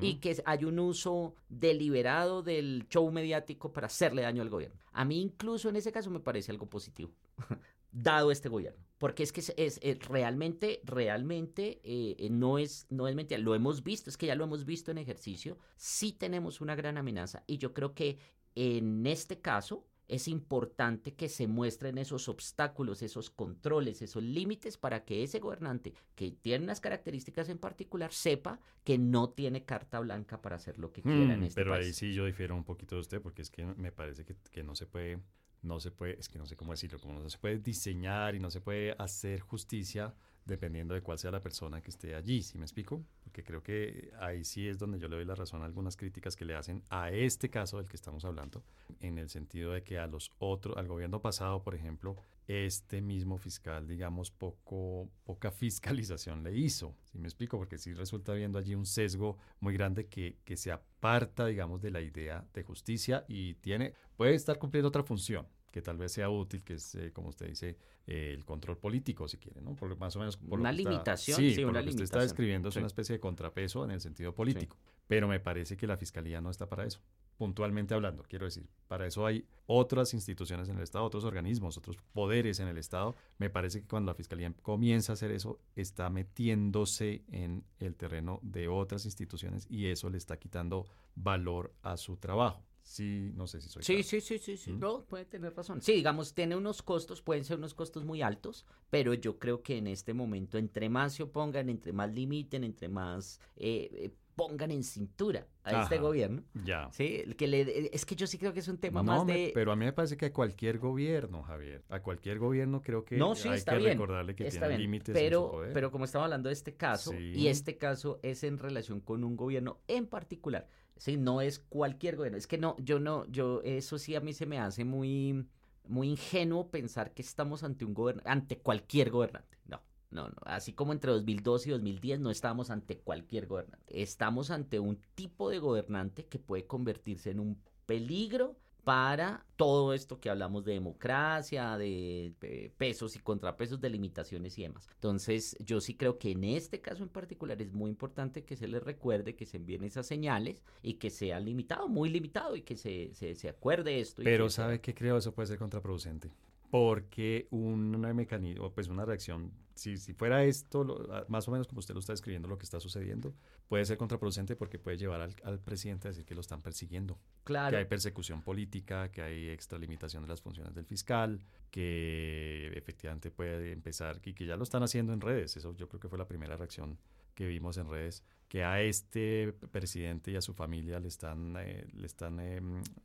y 0.00 0.14
que 0.16 0.42
hay 0.46 0.64
un 0.64 0.78
uso 0.78 1.34
deliberado 1.50 2.42
del 2.42 2.86
show 2.88 3.10
mediático 3.12 3.74
para 3.74 3.88
hacerle 3.88 4.22
daño 4.22 4.40
al 4.40 4.48
gobierno. 4.48 4.80
A 4.92 5.04
mí 5.04 5.20
incluso 5.20 5.68
en 5.68 5.76
ese 5.76 5.92
caso 5.92 6.10
me 6.10 6.20
parece 6.20 6.50
algo 6.50 6.70
positivo, 6.70 7.12
dado 7.92 8.30
este 8.30 8.48
gobierno, 8.48 8.84
porque 8.98 9.22
es 9.22 9.32
que 9.32 9.42
es, 9.56 9.80
realmente, 10.08 10.80
realmente 10.84 11.80
eh, 11.82 12.28
no, 12.30 12.58
es, 12.58 12.86
no 12.90 13.08
es 13.08 13.14
mentira, 13.14 13.40
lo 13.40 13.54
hemos 13.54 13.82
visto, 13.82 14.10
es 14.10 14.16
que 14.16 14.26
ya 14.26 14.34
lo 14.34 14.44
hemos 14.44 14.64
visto 14.64 14.90
en 14.90 14.98
ejercicio, 14.98 15.58
sí 15.76 16.12
tenemos 16.12 16.60
una 16.60 16.74
gran 16.74 16.98
amenaza 16.98 17.44
y 17.46 17.58
yo 17.58 17.72
creo 17.74 17.94
que 17.94 18.18
en 18.54 19.06
este 19.06 19.40
caso 19.40 19.86
es 20.10 20.26
importante 20.26 21.14
que 21.14 21.28
se 21.28 21.46
muestren 21.46 21.96
esos 21.96 22.28
obstáculos, 22.28 23.00
esos 23.02 23.30
controles, 23.30 24.02
esos 24.02 24.22
límites 24.22 24.76
para 24.76 25.04
que 25.04 25.22
ese 25.22 25.38
gobernante 25.38 25.94
que 26.16 26.32
tiene 26.32 26.64
unas 26.64 26.80
características 26.80 27.48
en 27.48 27.58
particular 27.58 28.12
sepa 28.12 28.58
que 28.82 28.98
no 28.98 29.30
tiene 29.30 29.64
carta 29.64 30.00
blanca 30.00 30.42
para 30.42 30.56
hacer 30.56 30.78
lo 30.78 30.92
que 30.92 31.02
quiera 31.02 31.34
en 31.34 31.40
mm, 31.40 31.44
este 31.44 31.60
Pero 31.60 31.74
ahí 31.74 31.92
sí 31.92 32.12
yo 32.12 32.26
difiero 32.26 32.56
un 32.56 32.64
poquito 32.64 32.96
de 32.96 33.02
usted 33.02 33.22
porque 33.22 33.42
es 33.42 33.50
que 33.50 33.64
me 33.64 33.92
parece 33.92 34.24
que, 34.24 34.34
que 34.50 34.64
no 34.64 34.74
se 34.74 34.86
puede, 34.86 35.20
no 35.62 35.80
se 35.80 35.90
puede, 35.90 36.18
es 36.18 36.28
que 36.28 36.38
no 36.38 36.46
sé 36.46 36.56
cómo 36.56 36.72
decirlo, 36.72 36.98
como 36.98 37.20
no 37.20 37.28
se 37.28 37.38
puede 37.38 37.58
diseñar 37.58 38.34
y 38.34 38.40
no 38.40 38.50
se 38.50 38.60
puede 38.60 38.94
hacer 38.98 39.40
justicia 39.40 40.14
dependiendo 40.44 40.94
de 40.94 41.02
cuál 41.02 41.18
sea 41.18 41.30
la 41.30 41.40
persona 41.40 41.80
que 41.80 41.90
esté 41.90 42.14
allí, 42.14 42.42
¿sí 42.42 42.58
me 42.58 42.64
explico? 42.64 43.04
Porque 43.30 43.44
creo 43.44 43.62
que 43.62 44.10
ahí 44.18 44.44
sí 44.44 44.66
es 44.66 44.76
donde 44.76 44.98
yo 44.98 45.06
le 45.06 45.14
doy 45.14 45.24
la 45.24 45.36
razón 45.36 45.62
a 45.62 45.64
algunas 45.64 45.96
críticas 45.96 46.34
que 46.34 46.44
le 46.44 46.56
hacen 46.56 46.82
a 46.90 47.12
este 47.12 47.48
caso 47.48 47.76
del 47.76 47.88
que 47.88 47.94
estamos 47.94 48.24
hablando, 48.24 48.64
en 48.98 49.18
el 49.18 49.28
sentido 49.28 49.70
de 49.70 49.84
que 49.84 49.98
a 49.98 50.08
los 50.08 50.32
otros, 50.40 50.76
al 50.76 50.88
gobierno 50.88 51.22
pasado, 51.22 51.62
por 51.62 51.76
ejemplo, 51.76 52.16
este 52.48 53.00
mismo 53.00 53.38
fiscal, 53.38 53.86
digamos, 53.86 54.32
poco, 54.32 55.08
poca 55.22 55.52
fiscalización 55.52 56.42
le 56.42 56.56
hizo. 56.56 56.96
¿Sí 57.04 57.18
me 57.20 57.28
explico? 57.28 57.56
Porque 57.56 57.78
sí 57.78 57.94
resulta 57.94 58.34
viendo 58.34 58.58
allí 58.58 58.74
un 58.74 58.84
sesgo 58.84 59.38
muy 59.60 59.74
grande 59.74 60.08
que, 60.08 60.38
que 60.44 60.56
se 60.56 60.72
aparta, 60.72 61.46
digamos, 61.46 61.80
de 61.80 61.92
la 61.92 62.00
idea 62.00 62.44
de 62.52 62.64
justicia 62.64 63.24
y 63.28 63.54
tiene, 63.54 63.94
puede 64.16 64.34
estar 64.34 64.58
cumpliendo 64.58 64.88
otra 64.88 65.04
función, 65.04 65.46
que 65.70 65.82
tal 65.82 65.96
vez 65.96 66.12
sea 66.12 66.28
útil, 66.28 66.62
que 66.62 66.74
es, 66.74 66.94
eh, 66.94 67.12
como 67.12 67.28
usted 67.28 67.48
dice, 67.48 67.76
eh, 68.06 68.32
el 68.34 68.44
control 68.44 68.76
político, 68.78 69.28
si 69.28 69.38
quiere, 69.38 69.60
¿no? 69.60 69.74
Por, 69.74 69.96
más 69.98 70.16
o 70.16 70.18
menos. 70.18 70.36
Por 70.36 70.58
una 70.58 70.72
limitación. 70.72 71.38
sí, 71.38 71.54
sí 71.54 71.62
lo 71.62 71.72
que 71.72 71.88
usted 71.88 72.02
está 72.04 72.20
describiendo 72.20 72.68
es 72.68 72.76
una 72.76 72.86
especie 72.86 73.14
de 73.14 73.20
contrapeso 73.20 73.84
en 73.84 73.92
el 73.92 74.00
sentido 74.00 74.34
político. 74.34 74.76
Pero 75.06 75.26
me 75.26 75.40
parece 75.40 75.76
que 75.76 75.86
la 75.86 75.96
fiscalía 75.96 76.40
no 76.40 76.50
está 76.50 76.68
para 76.68 76.84
eso. 76.84 77.00
Puntualmente 77.36 77.94
hablando, 77.94 78.22
quiero 78.28 78.44
decir, 78.44 78.68
para 78.86 79.06
eso 79.06 79.24
hay 79.24 79.46
otras 79.66 80.12
instituciones 80.12 80.68
en 80.68 80.76
el 80.76 80.82
Estado, 80.82 81.04
otros 81.04 81.24
organismos, 81.24 81.78
otros 81.78 81.96
poderes 82.12 82.60
en 82.60 82.68
el 82.68 82.76
Estado. 82.76 83.16
Me 83.38 83.48
parece 83.48 83.80
que 83.80 83.88
cuando 83.88 84.10
la 84.10 84.14
fiscalía 84.14 84.52
comienza 84.62 85.12
a 85.12 85.14
hacer 85.14 85.30
eso, 85.30 85.58
está 85.74 86.10
metiéndose 86.10 87.24
en 87.28 87.64
el 87.78 87.96
terreno 87.96 88.40
de 88.42 88.68
otras 88.68 89.04
instituciones 89.06 89.66
y 89.70 89.86
eso 89.86 90.10
le 90.10 90.18
está 90.18 90.38
quitando 90.38 90.86
valor 91.14 91.72
a 91.82 91.96
su 91.96 92.16
trabajo. 92.16 92.62
Sí, 92.90 93.30
no 93.36 93.46
sé 93.46 93.60
si 93.60 93.68
soy. 93.68 93.84
Sí, 93.84 94.02
sí, 94.02 94.20
sí, 94.20 94.36
sí, 94.40 94.56
sí. 94.56 94.72
No, 94.72 95.04
puede 95.04 95.24
tener 95.24 95.54
razón. 95.54 95.80
Sí, 95.80 95.92
digamos, 95.92 96.34
tiene 96.34 96.56
unos 96.56 96.82
costos, 96.82 97.22
pueden 97.22 97.44
ser 97.44 97.58
unos 97.58 97.72
costos 97.72 98.04
muy 98.04 98.20
altos, 98.20 98.66
pero 98.90 99.14
yo 99.14 99.38
creo 99.38 99.62
que 99.62 99.78
en 99.78 99.86
este 99.86 100.12
momento, 100.12 100.58
entre 100.58 100.88
más 100.88 101.14
se 101.14 101.22
opongan, 101.22 101.68
entre 101.68 101.92
más 101.92 102.12
limiten, 102.12 102.64
entre 102.64 102.88
más 102.88 103.40
eh, 103.54 103.90
eh, 103.92 104.10
pongan 104.34 104.72
en 104.72 104.82
cintura 104.82 105.46
a 105.62 105.82
este 105.82 105.98
gobierno. 105.98 106.42
Ya. 106.64 106.90
Sí, 106.90 107.22
que 107.38 107.46
le, 107.46 107.94
es 107.94 108.04
que 108.04 108.16
yo 108.16 108.26
sí 108.26 108.38
creo 108.38 108.52
que 108.52 108.58
es 108.58 108.66
un 108.66 108.78
tema 108.78 109.04
más 109.04 109.24
de. 109.24 109.52
pero 109.54 109.70
a 109.70 109.76
mí 109.76 109.84
me 109.84 109.92
parece 109.92 110.16
que 110.16 110.26
a 110.26 110.32
cualquier 110.32 110.78
gobierno, 110.78 111.44
Javier, 111.44 111.84
a 111.90 112.02
cualquier 112.02 112.40
gobierno 112.40 112.82
creo 112.82 113.04
que 113.04 113.16
no, 113.18 113.34
hay 113.34 113.62
que 113.62 113.78
recordarle 113.78 114.34
que 114.34 114.46
tiene 114.46 114.76
límites 114.76 115.12
pero, 115.12 115.38
en 115.38 115.44
su 115.44 115.50
poder. 115.52 115.72
Pero 115.74 115.92
como 115.92 116.06
estamos 116.06 116.24
hablando 116.24 116.48
de 116.48 116.54
este 116.54 116.74
caso, 116.74 117.14
y 117.14 117.46
este 117.46 117.78
caso 117.78 118.18
es 118.24 118.42
en 118.42 118.58
relación 118.58 119.00
con 119.00 119.22
un 119.22 119.36
gobierno 119.36 119.78
en 119.86 120.08
particular 120.08 120.66
Sí, 121.00 121.16
no 121.16 121.40
es 121.40 121.58
cualquier 121.58 122.16
gobierno. 122.16 122.36
Es 122.36 122.46
que 122.46 122.58
no, 122.58 122.76
yo 122.78 123.00
no, 123.00 123.24
yo, 123.24 123.62
eso 123.64 123.98
sí 123.98 124.14
a 124.16 124.20
mí 124.20 124.34
se 124.34 124.44
me 124.44 124.58
hace 124.58 124.84
muy, 124.84 125.46
muy 125.88 126.10
ingenuo 126.10 126.70
pensar 126.70 127.14
que 127.14 127.22
estamos 127.22 127.64
ante 127.64 127.86
un 127.86 127.94
gobierno, 127.94 128.22
ante 128.26 128.58
cualquier 128.58 129.08
gobernante. 129.08 129.56
No, 129.64 129.80
no, 130.10 130.28
no. 130.28 130.36
Así 130.44 130.74
como 130.74 130.92
entre 130.92 131.10
2012 131.12 131.70
y 131.70 131.72
2010 131.72 132.20
no 132.20 132.30
estábamos 132.30 132.68
ante 132.68 132.98
cualquier 132.98 133.46
gobernante. 133.46 134.02
Estamos 134.02 134.50
ante 134.50 134.78
un 134.78 135.00
tipo 135.14 135.48
de 135.48 135.58
gobernante 135.58 136.26
que 136.26 136.38
puede 136.38 136.66
convertirse 136.66 137.30
en 137.30 137.40
un 137.40 137.58
peligro 137.86 138.58
para 138.84 139.44
todo 139.56 139.92
esto 139.94 140.20
que 140.20 140.30
hablamos 140.30 140.64
de 140.64 140.72
democracia, 140.72 141.76
de, 141.76 142.72
pesos 142.78 143.16
y 143.16 143.18
contrapesos, 143.18 143.80
de 143.80 143.90
limitaciones 143.90 144.58
y 144.58 144.62
demás. 144.62 144.88
Entonces, 144.94 145.56
yo 145.60 145.80
sí 145.80 145.94
creo 145.94 146.18
que 146.18 146.32
en 146.32 146.44
este 146.44 146.80
caso 146.80 147.02
en 147.02 147.08
particular 147.08 147.60
es 147.60 147.72
muy 147.72 147.90
importante 147.90 148.44
que 148.44 148.56
se 148.56 148.68
les 148.68 148.82
recuerde 148.82 149.36
que 149.36 149.46
se 149.46 149.58
envíen 149.58 149.84
esas 149.84 150.06
señales 150.06 150.62
y 150.82 150.94
que 150.94 151.10
sea 151.10 151.40
limitado, 151.40 151.88
muy 151.88 152.08
limitado 152.08 152.56
y 152.56 152.62
que 152.62 152.76
se, 152.76 153.12
se, 153.14 153.48
acuerde 153.48 154.00
esto. 154.00 154.22
Pero 154.24 154.48
¿sabe 154.50 154.80
qué 154.80 154.94
creo? 154.94 155.16
Eso 155.16 155.32
puede 155.32 155.48
ser 155.48 155.58
contraproducente 155.58 156.30
porque 156.70 157.48
un 157.50 158.00
mecanismo, 158.14 158.72
pues 158.72 158.88
una 158.88 159.04
reacción, 159.04 159.52
si, 159.74 159.96
si 159.96 160.12
fuera 160.12 160.44
esto, 160.44 161.26
más 161.28 161.48
o 161.48 161.50
menos 161.50 161.66
como 161.66 161.80
usted 161.80 161.94
lo 161.94 162.00
está 162.00 162.12
describiendo, 162.12 162.48
lo 162.48 162.58
que 162.58 162.64
está 162.64 162.78
sucediendo, 162.78 163.34
puede 163.68 163.84
ser 163.84 163.98
contraproducente 163.98 164.54
porque 164.54 164.78
puede 164.78 164.96
llevar 164.96 165.20
al, 165.20 165.58
presidente 165.60 166.06
a 166.06 166.10
decir 166.12 166.24
que 166.24 166.34
lo 166.34 166.40
están 166.40 166.62
persiguiendo. 166.62 167.18
Claro. 167.42 167.70
Que 167.72 167.78
hay 167.78 167.84
persecución 167.86 168.42
política, 168.42 169.10
que 169.10 169.22
hay 169.22 169.48
extralimitación 169.48 170.22
de 170.22 170.28
las 170.28 170.40
funciones 170.40 170.74
del 170.74 170.86
fiscal, 170.86 171.40
que 171.72 172.68
efectivamente 172.74 173.32
puede 173.32 173.72
empezar, 173.72 174.20
y 174.24 174.32
que 174.32 174.46
ya 174.46 174.56
lo 174.56 174.62
están 174.62 174.84
haciendo 174.84 175.12
en 175.12 175.20
redes. 175.20 175.56
Eso 175.56 175.74
yo 175.74 175.88
creo 175.88 176.00
que 176.00 176.08
fue 176.08 176.18
la 176.18 176.28
primera 176.28 176.56
reacción 176.56 176.98
que 177.34 177.46
vimos 177.46 177.76
en 177.78 177.88
redes 177.88 178.22
que 178.50 178.64
a 178.64 178.82
este 178.82 179.52
presidente 179.70 180.32
y 180.32 180.36
a 180.36 180.40
su 180.40 180.54
familia 180.54 180.98
le 180.98 181.06
están, 181.06 181.56
eh, 181.56 181.86
le 181.94 182.04
están 182.04 182.40
eh, 182.40 182.60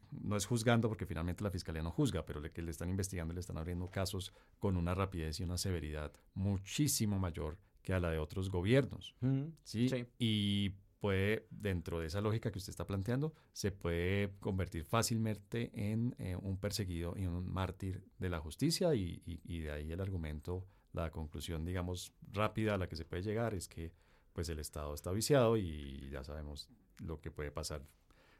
no 0.09 0.35
es 0.35 0.47
juzgando 0.47 0.89
porque 0.89 1.05
finalmente 1.05 1.43
la 1.43 1.51
fiscalía 1.51 1.83
no 1.83 1.91
juzga, 1.91 2.25
pero 2.25 2.39
le, 2.39 2.51
que 2.51 2.63
le 2.63 2.71
están 2.71 2.89
investigando 2.89 3.31
y 3.31 3.35
le 3.35 3.41
están 3.41 3.59
abriendo 3.59 3.87
casos 3.91 4.33
con 4.57 4.75
una 4.75 4.95
rapidez 4.95 5.39
y 5.39 5.43
una 5.43 5.59
severidad 5.59 6.11
muchísimo 6.33 7.19
mayor 7.19 7.59
que 7.83 7.93
a 7.93 7.99
la 7.99 8.09
de 8.09 8.17
otros 8.17 8.49
gobiernos. 8.49 9.15
¿sí? 9.63 10.07
Y 10.17 10.71
puede, 10.99 11.45
dentro 11.51 11.99
de 11.99 12.07
esa 12.07 12.21
lógica 12.21 12.51
que 12.51 12.57
usted 12.57 12.71
está 12.71 12.87
planteando, 12.87 13.35
se 13.53 13.71
puede 13.71 14.31
convertir 14.39 14.83
fácilmente 14.83 15.69
en 15.75 16.15
eh, 16.17 16.35
un 16.41 16.57
perseguido 16.57 17.13
y 17.15 17.27
un 17.27 17.47
mártir 17.47 18.03
de 18.17 18.29
la 18.29 18.39
justicia 18.39 18.95
y, 18.95 19.21
y 19.25 19.59
de 19.59 19.71
ahí 19.71 19.91
el 19.91 20.01
argumento, 20.01 20.65
la 20.91 21.11
conclusión, 21.11 21.65
digamos, 21.65 22.13
rápida 22.31 22.73
a 22.73 22.77
la 22.79 22.89
que 22.89 22.95
se 22.95 23.05
puede 23.05 23.21
llegar 23.21 23.53
es 23.53 23.67
que 23.67 23.93
pues 24.35 24.49
el 24.49 24.59
Estado 24.59 24.93
está 24.93 25.11
viciado 25.11 25.55
y 25.55 26.09
ya 26.11 26.23
sabemos 26.23 26.69
lo 26.97 27.21
que 27.21 27.31
puede 27.31 27.51
pasar 27.51 27.81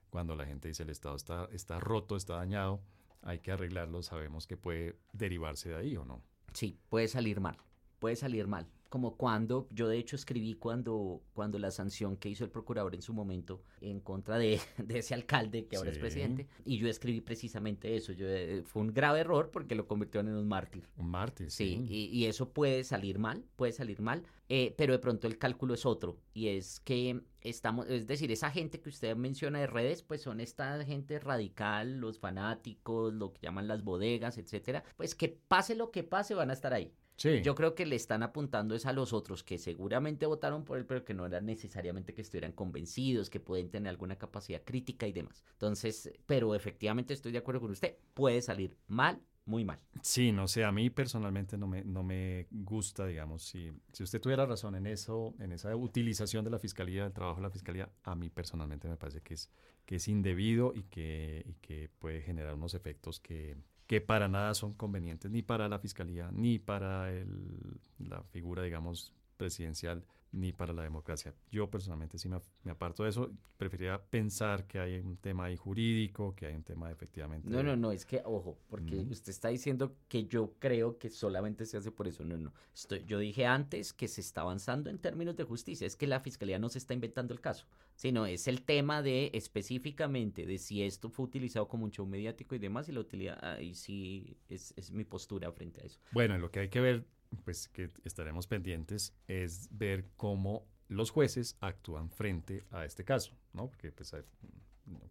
cuando 0.10 0.36
la 0.36 0.46
gente 0.46 0.68
dice 0.68 0.84
el 0.84 0.90
Estado 0.90 1.16
está, 1.16 1.48
está 1.52 1.80
roto, 1.80 2.16
está 2.16 2.36
dañado, 2.36 2.82
hay 3.22 3.40
que 3.40 3.52
arreglarlo, 3.52 4.04
sabemos 4.04 4.46
que 4.46 4.58
puede 4.58 5.00
derivarse 5.14 5.70
de 5.70 5.76
ahí 5.78 5.98
o 5.98 6.06
no. 6.06 6.22
Sí, 6.54 6.78
puede 6.90 7.08
salir 7.08 7.40
mal, 7.40 7.58
puede 8.00 8.18
salir 8.18 8.48
mal 8.48 8.68
como 8.96 9.18
cuando, 9.18 9.68
yo 9.72 9.90
de 9.90 9.98
hecho 9.98 10.16
escribí 10.16 10.54
cuando, 10.54 11.22
cuando 11.34 11.60
la 11.60 11.70
sanción 11.70 12.16
que 12.16 12.30
hizo 12.30 12.46
el 12.46 12.50
procurador 12.50 12.96
en 12.96 13.02
su 13.02 13.14
momento 13.14 13.62
en 13.82 14.00
contra 14.00 14.38
de, 14.38 14.62
ese 14.88 15.14
alcalde 15.14 15.66
que 15.66 15.76
ahora 15.76 15.92
es 15.92 15.98
presidente, 15.98 16.48
y 16.64 16.78
yo 16.78 16.88
escribí 16.88 17.20
precisamente 17.20 17.98
eso, 17.98 18.14
yo, 18.14 18.26
eh, 18.26 18.64
fue 18.64 18.84
un 18.84 18.94
grave 18.94 19.20
error 19.20 19.52
porque 19.52 19.76
lo 19.76 19.86
convirtió 19.86 20.22
en 20.22 20.30
un 20.30 20.48
mártir. 20.48 20.88
Un 20.96 21.10
mártir, 21.10 21.52
sí. 21.52 21.86
y, 21.90 22.24
eso 22.24 22.54
puede 22.54 22.86
salir 22.86 23.20
mal, 23.20 23.44
puede 23.58 23.74
salir 23.74 24.00
mal, 24.00 24.24
eh, 24.48 24.74
pero 24.78 24.94
de 24.94 25.00
pronto 25.00 25.28
el 25.28 25.38
cálculo 25.38 25.74
es 25.74 25.86
otro, 25.86 26.18
y 26.34 26.48
es 26.48 26.80
que 26.80 27.22
estamos, 27.42 27.88
es 27.90 28.08
decir, 28.08 28.32
esa 28.32 28.50
gente 28.50 28.80
que 28.80 28.88
usted 28.88 29.14
menciona 29.18 29.60
de 29.60 29.68
redes, 29.68 30.04
pues 30.04 30.22
son 30.22 30.40
esta 30.40 30.82
gente 30.86 31.20
radical, 31.20 31.98
los 31.98 32.18
fanáticos, 32.18 33.14
lo 33.14 33.34
que 33.34 33.42
llaman 33.42 33.68
las 33.68 33.84
bodegas, 33.84 34.38
etcétera, 34.38 34.86
pues 34.96 35.16
que 35.16 35.28
pase 35.28 35.76
lo 35.76 35.92
que 35.92 36.04
pase 36.04 36.34
van 36.34 36.50
a 36.50 36.54
estar 36.54 36.74
ahí. 36.74 36.94
Yo 37.18 37.56
creo 37.56 37.76
que 37.76 37.86
le 37.86 37.96
están 37.96 38.24
apuntando 38.24 38.76
es 38.76 38.86
a 38.86 38.94
los 38.94 39.14
otros 39.14 39.44
que 39.44 39.58
seguramente 39.58 40.26
votaron 40.26 40.66
por 40.66 40.78
él, 40.78 40.86
pero 40.86 41.06
que 41.06 41.14
no 41.14 41.26
era 41.26 41.42
necesariamente 41.42 42.14
que 42.14 42.22
estuvieran 42.22 42.52
convencidos, 42.52 43.30
que 43.30 43.40
pueden 43.40 43.70
tener 43.70 43.90
alguna 43.90 44.18
capacidad 44.18 44.62
crítica 44.64 45.08
y 45.08 45.14
demás. 45.14 45.44
Entonces, 45.54 46.12
pero 46.26 46.56
efectivamente 46.56 47.14
estoy 47.14 47.32
de 47.32 47.38
acuerdo 47.38 47.62
con 47.62 47.72
usted, 47.72 47.96
puede 48.14 48.42
salir 48.42 48.78
mal 48.88 49.22
muy 49.46 49.64
mal. 49.64 49.80
Sí, 50.02 50.32
no 50.32 50.48
sé, 50.48 50.64
a 50.64 50.72
mí 50.72 50.90
personalmente 50.90 51.58
no 51.58 51.68
me, 51.68 51.84
no 51.84 52.04
me 52.04 52.48
gusta, 52.50 53.06
digamos, 53.06 53.44
si, 53.44 53.72
si 53.94 54.04
usted 54.04 54.20
tuviera 54.20 54.46
razón 54.46 54.76
en 54.76 54.88
eso, 54.88 55.36
en 55.40 55.52
esa 55.52 55.76
utilización 55.76 56.44
de 56.44 56.50
la 56.50 56.60
fiscalía, 56.60 57.04
del 57.04 57.14
trabajo 57.14 57.38
de 57.38 57.44
la 57.44 57.52
fiscalía, 57.52 57.90
a 58.04 58.16
mí 58.16 58.30
personalmente 58.30 58.90
me 58.90 58.98
parece 58.98 59.22
que 59.22 59.36
es, 59.36 59.52
que 59.86 59.98
es 59.98 60.08
indebido 60.08 60.74
y 60.76 60.84
que, 60.84 61.46
y 61.48 61.54
que 61.56 61.90
puede 62.00 62.22
generar 62.22 62.56
unos 62.56 62.74
efectos 62.74 63.20
que, 63.20 63.56
que 63.88 64.02
para 64.02 64.28
nada 64.28 64.54
son 64.54 64.74
convenientes 64.74 65.30
ni 65.32 65.42
para 65.42 65.70
la 65.70 65.80
fiscalía, 65.80 66.30
ni 66.32 66.60
para 66.60 67.12
el, 67.12 67.80
la 68.00 68.24
figura, 68.24 68.64
digamos, 68.64 69.14
presidencial 69.38 70.04
ni 70.36 70.52
para 70.52 70.74
la 70.74 70.84
democracia. 70.84 71.34
Yo 71.50 71.70
personalmente 71.70 72.18
sí 72.18 72.30
me, 72.30 72.72
aparto 72.72 73.04
de 73.04 73.10
eso. 73.10 73.32
Preferiría 73.58 74.02
pensar 74.02 74.68
que 74.68 74.80
hay 74.80 75.00
un 75.00 75.18
tema 75.18 75.46
ahí 75.46 75.56
jurídico, 75.56 76.36
que 76.36 76.46
hay 76.46 76.56
un 76.56 76.64
tema 76.64 76.92
efectivamente... 76.92 77.50
No, 77.50 77.64
no, 77.64 77.76
no, 77.76 77.92
es 77.92 78.06
que, 78.06 78.22
ojo, 78.26 78.58
porque 78.70 78.98
usted 79.10 79.30
está 79.30 79.48
diciendo 79.48 79.96
que 80.10 80.26
yo 80.26 80.54
creo 80.60 80.98
que 80.98 81.10
solamente 81.10 81.66
se 81.66 81.78
hace 81.78 81.92
por 81.92 82.08
eso. 82.08 82.26
No, 82.26 82.38
no. 82.38 82.54
Estoy, 82.74 83.06
yo 83.06 83.18
dije 83.20 83.46
antes 83.46 83.94
que 83.94 84.08
se 84.08 84.22
está 84.22 84.42
avanzando 84.42 84.90
en 84.90 85.00
términos 85.00 85.36
de 85.38 85.46
justicia. 85.46 85.88
Es 85.88 85.96
que 85.96 86.06
la 86.06 86.20
fiscalía 86.20 86.60
no 86.60 86.68
se 86.68 86.80
está 86.80 86.94
inventando 86.94 87.34
el 87.34 87.40
caso, 87.40 87.66
sino 87.96 88.26
es 88.26 88.48
el 88.48 88.62
tema 88.62 89.02
de 89.02 89.32
específicamente 89.34 90.46
de 90.46 90.58
si 90.58 90.84
esto 90.84 91.10
fue 91.10 91.26
utilizado 91.26 91.68
como 91.68 91.86
un 91.86 91.92
show 91.92 92.06
mediático 92.06 92.56
y 92.56 92.60
demás 92.60 92.90
y 92.90 92.92
la 92.92 93.00
utilidad. 93.00 93.42
Ahí 93.42 93.74
sí 93.74 94.38
es, 94.50 94.74
es 94.76 94.92
mi 94.92 95.06
postura 95.06 95.52
frente 95.54 95.82
a 95.82 95.86
eso. 95.86 96.00
Bueno, 96.12 96.38
lo 96.38 96.52
que 96.52 96.60
hay 96.60 96.70
que 96.70 96.82
ver 96.82 97.06
pues 97.44 97.68
que 97.70 97.90
estaremos 98.04 98.48
pendientes 98.48 99.14
es 99.28 99.70
ver 99.72 100.06
cómo 100.18 100.68
los 100.88 101.10
jueces 101.10 101.58
actúan 101.62 102.10
frente 102.10 102.64
a 102.72 102.86
este 102.86 103.04
caso, 103.04 103.34
¿no? 103.54 103.68
Porque 103.68 103.92
pues 103.92 104.16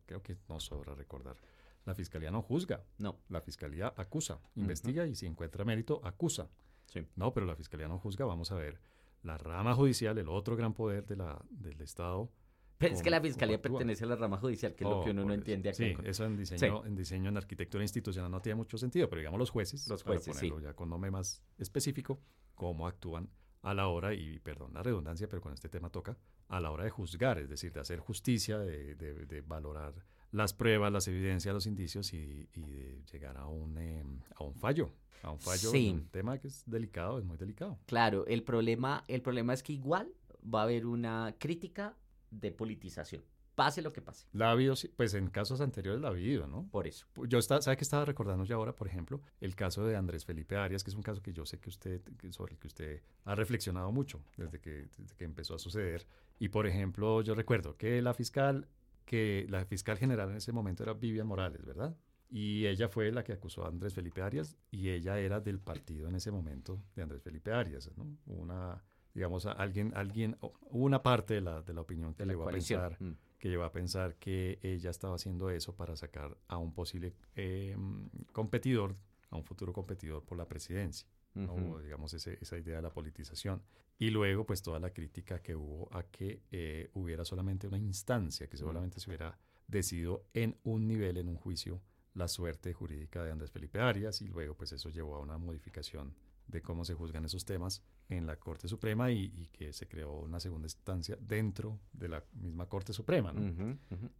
creo 0.06 0.22
que 0.22 0.37
no 0.48 0.60
sobra 0.60 0.94
recordar. 0.94 1.37
La 1.84 1.94
fiscalía 1.94 2.30
no 2.30 2.42
juzga. 2.42 2.82
No. 2.98 3.20
La 3.28 3.40
fiscalía 3.40 3.92
acusa, 3.96 4.40
investiga 4.54 5.06
y 5.06 5.14
si 5.14 5.26
encuentra 5.26 5.64
mérito, 5.64 6.00
acusa. 6.04 6.48
Sí. 6.87 7.06
No, 7.16 7.32
pero 7.34 7.46
la 7.46 7.56
fiscalía 7.56 7.88
no 7.88 7.98
juzga. 7.98 8.24
Vamos 8.24 8.52
a 8.52 8.56
ver. 8.56 8.80
La 9.22 9.38
rama 9.38 9.74
judicial, 9.74 10.16
el 10.18 10.28
otro 10.28 10.54
gran 10.54 10.74
poder 10.74 11.06
de 11.06 11.16
la, 11.16 11.42
del 11.50 11.80
Estado, 11.80 12.30
pero 12.78 12.94
es 12.94 13.02
que 13.02 13.10
la 13.10 13.20
fiscalía 13.20 13.60
pertenece 13.60 14.04
a 14.04 14.08
la 14.08 14.16
rama 14.16 14.38
judicial, 14.38 14.74
que 14.74 14.84
es 14.84 14.90
lo 14.90 15.02
que 15.02 15.10
oh, 15.10 15.12
uno 15.12 15.24
no 15.24 15.34
entiende 15.34 15.68
aquí. 15.68 15.94
Sí, 15.94 15.96
eso 16.04 16.24
en 16.24 16.37
diseño, 16.37 16.84
en 16.84 16.96
diseño, 16.96 17.28
en 17.28 17.37
arquitectura 17.37 17.84
institucional 17.84 18.30
no 18.30 18.40
tiene 18.40 18.56
mucho 18.56 18.78
sentido, 18.78 19.08
pero 19.08 19.20
digamos 19.20 19.38
los 19.38 19.50
jueces, 19.50 19.88
los 19.88 20.02
jueces, 20.02 20.28
para 20.28 20.40
ponerlo 20.40 20.60
ya 20.60 20.74
con 20.74 20.90
nombre 20.90 21.10
más 21.10 21.42
específico, 21.58 22.20
cómo 22.54 22.87
actúan 22.87 23.28
a 23.62 23.72
la 23.72 23.88
hora, 23.88 24.12
y 24.12 24.38
perdón 24.40 24.74
la 24.74 24.82
redundancia, 24.82 25.28
pero 25.28 25.40
con 25.40 25.52
este 25.52 25.68
tema 25.68 25.88
toca, 25.90 26.16
a 26.48 26.60
la 26.60 26.70
hora 26.70 26.84
de 26.84 26.90
juzgar, 26.90 27.38
es 27.38 27.48
decir, 27.48 27.72
de 27.72 27.80
hacer 27.80 27.98
justicia, 27.98 28.58
de, 28.58 28.94
de, 28.94 29.40
valorar 29.40 29.94
las 30.32 30.52
pruebas, 30.52 30.92
las 30.92 31.08
evidencias, 31.08 31.54
los 31.54 31.66
indicios 31.66 32.12
y, 32.12 32.48
y 32.52 32.60
de 32.60 33.02
llegar 33.10 33.38
a 33.38 33.46
un, 33.46 33.78
em, 33.78 34.20
a 34.37 34.44
un 34.44 34.54
fallo. 34.54 34.92
A 35.22 35.30
un 35.30 35.38
fallo, 35.38 35.70
sí. 35.70 35.90
un 35.90 36.08
tema 36.08 36.37
que 36.38 36.48
es 36.48 36.64
delicado, 36.66 37.18
es 37.18 37.24
muy 37.24 37.38
delicado. 37.38 37.78
Claro, 37.87 38.26
el 38.26 38.42
problema, 38.42 39.04
el 39.08 39.22
problema 39.22 39.54
es 39.54 39.62
que 39.62 39.72
igual 39.72 40.12
va 40.44 40.60
a 40.60 40.62
haber 40.64 40.84
una 40.84 41.34
crítica 41.38 41.96
de 42.40 42.51
politización. 42.53 43.23
Pase 43.55 43.83
lo 43.83 43.92
que 43.92 44.03
pase. 44.03 44.27
La 44.33 44.49
ha 44.49 44.51
habido, 44.51 44.75
pues 44.97 45.14
en 45.14 45.29
casos 45.29 45.61
anteriores 45.61 46.01
la 46.01 46.09
ha 46.09 46.11
habido, 46.11 46.49
¿no? 46.49 46.66
Por 46.73 46.88
eso. 46.88 47.07
Yo 47.29 47.38
está, 47.38 47.62
¿sabe 47.62 47.77
que 47.77 47.85
estaba 47.85 48.05
recordando 48.05 48.44
ya 48.44 48.57
ahora, 48.57 48.75
por 48.75 48.88
ejemplo, 48.88 49.20
el 49.40 49.55
caso 49.55 49.87
de 49.87 49.94
Andrés 49.94 50.25
Felipe 50.25 50.57
Arias, 50.57 50.83
que 50.83 50.90
es 50.90 50.97
un 50.97 51.03
caso 51.03 51.23
que 51.23 51.33
yo 51.33 51.47
sé 51.47 51.61
que 51.61 51.68
usted, 51.68 52.01
sobre 52.31 52.55
el 52.55 52.59
que 52.59 52.66
usted 52.66 53.03
ha 53.25 53.35
reflexionado 53.37 53.92
mucho 53.92 54.25
desde 54.37 54.61
que, 54.61 54.88
desde 54.99 55.14
que 55.16 55.25
empezó 55.25 55.55
a 55.55 55.59
suceder. 55.61 56.05
Y 56.40 56.49
por 56.49 56.66
ejemplo, 56.66 57.23
yo 57.23 57.37
recuerdo 57.37 57.77
que 57.77 58.03
la 58.03 58.12
fiscal, 58.12 58.66
que 59.05 59.47
la 59.49 59.64
fiscal 59.66 59.99
general 59.99 60.31
en 60.31 60.37
ese 60.38 60.51
momento 60.51 60.83
era 60.83 60.94
Vivian 60.94 61.29
Morales, 61.29 61.64
¿verdad? 61.64 61.97
Y 62.31 62.66
ella 62.66 62.88
fue 62.88 63.12
la 63.12 63.23
que 63.23 63.33
acusó 63.33 63.64
a 63.64 63.68
Andrés 63.68 63.94
Felipe 63.94 64.20
Arias 64.20 64.57
y 64.73 64.88
ella 64.88 65.20
era 65.20 65.38
del 65.38 65.61
partido 65.61 66.09
en 66.09 66.16
ese 66.16 66.33
momento 66.33 66.83
de 66.97 67.03
Andrés 67.03 67.23
Felipe 67.23 67.53
Arias, 67.53 67.88
¿no? 67.97 68.18
Una 68.27 68.83
digamos, 69.14 69.46
alguien, 69.46 69.92
alguien, 69.94 70.37
una 70.70 71.03
parte 71.03 71.35
de 71.35 71.40
la, 71.40 71.62
de 71.62 71.72
la 71.72 71.81
opinión 71.81 72.14
que 72.14 72.27
llegó 72.27 72.48
a 72.48 72.50
pensar, 72.50 72.96
mm. 73.00 73.16
que 73.38 73.48
llevó 73.48 73.62
a 73.62 73.70
pensar 73.70 74.16
que 74.16 74.59
ella 74.61 74.90
estaba 74.90 75.14
haciendo 75.14 75.50
eso 75.50 75.74
para 75.77 75.94
sacar 75.94 76.37
a 76.48 76.59
un 76.59 76.74
posible 76.74 77.14
em, 77.37 78.09
competidor, 78.33 78.94
a 79.31 79.37
un 79.37 79.44
futuro 79.44 79.72
competidor 79.72 80.24
por 80.24 80.37
la 80.37 80.48
presidencia, 80.48 81.09
digamos, 81.35 82.12
ese, 82.12 82.38
esa 82.40 82.59
idea 82.59 82.77
de 82.77 82.83
la 82.83 82.92
politización. 82.92 83.62
Y 83.98 84.11
luego, 84.11 84.44
pues, 84.44 84.62
toda 84.62 84.81
la 84.81 84.90
crítica 84.90 85.40
que 85.40 85.55
hubo 85.55 85.88
a 85.96 86.03
que 86.03 86.42
eh, 86.50 86.90
hubiera 86.94 87.24
solamente 87.24 87.68
una 87.68 87.79
instancia, 87.79 88.48
que 88.48 88.57
mm. 88.57 88.61
solamente 88.61 89.00
se 89.00 89.09
hubiera 89.11 89.38
decidido 89.68 90.27
en 90.35 90.59
un 90.64 90.88
nivel, 90.88 91.18
en 91.18 91.29
un 91.29 91.37
juicio, 91.37 91.81
la 92.14 92.27
suerte 92.27 92.72
jurídica 92.72 93.22
de 93.22 93.31
Andrés 93.31 93.53
Felipe 93.53 93.81
Arias, 93.81 94.20
y 94.22 94.27
luego, 94.27 94.57
pues, 94.57 94.72
eso 94.72 94.90
llevó 94.90 95.14
a 95.14 95.20
una 95.20 95.38
modificación 95.38 96.16
de 96.46 96.62
cómo 96.62 96.85
se 96.85 96.94
juzgan 96.94 97.24
esos 97.24 97.44
temas 97.44 97.83
en 98.09 98.26
la 98.26 98.37
Corte 98.37 98.68
Suprema 98.68 99.11
y, 99.11 99.48
que 99.52 99.72
se 99.72 99.87
creó 99.87 100.20
una 100.20 100.40
segunda 100.40 100.66
instancia 100.66 101.16
dentro 101.20 101.78
de 101.92 102.09
la 102.09 102.22
misma 102.35 102.66
Corte 102.66 102.92
Suprema. 102.92 103.33
¿no? 103.33 103.76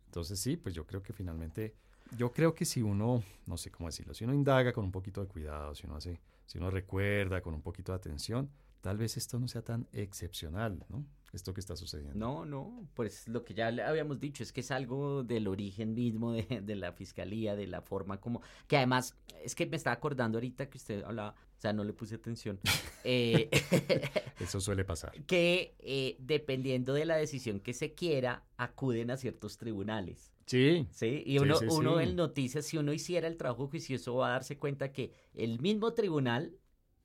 Entonces 0.07 0.39
sí, 0.39 0.57
pues 0.57 0.75
yo 0.75 0.87
creo 0.87 1.03
que 1.03 1.13
finalmente, 1.13 1.75
yo 2.17 2.33
creo 2.33 2.55
que 2.55 2.65
si 2.65 2.83
uno, 2.83 3.23
no 3.47 3.57
sé 3.57 3.71
cómo 3.71 3.89
decirlo, 3.89 4.15
si 4.15 4.25
uno 4.25 4.35
indaga 4.35 4.73
con 4.73 4.85
un 4.85 4.93
poquito 4.93 5.21
de 5.21 5.27
cuidado, 5.27 5.75
si 5.75 5.87
uno 5.87 5.97
hace, 5.97 6.21
si 6.47 6.59
uno 6.59 6.71
recuerda 6.71 7.41
con 7.41 7.55
un 7.55 7.63
poquito 7.63 7.93
de 7.93 7.97
atención, 7.97 8.51
tal 8.85 8.99
vez 8.99 9.17
esto 9.17 9.39
no 9.39 9.49
sea 9.49 9.63
tan 9.63 9.89
excepcional, 9.95 10.85
¿no? 10.91 11.07
Esto 11.33 11.53
que 11.53 11.61
está 11.61 11.75
sucediendo. 11.75 12.15
No, 12.15 12.45
no, 12.45 12.87
pues 12.95 13.27
lo 13.27 13.45
que 13.45 13.55
ya 13.55 13.67
habíamos 13.67 14.21
dicho 14.21 14.43
es 14.43 14.53
que 14.53 14.61
es 14.61 14.71
algo 14.71 15.25
del 15.25 15.49
origen 15.49 15.95
mismo 15.95 16.33
de, 16.33 16.61
de 16.63 16.77
la 16.77 16.93
fiscalía, 16.93 17.57
de 17.57 17.67
la 17.67 17.81
forma 17.81 18.21
como, 18.21 18.41
que 18.69 18.77
además, 18.77 19.17
es 19.43 19.55
que 19.55 19.67
me 19.67 19.77
estaba 19.77 19.95
acordando 19.95 20.37
ahorita 20.37 20.69
que 20.69 20.79
usted 20.79 21.03
hablaba 21.03 21.35
sea, 21.65 21.73
no 21.73 21.85
le 21.85 21.93
puse 21.93 22.17
atención. 22.17 22.61
Eh, 23.05 23.51
Eso 24.41 24.61
suele 24.61 24.85
pasar. 24.85 25.13
Que 25.27 25.75
eh, 25.79 26.17
dependiendo 26.19 26.95
de 26.95 27.05
la 27.05 27.17
decisión 27.17 27.61
que 27.61 27.73
se 27.73 27.95
quiera, 27.95 28.45
acuden 28.57 29.11
a 29.11 29.17
ciertos 29.17 29.59
tribunales. 29.59 30.33
Sí. 30.47 30.87
Sí, 30.91 31.23
y 31.25 31.39
uno, 31.39 31.59
uno 31.71 32.01
en 32.01 32.17
noticias, 32.17 32.67
si 32.67 32.77
uno 32.77 32.93
hiciera 32.93 33.29
el 33.29 33.37
trabajo 33.37 33.67
juicioso, 33.69 34.17
va 34.17 34.29
a 34.29 34.31
darse 34.33 34.59
cuenta 34.59 34.93
que 34.93 35.13
el 35.35 35.59
mismo 35.61 35.95
tribunal 35.95 36.53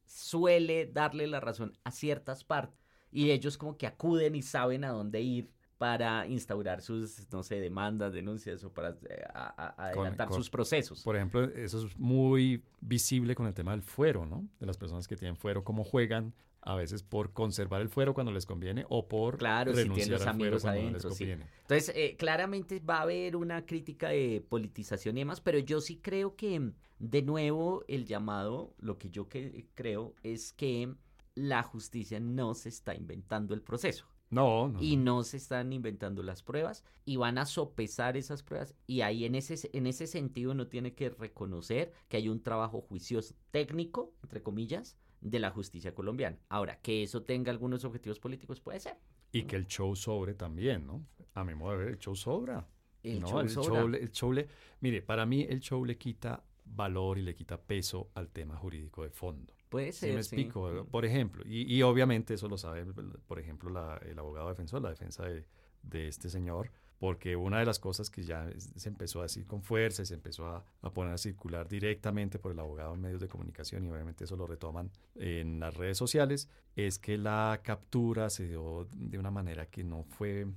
suele 0.09 0.87
darle 0.87 1.27
la 1.27 1.39
razón 1.39 1.77
a 1.83 1.91
ciertas 1.91 2.43
partes 2.43 2.79
y 3.11 3.31
ellos 3.31 3.57
como 3.57 3.77
que 3.77 3.87
acuden 3.87 4.35
y 4.35 4.41
saben 4.41 4.83
a 4.83 4.89
dónde 4.89 5.21
ir 5.21 5.51
para 5.77 6.27
instaurar 6.27 6.81
sus, 6.81 7.31
no 7.31 7.41
sé, 7.41 7.61
demandas, 7.61 8.11
denuncias 8.11 8.63
o 8.65 8.73
para 8.73 8.97
eh, 9.09 9.23
adelantar 9.33 10.31
sus 10.33 10.49
procesos. 10.49 11.03
Por 11.03 11.15
ejemplo, 11.15 11.43
eso 11.55 11.85
es 11.85 11.97
muy 11.97 12.61
visible 12.81 13.33
con 13.33 13.47
el 13.47 13.53
tema 13.53 13.71
del 13.71 13.81
fuero, 13.81 14.25
¿no? 14.25 14.45
De 14.59 14.65
las 14.65 14.77
personas 14.77 15.07
que 15.07 15.15
tienen 15.15 15.37
fuero, 15.37 15.63
cómo 15.63 15.85
juegan 15.85 16.33
a 16.61 16.75
veces 16.75 17.03
por 17.03 17.33
conservar 17.33 17.81
el 17.81 17.89
fuero 17.89 18.13
cuando 18.13 18.31
les 18.31 18.45
conviene 18.45 18.85
o 18.89 19.07
por 19.07 19.37
claro, 19.37 19.73
renunciar 19.73 20.21
al 20.27 20.35
fuero 20.35 20.59
cuando 20.59 20.91
les 20.91 21.05
conviene. 21.05 21.45
Entonces, 21.61 21.93
eh, 21.95 22.15
claramente 22.17 22.79
va 22.79 22.97
a 22.97 23.01
haber 23.03 23.35
una 23.35 23.65
crítica 23.65 24.09
de 24.09 24.45
politización 24.47 25.17
y 25.17 25.21
demás, 25.21 25.41
pero 25.41 25.59
yo 25.59 25.81
sí 25.81 25.97
creo 25.97 26.35
que, 26.35 26.71
de 26.99 27.21
nuevo, 27.21 27.83
el 27.87 28.05
llamado, 28.05 28.73
lo 28.79 28.97
que 28.97 29.09
yo 29.09 29.29
que, 29.29 29.67
creo 29.73 30.15
es 30.23 30.53
que 30.53 30.93
la 31.35 31.63
justicia 31.63 32.19
no 32.19 32.53
se 32.53 32.69
está 32.69 32.95
inventando 32.95 33.53
el 33.53 33.61
proceso. 33.61 34.05
No, 34.31 34.71
Y 34.79 34.95
no 34.95 35.23
se 35.23 35.37
están 35.37 35.73
inventando 35.73 36.21
las 36.21 36.43
pruebas 36.43 36.83
y 37.03 37.15
van 37.15 37.39
a 37.39 37.47
sopesar 37.47 38.15
esas 38.15 38.43
pruebas. 38.43 38.75
Y 38.85 39.01
ahí 39.01 39.25
en 39.25 39.33
ese, 39.33 39.71
en 39.73 39.87
ese 39.87 40.05
sentido 40.05 40.51
uno 40.51 40.67
tiene 40.67 40.93
que 40.93 41.09
reconocer 41.09 41.93
que 42.09 42.17
hay 42.17 42.29
un 42.29 42.43
trabajo 42.43 42.79
juicioso 42.81 43.33
técnico, 43.49 44.13
entre 44.21 44.43
comillas, 44.43 44.97
de 45.21 45.39
la 45.39 45.51
justicia 45.51 45.93
colombiana. 45.93 46.37
Ahora, 46.49 46.79
que 46.81 47.03
eso 47.03 47.23
tenga 47.23 47.51
algunos 47.51 47.83
objetivos 47.83 48.19
políticos 48.19 48.59
puede 48.59 48.79
ser. 48.79 48.97
Y 49.31 49.43
que 49.43 49.55
el 49.55 49.67
show 49.67 49.95
sobre 49.95 50.33
también, 50.33 50.85
¿no? 50.85 51.05
A 51.33 51.43
mi 51.43 51.55
modo 51.55 51.71
de 51.71 51.77
ver, 51.77 51.87
el 51.89 51.99
show 51.99 52.15
sobra. 52.15 52.67
El, 53.03 53.23
show, 53.23 53.39
el, 53.39 53.49
show, 53.49 53.87
el 53.87 54.11
show 54.11 54.33
le, 54.33 54.47
mire, 54.81 55.01
para 55.01 55.25
mí 55.25 55.45
el 55.47 55.61
show 55.61 55.85
le 55.85 55.97
quita 55.97 56.43
valor 56.65 57.17
y 57.17 57.21
le 57.21 57.35
quita 57.35 57.61
peso 57.61 58.09
al 58.15 58.29
tema 58.29 58.57
jurídico 58.57 59.03
de 59.03 59.09
fondo. 59.09 59.53
Puede 59.69 59.91
ser. 59.91 60.13
me 60.13 60.19
explico? 60.19 60.87
Por 60.89 61.05
ejemplo, 61.05 61.43
y, 61.45 61.81
obviamente 61.83 62.33
eso 62.33 62.47
lo 62.47 62.57
sabe, 62.57 62.85
por 63.27 63.39
ejemplo, 63.39 63.69
el 64.01 64.17
abogado 64.19 64.49
defensor, 64.49 64.81
la 64.81 64.89
defensa 64.89 65.23
de, 65.25 66.07
este 66.07 66.29
señor, 66.29 66.71
porque 66.99 67.35
una 67.35 67.59
de 67.59 67.65
las 67.65 67.79
cosas 67.79 68.09
que 68.09 68.23
ya 68.23 68.47
se 68.75 68.89
empezó 68.89 69.19
a 69.19 69.23
decir 69.23 69.47
con 69.47 69.63
fuerza 69.63 70.01
y 70.01 70.05
se 70.05 70.13
empezó 70.13 70.47
a, 70.47 70.63
a, 70.81 70.89
poner 70.91 71.13
a 71.13 71.17
circular 71.17 71.67
directamente 71.67 72.39
por 72.39 72.51
el 72.51 72.59
abogado 72.59 72.93
en 72.93 73.01
medios 73.01 73.21
de 73.21 73.27
comunicación, 73.27 73.85
y 73.85 73.89
obviamente 73.89 74.25
eso 74.25 74.35
lo 74.35 74.45
retoman 74.45 74.91
en 75.15 75.59
las 75.59 75.75
redes 75.75 75.97
sociales, 75.97 76.49
es 76.75 76.99
que 76.99 77.17
la 77.17 77.61
captura 77.63 78.29
se 78.29 78.47
dio 78.47 78.87
de 78.93 79.17
una 79.17 79.31
manera 79.31 79.65
que 79.67 79.83
no 79.83 80.03
fue 80.03 80.47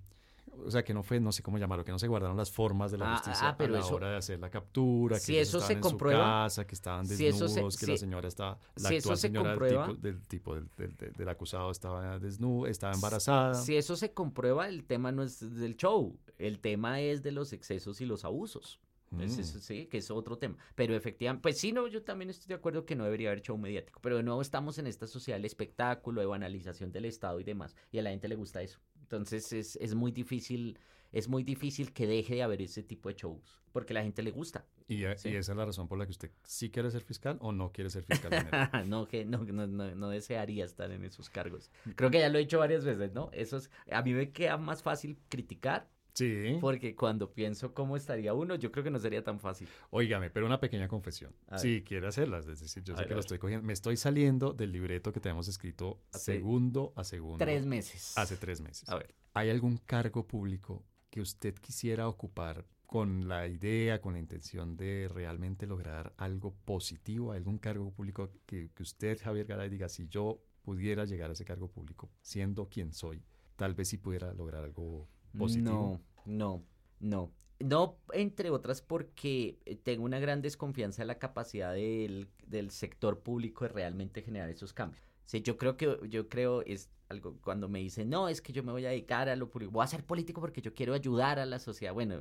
o 0.58 0.70
sea, 0.70 0.84
que 0.84 0.92
no 0.92 1.02
fue, 1.02 1.20
no 1.20 1.32
sé 1.32 1.42
cómo 1.42 1.58
llamarlo, 1.58 1.84
que 1.84 1.92
no 1.92 1.98
se 1.98 2.08
guardaron 2.08 2.36
las 2.36 2.50
formas 2.50 2.90
de 2.90 2.98
la 2.98 3.12
ah, 3.12 3.16
justicia 3.16 3.48
ah, 3.48 3.56
a 3.58 3.68
la 3.68 3.86
hora 3.86 4.10
de 4.10 4.16
hacer 4.16 4.38
la 4.38 4.50
captura, 4.50 5.18
si 5.18 5.32
que 5.32 5.40
eso 5.40 5.60
se 5.60 5.80
comprueba, 5.80 6.44
en 6.44 6.50
su 6.50 6.56
casa, 6.56 6.66
que 6.66 6.74
estaban 6.74 7.06
desnudos, 7.06 7.76
que 7.76 7.86
la 7.86 7.96
señora 7.96 8.28
estaba, 8.28 8.58
la 8.76 8.88
actual 8.90 9.16
señora 9.16 9.56
del 9.56 10.20
tipo, 10.26 10.54
del, 10.54 10.68
del, 10.96 11.28
acusado 11.28 11.70
estaba 11.70 12.18
desnuda, 12.18 12.70
estaba 12.70 12.94
embarazada. 12.94 13.54
Si 13.54 13.76
eso 13.76 13.96
se 13.96 14.12
comprueba, 14.12 14.68
el 14.68 14.84
tema 14.84 15.12
no 15.12 15.22
es 15.22 15.40
del 15.58 15.76
show, 15.76 16.18
el 16.38 16.60
tema 16.60 17.00
es 17.00 17.22
de 17.22 17.32
los 17.32 17.52
excesos 17.52 18.00
y 18.00 18.06
los 18.06 18.24
abusos. 18.24 18.80
Pues 19.16 19.36
eso, 19.36 19.58
sí, 19.58 19.86
que 19.86 19.98
es 19.98 20.10
otro 20.10 20.38
tema. 20.38 20.56
Pero 20.74 20.96
efectivamente, 20.96 21.42
pues 21.42 21.58
sí, 21.58 21.70
no, 21.72 21.86
yo 21.86 22.02
también 22.02 22.30
estoy 22.30 22.48
de 22.48 22.54
acuerdo 22.54 22.86
que 22.86 22.96
no 22.96 23.04
debería 23.04 23.28
haber 23.28 23.42
show 23.42 23.58
mediático. 23.58 24.00
Pero 24.00 24.16
de 24.16 24.22
nuevo 24.22 24.40
estamos 24.40 24.78
en 24.78 24.86
esta 24.86 25.06
sociedad 25.06 25.36
del 25.36 25.44
espectáculo, 25.44 26.22
de 26.22 26.26
banalización 26.26 26.92
del 26.92 27.04
Estado 27.04 27.38
y 27.38 27.44
demás. 27.44 27.76
Y 27.90 27.98
a 27.98 28.02
la 28.02 28.10
gente 28.10 28.26
le 28.28 28.36
gusta 28.36 28.62
eso. 28.62 28.80
Entonces 29.12 29.52
es, 29.52 29.76
es 29.76 29.94
muy 29.94 30.10
difícil, 30.10 30.78
es 31.12 31.28
muy 31.28 31.42
difícil 31.42 31.92
que 31.92 32.06
deje 32.06 32.36
de 32.36 32.42
haber 32.42 32.62
ese 32.62 32.82
tipo 32.82 33.08
de 33.10 33.14
shows. 33.14 33.60
Porque 33.72 33.94
la 33.94 34.02
gente 34.02 34.22
le 34.22 34.30
gusta. 34.30 34.66
¿Y, 34.88 35.04
esa 35.04 35.28
es 35.28 35.48
la 35.48 35.64
razón 35.64 35.88
por 35.88 35.98
la 35.98 36.04
que 36.04 36.10
usted 36.10 36.30
sí 36.44 36.70
quiere 36.70 36.90
ser 36.90 37.02
fiscal 37.02 37.38
o 37.40 37.52
no 37.52 37.72
quiere 37.72 37.90
ser 37.90 38.04
fiscal? 38.04 38.30
no, 38.88 39.06
que 39.06 39.24
no, 39.24 39.44
no, 39.44 39.66
no, 39.66 40.08
desearía 40.08 40.64
estar 40.64 40.90
en 40.90 41.04
esos 41.04 41.30
cargos. 41.30 41.70
Creo 41.96 42.10
que 42.10 42.20
ya 42.20 42.28
lo 42.28 42.38
he 42.38 42.42
dicho 42.42 42.58
varias 42.58 42.84
veces, 42.84 43.12
¿no? 43.12 43.30
Eso 43.32 43.56
es, 43.58 43.70
a 43.90 44.02
mí 44.02 44.12
me 44.12 44.30
queda 44.30 44.56
más 44.56 44.82
fácil 44.82 45.18
criticar 45.28 45.88
Sí. 46.14 46.58
Porque 46.60 46.94
cuando 46.94 47.32
pienso 47.32 47.72
cómo 47.72 47.96
estaría 47.96 48.34
uno, 48.34 48.54
yo 48.54 48.70
creo 48.70 48.84
que 48.84 48.90
no 48.90 48.98
sería 48.98 49.24
tan 49.24 49.40
fácil. 49.40 49.68
Óigame, 49.90 50.30
pero 50.30 50.46
una 50.46 50.60
pequeña 50.60 50.88
confesión. 50.88 51.34
Sí, 51.56 51.82
quiere 51.86 52.06
hacerlas. 52.06 52.46
Es 52.46 52.60
decir, 52.60 52.82
yo 52.82 52.96
sé 52.96 53.06
que 53.06 53.14
lo 53.14 53.20
estoy 53.20 53.38
cogiendo. 53.38 53.66
Me 53.66 53.72
estoy 53.72 53.96
saliendo 53.96 54.52
del 54.52 54.72
libreto 54.72 55.12
que 55.12 55.20
tenemos 55.20 55.48
escrito 55.48 56.00
segundo 56.10 56.92
a 56.96 57.04
segundo. 57.04 57.38
Tres 57.38 57.66
meses. 57.66 58.16
Hace 58.16 58.36
tres 58.36 58.60
meses. 58.60 58.88
A 58.88 58.96
ver. 58.96 59.14
¿Hay 59.34 59.48
algún 59.48 59.78
cargo 59.78 60.26
público 60.26 60.84
que 61.08 61.20
usted 61.20 61.54
quisiera 61.54 62.08
ocupar 62.08 62.66
con 62.86 63.26
la 63.26 63.46
idea, 63.48 64.02
con 64.02 64.12
la 64.12 64.18
intención 64.18 64.76
de 64.76 65.08
realmente 65.08 65.66
lograr 65.66 66.12
algo 66.18 66.54
positivo? 66.64 67.32
¿Algún 67.32 67.58
cargo 67.58 67.90
público 67.90 68.30
que, 68.44 68.70
que 68.74 68.82
usted, 68.82 69.18
Javier 69.22 69.46
Garay, 69.46 69.70
diga, 69.70 69.88
si 69.88 70.06
yo 70.08 70.42
pudiera 70.62 71.06
llegar 71.06 71.30
a 71.30 71.32
ese 71.32 71.44
cargo 71.46 71.68
público, 71.68 72.10
siendo 72.20 72.68
quien 72.68 72.92
soy, 72.92 73.24
tal 73.56 73.74
vez 73.74 73.88
sí 73.88 73.96
pudiera 73.96 74.32
lograr 74.34 74.64
algo 74.64 75.08
no, 75.34 76.00
no, 76.24 76.64
no. 77.00 77.32
No, 77.60 77.96
entre 78.12 78.50
otras 78.50 78.82
porque 78.82 79.58
tengo 79.84 80.04
una 80.04 80.18
gran 80.18 80.42
desconfianza 80.42 81.02
en 81.02 81.08
la 81.08 81.20
capacidad 81.20 81.72
del, 81.72 82.28
del 82.44 82.70
sector 82.70 83.20
público 83.20 83.64
de 83.64 83.68
realmente 83.68 84.22
generar 84.22 84.50
esos 84.50 84.72
cambios. 84.72 85.04
Sí, 85.26 85.42
yo 85.42 85.56
creo 85.56 85.76
que, 85.76 85.98
yo 86.08 86.28
creo, 86.28 86.62
es, 86.62 86.90
algo 87.12 87.36
cuando 87.42 87.68
me 87.68 87.78
dicen, 87.78 88.10
no, 88.10 88.28
es 88.28 88.40
que 88.40 88.52
yo 88.52 88.62
me 88.62 88.72
voy 88.72 88.84
a 88.84 88.90
dedicar 88.90 89.28
a 89.28 89.36
lo 89.36 89.48
público, 89.48 89.72
voy 89.72 89.84
a 89.84 89.86
ser 89.86 90.04
político 90.04 90.40
porque 90.40 90.60
yo 90.60 90.74
quiero 90.74 90.94
ayudar 90.94 91.38
a 91.38 91.46
la 91.46 91.58
sociedad. 91.58 91.94
Bueno, 91.94 92.16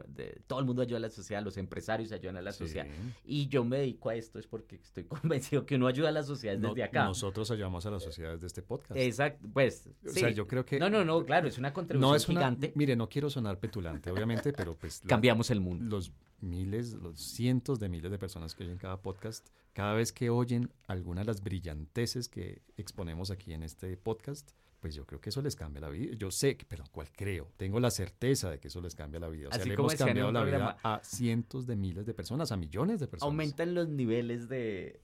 todo 0.47 0.59
el 0.59 0.65
mundo 0.65 0.81
ayuda 0.81 0.97
a 0.97 1.01
la 1.01 1.09
sociedad, 1.09 1.43
los 1.43 1.57
empresarios 1.57 2.11
ayudan 2.11 2.37
a 2.37 2.41
la 2.41 2.51
sociedad. 2.51 2.85
Y 3.25 3.47
yo 3.47 3.63
me 3.63 3.77
dedico 3.77 4.09
a 4.09 4.15
esto 4.15 4.39
es 4.39 4.47
porque 4.47 4.75
estoy 4.75 5.03
convencido 5.21 5.65
que 5.65 5.75
uno 5.75 5.87
ayuda 5.87 6.09
a 6.09 6.11
la 6.11 6.23
sociedad 6.23 6.57
desde 6.57 6.83
acá. 6.83 7.05
Nosotros 7.05 7.49
ayudamos 7.51 7.85
a 7.85 7.91
la 7.91 7.99
sociedad 7.99 8.33
desde 8.33 8.47
este 8.47 8.61
podcast. 8.61 8.99
Exacto, 8.99 9.47
pues. 9.51 9.89
O 10.05 10.09
sea, 10.09 10.29
yo 10.29 10.47
creo 10.47 10.65
que. 10.65 10.79
No, 10.79 10.89
no, 10.89 11.03
no, 11.03 11.25
claro, 11.25 11.47
es 11.47 11.57
una 11.57 11.73
contribución 11.73 12.09
no 12.11 12.15
es 12.15 12.25
gigante. 12.25 12.71
Mire, 12.75 12.95
no 12.95 13.09
quiero 13.09 13.29
sonar 13.29 13.59
petulante, 13.59 14.11
obviamente, 14.11 14.53
pero 14.57 14.75
pues. 14.75 15.01
Cambiamos 15.07 15.49
el 15.51 15.61
mundo. 15.61 15.97
Los 15.97 16.11
miles, 16.41 16.93
los 16.93 17.19
cientos 17.19 17.79
de 17.79 17.89
miles 17.89 18.11
de 18.11 18.17
personas 18.17 18.55
que 18.55 18.63
oyen 18.63 18.77
cada 18.77 19.01
podcast, 19.01 19.47
cada 19.73 19.93
vez 19.93 20.11
que 20.11 20.29
oyen 20.29 20.71
alguna 20.87 21.21
de 21.21 21.25
las 21.25 21.41
brillanteces 21.41 22.27
que 22.27 22.61
exponemos 22.77 23.31
aquí 23.31 23.53
en 23.53 23.63
este 23.63 23.95
podcast, 23.97 24.51
pues 24.81 24.95
yo 24.95 25.05
creo 25.05 25.21
que 25.21 25.29
eso 25.29 25.43
les 25.43 25.55
cambia 25.55 25.79
la 25.79 25.89
vida. 25.89 26.15
Yo 26.17 26.31
sé, 26.31 26.57
pero 26.67 26.83
¿cuál 26.91 27.07
creo? 27.11 27.51
Tengo 27.55 27.79
la 27.79 27.91
certeza 27.91 28.49
de 28.49 28.59
que 28.59 28.67
eso 28.67 28.81
les 28.81 28.95
cambia 28.95 29.19
la 29.19 29.29
vida. 29.29 29.49
O 29.49 29.53
sea, 29.53 29.63
le 29.63 29.75
hemos 29.75 29.93
cambiado 29.93 30.31
la 30.31 30.43
vida 30.43 30.77
a 30.83 30.99
cientos 31.03 31.67
de 31.67 31.75
miles 31.75 32.07
de 32.07 32.15
personas, 32.15 32.51
a 32.51 32.57
millones 32.57 32.99
de 32.99 33.07
personas. 33.07 33.31
Aumentan 33.31 33.75
los 33.75 33.87
niveles 33.87 34.49
de, 34.49 34.99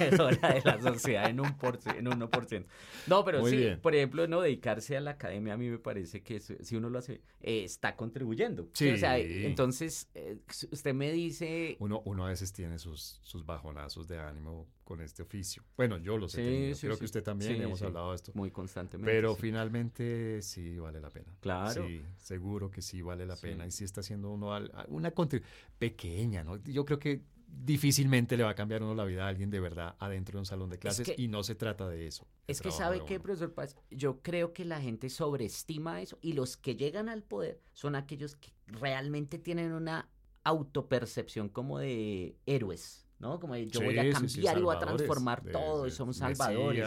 de, 0.00 0.60
la 0.64 0.82
sociedad 0.82 1.30
en 1.30 1.38
un, 1.38 1.56
por, 1.56 1.78
en 1.96 2.06
1%. 2.06 2.64
No, 3.06 3.24
pero 3.24 3.46
sí, 3.46 3.68
por 3.80 3.94
ejemplo, 3.94 4.26
no 4.26 4.40
dedicarse 4.40 4.96
a 4.96 5.00
la 5.00 5.12
academia 5.12 5.54
a 5.54 5.56
mí 5.56 5.68
me 5.68 5.78
parece 5.78 6.22
que 6.22 6.40
si 6.40 6.74
uno 6.74 6.90
lo 6.90 6.98
hace, 6.98 7.20
eh, 7.40 7.62
está 7.62 7.94
contribuyendo. 7.94 8.70
Sí. 8.72 8.90
O 8.90 8.96
sea, 8.96 9.18
entonces, 9.18 10.08
eh, 10.14 10.38
usted 10.70 10.94
me 10.94 11.12
dice... 11.12 11.76
Uno, 11.78 12.02
uno 12.04 12.26
a 12.26 12.30
veces 12.30 12.52
tiene 12.52 12.80
sus, 12.80 13.20
sus 13.22 13.46
bajonazos 13.46 14.08
de 14.08 14.18
ánimo 14.18 14.66
con 14.92 15.00
este 15.00 15.22
oficio. 15.22 15.62
Bueno, 15.74 15.96
yo 15.96 16.18
lo 16.18 16.28
sé. 16.28 16.74
Creo 16.78 16.98
que 16.98 17.06
usted 17.06 17.22
también 17.22 17.62
hemos 17.62 17.80
hablado 17.80 18.10
de 18.10 18.16
esto. 18.16 18.30
Muy 18.34 18.50
constantemente. 18.50 19.10
Pero 19.10 19.34
finalmente 19.34 20.42
sí 20.42 20.78
vale 20.78 21.00
la 21.00 21.08
pena. 21.08 21.34
Claro. 21.40 21.86
Sí, 21.86 22.02
seguro 22.18 22.70
que 22.70 22.82
sí 22.82 23.00
vale 23.00 23.24
la 23.24 23.36
pena. 23.36 23.66
Y 23.66 23.70
sí 23.70 23.84
está 23.84 24.02
haciendo 24.02 24.30
uno 24.30 24.54
una 24.88 25.10
contribución 25.12 25.50
pequeña, 25.78 26.44
¿no? 26.44 26.62
Yo 26.64 26.84
creo 26.84 26.98
que 26.98 27.22
difícilmente 27.46 28.36
le 28.36 28.44
va 28.44 28.50
a 28.50 28.54
cambiar 28.54 28.82
uno 28.82 28.94
la 28.94 29.06
vida 29.06 29.24
a 29.24 29.28
alguien 29.28 29.48
de 29.48 29.60
verdad 29.60 29.96
adentro 29.98 30.36
de 30.36 30.40
un 30.40 30.46
salón 30.46 30.68
de 30.68 30.78
clases 30.78 31.10
y 31.16 31.28
no 31.28 31.42
se 31.42 31.54
trata 31.54 31.88
de 31.88 32.06
eso. 32.06 32.26
Es 32.46 32.60
que 32.60 32.70
sabe 32.70 33.02
qué, 33.06 33.18
profesor 33.18 33.54
Paz, 33.54 33.78
yo 33.90 34.20
creo 34.20 34.52
que 34.52 34.66
la 34.66 34.78
gente 34.78 35.08
sobreestima 35.08 36.02
eso 36.02 36.18
y 36.20 36.34
los 36.34 36.58
que 36.58 36.76
llegan 36.76 37.08
al 37.08 37.22
poder 37.22 37.62
son 37.72 37.94
aquellos 37.94 38.36
que 38.36 38.52
realmente 38.66 39.38
tienen 39.38 39.72
una 39.72 40.10
autopercepción 40.44 41.48
como 41.48 41.78
de 41.78 42.36
héroes. 42.44 43.01
¿No? 43.22 43.38
Como 43.40 43.56
yo 43.56 43.80
voy 43.80 43.98
a 43.98 44.10
cambiar 44.10 44.58
y 44.58 44.62
voy 44.62 44.76
a 44.76 44.78
transformar 44.80 45.42
todo 45.44 45.86
y 45.86 45.90
somos 45.90 46.16
salvadores. 46.16 46.86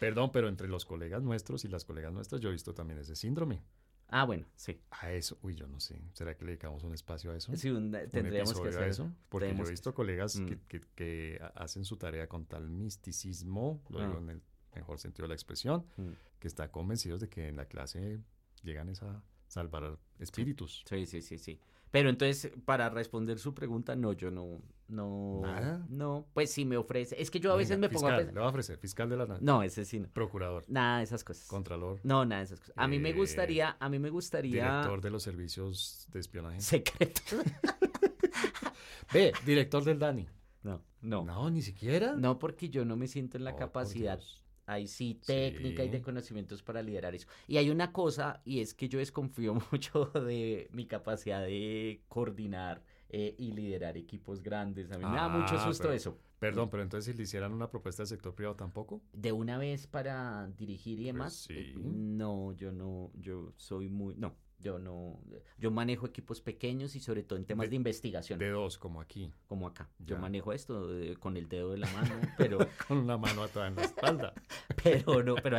Perdón, 0.00 0.32
pero 0.32 0.48
entre 0.48 0.66
los 0.66 0.84
colegas 0.84 1.22
nuestros 1.22 1.64
y 1.64 1.68
las 1.68 1.84
colegas 1.84 2.12
nuestras 2.12 2.40
yo 2.40 2.48
he 2.48 2.52
visto 2.52 2.74
también 2.74 2.98
ese 2.98 3.14
síndrome. 3.14 3.62
Ah, 4.10 4.24
bueno, 4.24 4.46
sí. 4.56 4.80
A 4.90 5.12
eso, 5.12 5.38
uy, 5.42 5.54
yo 5.54 5.66
no 5.66 5.80
sé. 5.80 6.00
¿Será 6.14 6.34
que 6.34 6.42
le 6.42 6.52
dedicamos 6.52 6.82
un 6.82 6.94
espacio 6.94 7.30
a 7.30 7.36
eso? 7.36 7.54
Sí, 7.54 7.70
tendríamos 8.10 8.58
que 8.58 8.68
hacer 8.68 8.88
eso. 8.88 9.12
Porque 9.28 9.54
yo 9.54 9.64
he 9.64 9.70
visto 9.70 9.92
colegas 9.92 10.36
mm. 10.36 10.46
que, 10.66 10.80
que, 10.94 11.40
hacen 11.54 11.84
su 11.84 11.98
tarea 11.98 12.26
con 12.26 12.46
tal 12.46 12.70
misticismo, 12.70 13.82
lo 13.90 14.00
digo 14.00 14.14
ah. 14.16 14.22
en 14.22 14.30
el 14.30 14.42
mejor 14.74 14.98
sentido 14.98 15.24
de 15.24 15.28
la 15.28 15.34
expresión, 15.34 15.84
mm. 15.98 16.08
que 16.38 16.48
están 16.48 16.70
convencidos 16.70 17.20
de 17.20 17.28
que 17.28 17.48
en 17.48 17.56
la 17.56 17.66
clase 17.66 18.18
llegan 18.62 18.88
a 18.88 19.22
salvar 19.46 19.98
espíritus. 20.18 20.84
Sí, 20.88 21.04
sí, 21.04 21.20
sí, 21.20 21.36
sí. 21.36 21.60
Pero 21.90 22.10
entonces, 22.10 22.52
para 22.64 22.88
responder 22.90 23.38
su 23.38 23.54
pregunta, 23.54 23.96
no, 23.96 24.12
yo 24.12 24.30
no, 24.30 24.60
no, 24.88 25.40
¿Nada? 25.42 25.86
no, 25.88 26.26
pues 26.34 26.50
sí 26.50 26.64
me 26.64 26.76
ofrece. 26.76 27.20
Es 27.20 27.30
que 27.30 27.40
yo 27.40 27.52
a 27.52 27.56
veces 27.56 27.78
me 27.78 27.88
pongo 27.88 28.08
a 28.08 28.20
Le 28.20 28.32
va 28.32 28.46
a 28.46 28.48
ofrecer 28.48 28.78
fiscal 28.78 29.08
de 29.08 29.16
la 29.16 29.38
No, 29.40 29.62
ese 29.62 29.84
sí 29.84 30.00
no. 30.00 30.08
Procurador. 30.08 30.64
Nada 30.68 30.98
de 30.98 31.04
esas 31.04 31.24
cosas. 31.24 31.46
Contralor. 31.46 32.00
No, 32.02 32.24
nada 32.24 32.40
de 32.40 32.46
esas 32.46 32.60
cosas. 32.60 32.74
A 32.76 32.88
mí 32.88 32.98
me 32.98 33.10
eh, 33.10 33.14
gustaría, 33.14 33.76
a 33.78 33.88
mí 33.88 33.98
me 33.98 34.10
gustaría. 34.10 34.64
Director 34.64 35.00
de 35.00 35.10
los 35.10 35.22
servicios 35.22 36.06
de 36.12 36.20
espionaje. 36.20 36.60
Secreto. 36.60 37.22
Ve, 39.12 39.32
director 39.46 39.84
del 39.84 39.98
DANI. 39.98 40.28
No, 40.62 40.82
no. 41.00 41.24
No, 41.24 41.50
ni 41.50 41.62
siquiera. 41.62 42.14
No, 42.14 42.38
porque 42.38 42.68
yo 42.68 42.84
no 42.84 42.96
me 42.96 43.06
siento 43.06 43.38
en 43.38 43.44
la 43.44 43.52
oh, 43.52 43.56
capacidad 43.56 44.20
Ahí 44.68 44.86
sí, 44.86 45.18
técnica 45.24 45.82
y 45.82 45.88
de 45.88 46.02
conocimientos 46.02 46.62
para 46.62 46.82
liderar 46.82 47.14
eso. 47.14 47.26
Y 47.46 47.56
hay 47.56 47.70
una 47.70 47.90
cosa, 47.90 48.42
y 48.44 48.60
es 48.60 48.74
que 48.74 48.86
yo 48.86 48.98
desconfío 48.98 49.54
mucho 49.72 50.06
de 50.06 50.68
mi 50.72 50.86
capacidad 50.86 51.40
de 51.40 52.02
coordinar 52.06 52.82
eh, 53.08 53.34
y 53.38 53.52
liderar 53.52 53.96
equipos 53.96 54.42
grandes. 54.42 54.92
A 54.92 54.98
mí 54.98 55.06
me 55.06 55.16
da 55.16 55.28
mucho 55.28 55.54
ah, 55.56 55.64
susto 55.64 55.90
eso. 55.90 56.18
Perdón, 56.38 56.68
pero 56.68 56.82
entonces 56.82 57.10
si 57.10 57.16
le 57.16 57.24
hicieran 57.24 57.54
una 57.54 57.70
propuesta 57.70 58.02
del 58.02 58.08
sector 58.08 58.34
privado 58.34 58.56
tampoco. 58.56 59.00
De 59.14 59.32
una 59.32 59.56
vez 59.56 59.86
para 59.86 60.46
dirigir 60.48 61.00
y 61.00 61.12
pues 61.12 61.48
demás. 61.48 61.48
No, 61.76 62.52
yo 62.52 62.70
no, 62.70 63.10
yo 63.14 63.54
soy 63.56 63.88
muy, 63.88 64.16
no, 64.16 64.36
yo 64.60 64.78
no, 64.78 65.20
yo 65.58 65.70
manejo 65.70 66.06
equipos 66.06 66.40
pequeños 66.40 66.96
y 66.96 67.00
sobre 67.00 67.22
todo 67.22 67.38
en 67.38 67.44
temas 67.44 67.70
de, 67.70 67.76
investigación. 67.76 68.38
De 68.38 68.50
dos, 68.50 68.78
como 68.78 69.00
aquí. 69.00 69.32
Como 69.46 69.66
acá. 69.66 69.88
Yo 69.98 70.18
manejo 70.18 70.52
esto 70.52 70.88
con 71.20 71.36
el 71.36 71.48
dedo 71.48 71.72
de 71.72 71.78
la 71.78 71.90
mano, 71.92 72.14
pero... 72.38 72.58
con 72.86 73.06
la 73.06 73.16
mano 73.16 73.44
atada 73.44 73.68
en 73.68 73.76
la 73.76 73.84
espalda. 73.84 74.34
pero 74.82 75.22
no, 75.22 75.36
pero, 75.36 75.58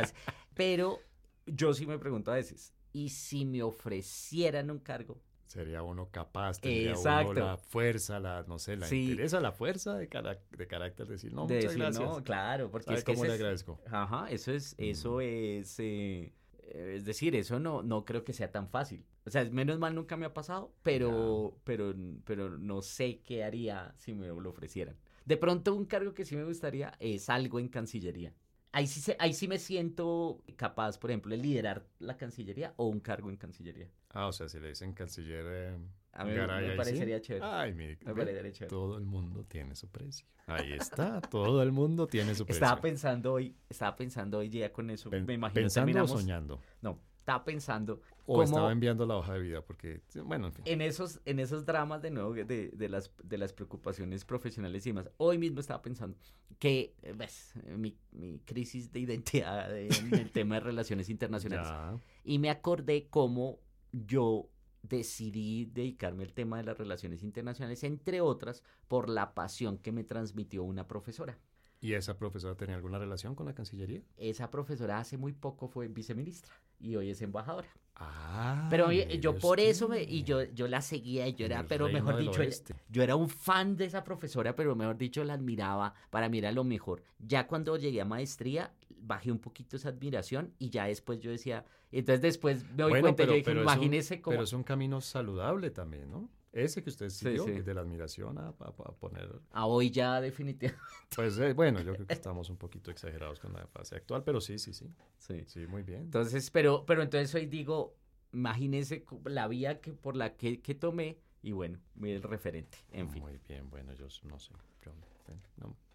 pero 0.54 0.98
yo 1.46 1.72
sí 1.72 1.86
me 1.86 1.98
pregunto 1.98 2.30
a 2.30 2.34
veces, 2.34 2.74
¿y 2.92 3.08
si 3.08 3.44
me 3.44 3.62
ofrecieran 3.62 4.70
un 4.70 4.78
cargo? 4.78 5.20
Sería 5.46 5.82
uno 5.82 6.10
capaz, 6.12 6.60
tendría 6.60 6.92
Exacto. 6.92 7.30
uno 7.30 7.40
la 7.40 7.56
fuerza, 7.56 8.20
la, 8.20 8.44
no 8.46 8.60
sé, 8.60 8.76
la 8.76 8.88
interesa, 8.94 9.40
la 9.40 9.50
fuerza 9.50 9.94
de, 9.94 10.02
de 10.02 10.66
carácter, 10.68 11.06
de 11.08 11.14
decir, 11.14 11.32
no, 11.32 11.42
muchas 11.42 11.74
gracias. 11.74 12.04
No, 12.04 12.22
claro, 12.22 12.70
porque 12.70 12.94
es 12.94 13.02
que... 13.02 13.14
¿Cómo 13.14 13.24
le 13.24 13.32
agradezco? 13.32 13.80
Ajá, 13.90 14.30
eso 14.30 14.52
es, 14.52 14.76
eso 14.78 15.16
mm. 15.16 15.20
es... 15.22 15.80
Eh, 15.80 15.82
eh, 15.82 16.32
es 16.70 17.04
decir, 17.04 17.34
eso 17.34 17.58
no, 17.58 17.82
no 17.82 18.04
creo 18.04 18.24
que 18.24 18.32
sea 18.32 18.50
tan 18.50 18.68
fácil. 18.68 19.04
O 19.26 19.30
sea, 19.30 19.44
menos 19.44 19.78
mal 19.78 19.94
nunca 19.94 20.16
me 20.16 20.26
ha 20.26 20.34
pasado, 20.34 20.72
pero, 20.82 21.58
pero, 21.64 21.94
pero 22.24 22.58
no 22.58 22.82
sé 22.82 23.20
qué 23.20 23.44
haría 23.44 23.94
si 23.96 24.14
me 24.14 24.28
lo 24.28 24.50
ofrecieran. 24.50 24.96
De 25.24 25.36
pronto 25.36 25.74
un 25.74 25.84
cargo 25.84 26.14
que 26.14 26.24
sí 26.24 26.36
me 26.36 26.44
gustaría 26.44 26.92
es 26.98 27.28
algo 27.28 27.58
en 27.58 27.68
Cancillería. 27.68 28.34
Ahí 28.72 28.86
sí, 28.86 29.12
ahí 29.18 29.34
sí 29.34 29.48
me 29.48 29.58
siento 29.58 30.42
capaz, 30.56 30.96
por 30.98 31.10
ejemplo, 31.10 31.34
de 31.34 31.42
liderar 31.42 31.86
la 31.98 32.16
Cancillería 32.16 32.72
o 32.76 32.86
un 32.86 33.00
cargo 33.00 33.28
en 33.28 33.36
Cancillería. 33.36 33.90
Ah, 34.10 34.28
o 34.28 34.32
sea, 34.32 34.48
si 34.48 34.60
le 34.60 34.68
dicen 34.68 34.92
Canciller... 34.92 35.44
Eh, 35.46 35.78
a 36.12 36.24
mí 36.24 36.32
me 36.32 36.76
parecería 36.76 37.20
chévere. 37.20 37.44
Ay, 37.44 37.74
me 37.74 37.96
parecería 37.96 38.52
chévere. 38.52 38.68
Todo 38.68 38.98
el 38.98 39.04
mundo 39.04 39.44
tiene 39.44 39.74
su 39.74 39.88
precio. 39.88 40.26
Ahí 40.46 40.72
está, 40.72 41.20
todo 41.30 41.62
el 41.62 41.72
mundo 41.72 42.06
tiene 42.06 42.34
su 42.34 42.44
precio. 42.44 42.62
Estaba 42.62 42.80
pensando 42.80 43.32
hoy, 43.32 43.54
estaba 43.68 43.96
pensando 43.96 44.38
hoy 44.38 44.48
ya 44.48 44.72
con 44.72 44.90
eso, 44.90 45.10
me 45.10 45.34
imagino. 45.34 45.62
¿Pensando 45.62 46.02
o 46.02 46.08
soñando? 46.08 46.60
No, 46.82 46.98
estaba 47.16 47.44
pensando. 47.44 48.00
O 48.26 48.42
estaba 48.42 48.72
enviando 48.72 49.06
la 49.06 49.16
hoja 49.16 49.34
de 49.34 49.40
vida, 49.40 49.60
porque, 49.62 50.02
bueno, 50.24 50.48
en 50.48 50.52
fin. 50.52 50.64
En 50.66 50.80
esos, 50.80 51.20
en 51.24 51.40
esos 51.40 51.64
dramas, 51.66 52.00
de 52.02 52.10
nuevo, 52.10 52.32
de, 52.32 52.44
de, 52.44 52.88
las, 52.88 53.12
de 53.22 53.38
las 53.38 53.52
preocupaciones 53.52 54.24
profesionales 54.24 54.86
y 54.86 54.90
demás, 54.90 55.10
hoy 55.16 55.38
mismo 55.38 55.60
estaba 55.60 55.82
pensando 55.82 56.16
que, 56.58 56.94
ves, 57.16 57.54
mi, 57.76 57.96
mi 58.12 58.38
crisis 58.40 58.92
de 58.92 59.00
identidad 59.00 59.76
en 59.76 60.14
el 60.14 60.30
tema 60.30 60.56
de 60.56 60.60
relaciones 60.60 61.08
internacionales. 61.10 62.00
Y 62.24 62.38
me 62.38 62.50
acordé 62.50 63.08
cómo 63.08 63.58
yo 63.92 64.48
decidí 64.82 65.66
dedicarme 65.66 66.24
al 66.24 66.32
tema 66.32 66.58
de 66.58 66.64
las 66.64 66.78
relaciones 66.78 67.22
internacionales, 67.22 67.84
entre 67.84 68.20
otras, 68.20 68.62
por 68.88 69.08
la 69.08 69.34
pasión 69.34 69.78
que 69.78 69.92
me 69.92 70.04
transmitió 70.04 70.62
una 70.62 70.86
profesora. 70.86 71.38
¿Y 71.82 71.94
esa 71.94 72.18
profesora 72.18 72.54
tenía 72.56 72.76
alguna 72.76 72.98
relación 72.98 73.34
con 73.34 73.46
la 73.46 73.54
Cancillería? 73.54 74.02
Esa 74.18 74.50
profesora 74.50 74.98
hace 74.98 75.16
muy 75.16 75.32
poco 75.32 75.66
fue 75.66 75.88
viceministra 75.88 76.52
y 76.78 76.96
hoy 76.96 77.10
es 77.10 77.22
embajadora. 77.22 77.68
Ah, 77.96 78.66
pero 78.70 78.90
yo 78.92 79.38
por 79.38 79.60
eso 79.60 79.88
me, 79.88 80.02
y 80.02 80.22
yo, 80.22 80.42
yo 80.44 80.68
la 80.68 80.80
seguía 80.80 81.28
y 81.28 81.34
yo 81.34 81.44
era, 81.44 81.64
pero 81.66 81.88
mejor 81.88 82.16
dicho, 82.16 82.40
yo 82.88 83.02
era 83.02 83.14
un 83.14 83.28
fan 83.28 83.76
de 83.76 83.84
esa 83.84 84.04
profesora, 84.04 84.56
pero 84.56 84.74
mejor 84.74 84.96
dicho 84.96 85.22
la 85.22 85.34
admiraba, 85.34 85.94
para 86.08 86.28
mí 86.30 86.38
era 86.38 86.50
lo 86.50 86.64
mejor. 86.64 87.02
Ya 87.18 87.46
cuando 87.46 87.76
llegué 87.76 88.00
a 88.00 88.06
maestría, 88.06 88.72
bajé 89.00 89.32
un 89.32 89.38
poquito 89.38 89.76
esa 89.76 89.88
admiración 89.88 90.54
y 90.58 90.70
ya 90.70 90.86
después 90.86 91.20
yo 91.20 91.30
decía, 91.30 91.64
entonces 91.90 92.22
después 92.22 92.64
me 92.70 92.76
doy 92.76 93.00
cuenta, 93.00 93.24
yo 93.24 93.32
dije, 93.32 93.52
imagínese 93.52 94.20
cómo... 94.20 94.34
Pero 94.34 94.44
es 94.44 94.52
un 94.52 94.62
camino 94.62 95.00
saludable 95.00 95.70
también, 95.70 96.10
¿no? 96.10 96.28
Ese 96.52 96.82
que 96.82 96.90
usted 96.90 97.10
siguió, 97.10 97.44
de 97.44 97.74
la 97.74 97.80
admiración 97.80 98.36
a, 98.38 98.52
poner... 98.52 99.30
A 99.52 99.66
hoy 99.66 99.90
ya 99.90 100.20
definitivamente. 100.20 100.84
Pues 101.14 101.38
eh, 101.38 101.52
bueno, 101.52 101.80
yo 101.80 101.94
creo 101.94 102.06
que 102.06 102.12
estamos 102.14 102.50
un 102.50 102.56
poquito 102.56 102.90
exagerados 102.90 103.38
con 103.38 103.52
la 103.52 103.66
fase 103.68 103.96
actual, 103.96 104.24
pero 104.24 104.40
sí, 104.40 104.58
sí, 104.58 104.72
sí. 104.72 104.86
Sí, 105.18 105.44
sí 105.46 105.66
muy 105.66 105.82
bien. 105.82 106.02
Entonces, 106.02 106.50
pero, 106.50 106.84
pero 106.86 107.02
entonces 107.02 107.32
hoy 107.34 107.46
digo, 107.46 107.94
imagínese 108.32 109.04
la 109.24 109.46
vía 109.46 109.80
que, 109.80 109.92
por 109.92 110.16
la 110.16 110.36
que, 110.36 110.60
que 110.60 110.74
tomé 110.74 111.18
y 111.42 111.52
bueno, 111.52 111.78
el 112.02 112.22
referente, 112.22 112.78
en 112.92 113.08
fin. 113.10 113.22
Muy 113.22 113.38
bien, 113.48 113.70
bueno, 113.70 113.92
yo 113.94 114.06
no 114.24 114.38
sé. 114.38 114.52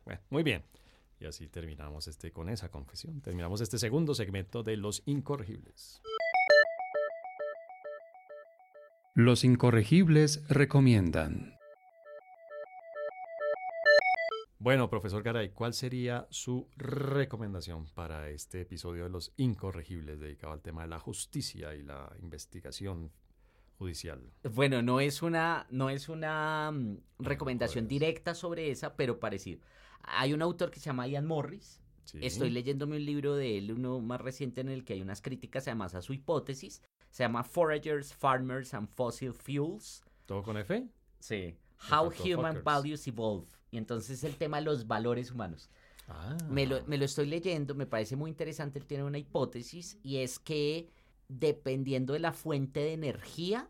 bueno, 0.05 0.21
muy 0.29 0.43
bien. 0.43 0.63
Y 1.19 1.25
así 1.25 1.47
terminamos 1.47 2.07
este 2.07 2.31
con 2.31 2.49
esa 2.49 2.69
confesión. 2.69 3.21
Terminamos 3.21 3.61
este 3.61 3.77
segundo 3.77 4.13
segmento 4.13 4.63
de 4.63 4.77
Los 4.77 5.03
Incorregibles. 5.05 6.01
Los 9.13 9.45
Incorregibles 9.45 10.45
recomiendan. 10.49 11.55
Bueno, 14.65 14.89
profesor 14.89 15.21
Garay, 15.21 15.51
¿cuál 15.51 15.73
sería 15.73 16.27
su 16.31 16.67
recomendación 16.75 17.85
para 17.93 18.29
este 18.29 18.61
episodio 18.61 19.03
de 19.03 19.09
Los 19.09 19.31
Incorregibles 19.37 20.19
dedicado 20.19 20.53
al 20.53 20.61
tema 20.61 20.81
de 20.81 20.87
la 20.87 20.99
justicia 20.99 21.75
y 21.75 21.83
la 21.83 22.11
investigación 22.19 23.11
judicial? 23.77 24.33
Bueno, 24.43 24.81
no 24.81 24.99
es 24.99 25.21
una, 25.21 25.67
no 25.69 25.89
es 25.89 26.09
una 26.09 26.71
mm, 26.73 26.97
recomendación 27.19 27.87
directa 27.87 28.33
sobre 28.33 28.71
esa, 28.71 28.95
pero 28.95 29.19
parecido. 29.19 29.61
Hay 30.07 30.33
un 30.33 30.41
autor 30.41 30.71
que 30.71 30.79
se 30.79 30.85
llama 30.85 31.07
Ian 31.07 31.25
Morris. 31.25 31.81
Estoy 32.21 32.49
leyéndome 32.49 32.97
un 32.97 33.05
libro 33.05 33.35
de 33.35 33.57
él, 33.57 33.71
uno 33.71 33.99
más 33.99 34.21
reciente 34.21 34.61
en 34.61 34.69
el 34.69 34.85
que 34.85 34.93
hay 34.93 35.01
unas 35.01 35.21
críticas 35.21 35.67
además 35.67 35.95
a 35.95 36.01
su 36.01 36.13
hipótesis. 36.13 36.81
Se 37.09 37.23
llama 37.23 37.43
Foragers, 37.43 38.13
Farmers 38.13 38.73
and 38.73 38.87
Fossil 38.87 39.33
Fuels. 39.33 40.03
¿Todo 40.25 40.43
con 40.43 40.57
F? 40.57 40.87
Sí. 41.19 41.57
How 41.91 42.11
Human 42.23 42.61
Values 42.63 43.07
Evolve. 43.07 43.47
Y 43.71 43.77
entonces 43.77 44.23
el 44.23 44.35
tema 44.37 44.57
de 44.57 44.63
los 44.63 44.87
valores 44.87 45.31
humanos. 45.31 45.69
Ah. 46.07 46.37
Me, 46.49 46.65
lo, 46.65 46.85
me 46.85 46.97
lo 46.97 47.05
estoy 47.05 47.25
leyendo, 47.25 47.75
me 47.75 47.87
parece 47.87 48.15
muy 48.15 48.29
interesante. 48.29 48.79
Él 48.79 48.85
tiene 48.85 49.03
una 49.03 49.17
hipótesis 49.17 49.97
y 50.03 50.17
es 50.17 50.39
que 50.39 50.89
dependiendo 51.27 52.13
de 52.13 52.19
la 52.19 52.31
fuente 52.31 52.81
de 52.81 52.93
energía 52.93 53.69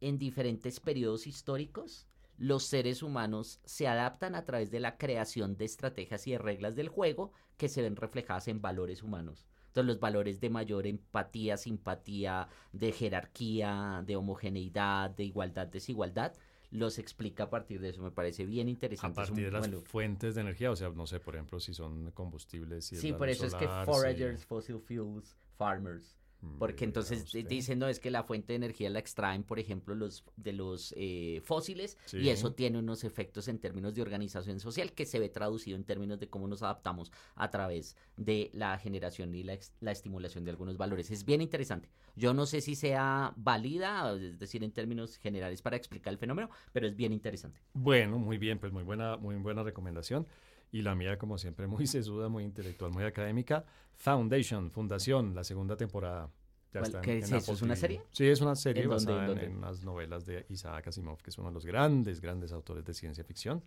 en 0.00 0.18
diferentes 0.18 0.80
periodos 0.80 1.26
históricos, 1.26 2.06
los 2.40 2.64
seres 2.64 3.02
humanos 3.02 3.60
se 3.66 3.86
adaptan 3.86 4.34
a 4.34 4.46
través 4.46 4.70
de 4.70 4.80
la 4.80 4.96
creación 4.96 5.58
de 5.58 5.66
estrategias 5.66 6.26
y 6.26 6.32
de 6.32 6.38
reglas 6.38 6.74
del 6.74 6.88
juego 6.88 7.32
que 7.58 7.68
se 7.68 7.82
ven 7.82 7.96
reflejadas 7.96 8.48
en 8.48 8.62
valores 8.62 9.02
humanos. 9.02 9.46
Entonces 9.66 9.86
los 9.86 10.00
valores 10.00 10.40
de 10.40 10.48
mayor 10.48 10.86
empatía, 10.86 11.58
simpatía, 11.58 12.48
de 12.72 12.92
jerarquía, 12.92 14.02
de 14.06 14.16
homogeneidad, 14.16 15.10
de 15.10 15.24
igualdad, 15.24 15.66
desigualdad, 15.66 16.32
los 16.70 16.98
explica 16.98 17.44
a 17.44 17.50
partir 17.50 17.78
de 17.78 17.90
eso. 17.90 18.02
Me 18.02 18.10
parece 18.10 18.46
bien 18.46 18.70
interesante. 18.70 19.20
A 19.20 19.26
partir 19.26 19.44
de 19.44 19.50
las 19.50 19.84
fuentes 19.84 20.34
de 20.34 20.40
energía, 20.40 20.70
o 20.70 20.76
sea, 20.76 20.88
no 20.88 21.06
sé, 21.06 21.20
por 21.20 21.34
ejemplo, 21.34 21.60
si 21.60 21.74
son 21.74 22.10
combustibles. 22.12 22.86
sí, 22.86 23.12
por 23.12 23.28
eso 23.28 23.44
es 23.44 23.54
que 23.54 23.68
foragers, 23.84 24.46
fossil 24.46 24.80
fuels, 24.80 25.36
farmers, 25.58 26.16
Porque 26.58 26.84
entonces 26.84 27.30
dicen, 27.48 27.78
no, 27.78 27.88
es 27.88 28.00
que 28.00 28.10
la 28.10 28.24
fuente 28.24 28.52
de 28.52 28.56
energía 28.56 28.88
la 28.88 28.98
extraen, 28.98 29.42
por 29.42 29.58
ejemplo, 29.58 29.94
los 29.94 30.24
de 30.36 30.52
los 30.52 30.94
eh, 30.96 31.40
fósiles 31.44 31.98
y 32.12 32.30
eso 32.30 32.52
tiene 32.52 32.78
unos 32.78 33.04
efectos 33.04 33.48
en 33.48 33.58
términos 33.58 33.94
de 33.94 34.02
organización 34.02 34.58
social 34.58 34.92
que 34.92 35.04
se 35.04 35.18
ve 35.18 35.28
traducido 35.28 35.76
en 35.76 35.84
términos 35.84 36.18
de 36.18 36.28
cómo 36.28 36.48
nos 36.48 36.62
adaptamos 36.62 37.12
a 37.34 37.50
través 37.50 37.96
de 38.16 38.50
la 38.54 38.78
generación 38.78 39.34
y 39.34 39.42
la, 39.42 39.58
la 39.80 39.92
estimulación 39.92 40.44
de 40.44 40.50
algunos 40.50 40.76
valores. 40.78 41.10
Es 41.10 41.24
bien 41.24 41.42
interesante. 41.42 41.90
Yo 42.16 42.32
no 42.32 42.46
sé 42.46 42.60
si 42.60 42.74
sea 42.74 43.34
válida, 43.36 44.12
es 44.14 44.38
decir, 44.38 44.64
en 44.64 44.72
términos 44.72 45.18
generales 45.18 45.60
para 45.62 45.76
explicar 45.76 46.12
el 46.12 46.18
fenómeno, 46.18 46.50
pero 46.72 46.86
es 46.86 46.96
bien 46.96 47.12
interesante. 47.12 47.60
Bueno, 47.74 48.18
muy 48.18 48.38
bien, 48.38 48.58
pues 48.58 48.72
muy 48.72 48.82
buena, 48.82 49.16
muy 49.16 49.36
buena 49.36 49.62
recomendación 49.62 50.26
y 50.72 50.82
la 50.82 50.94
mía, 50.94 51.18
como 51.18 51.38
siempre, 51.38 51.66
muy 51.66 51.86
sesuda, 51.86 52.28
muy 52.28 52.44
intelectual, 52.44 52.92
muy 52.92 53.04
académica. 53.04 53.64
Foundation, 53.94 54.70
Fundación, 54.70 55.34
la 55.34 55.44
segunda 55.44 55.76
temporada. 55.76 56.30
Ya 56.72 56.80
está 56.80 57.00
¿Qué 57.00 57.18
es 57.18 57.32
eso? 57.32 57.52
¿Es 57.52 57.62
una 57.62 57.74
serie? 57.74 58.00
Sí, 58.12 58.26
es 58.26 58.40
una 58.40 58.54
serie 58.54 58.86
basada 58.86 59.32
en, 59.42 59.60
las 59.60 59.82
novelas 59.82 60.24
de 60.24 60.46
Isaac 60.50 60.86
Asimov, 60.86 61.20
que 61.20 61.30
es 61.30 61.38
uno 61.38 61.48
de 61.48 61.54
los 61.54 61.66
grandes, 61.66 62.20
grandes 62.20 62.52
autores 62.52 62.84
de 62.84 62.94
ciencia 62.94 63.24
ficción. 63.24 63.62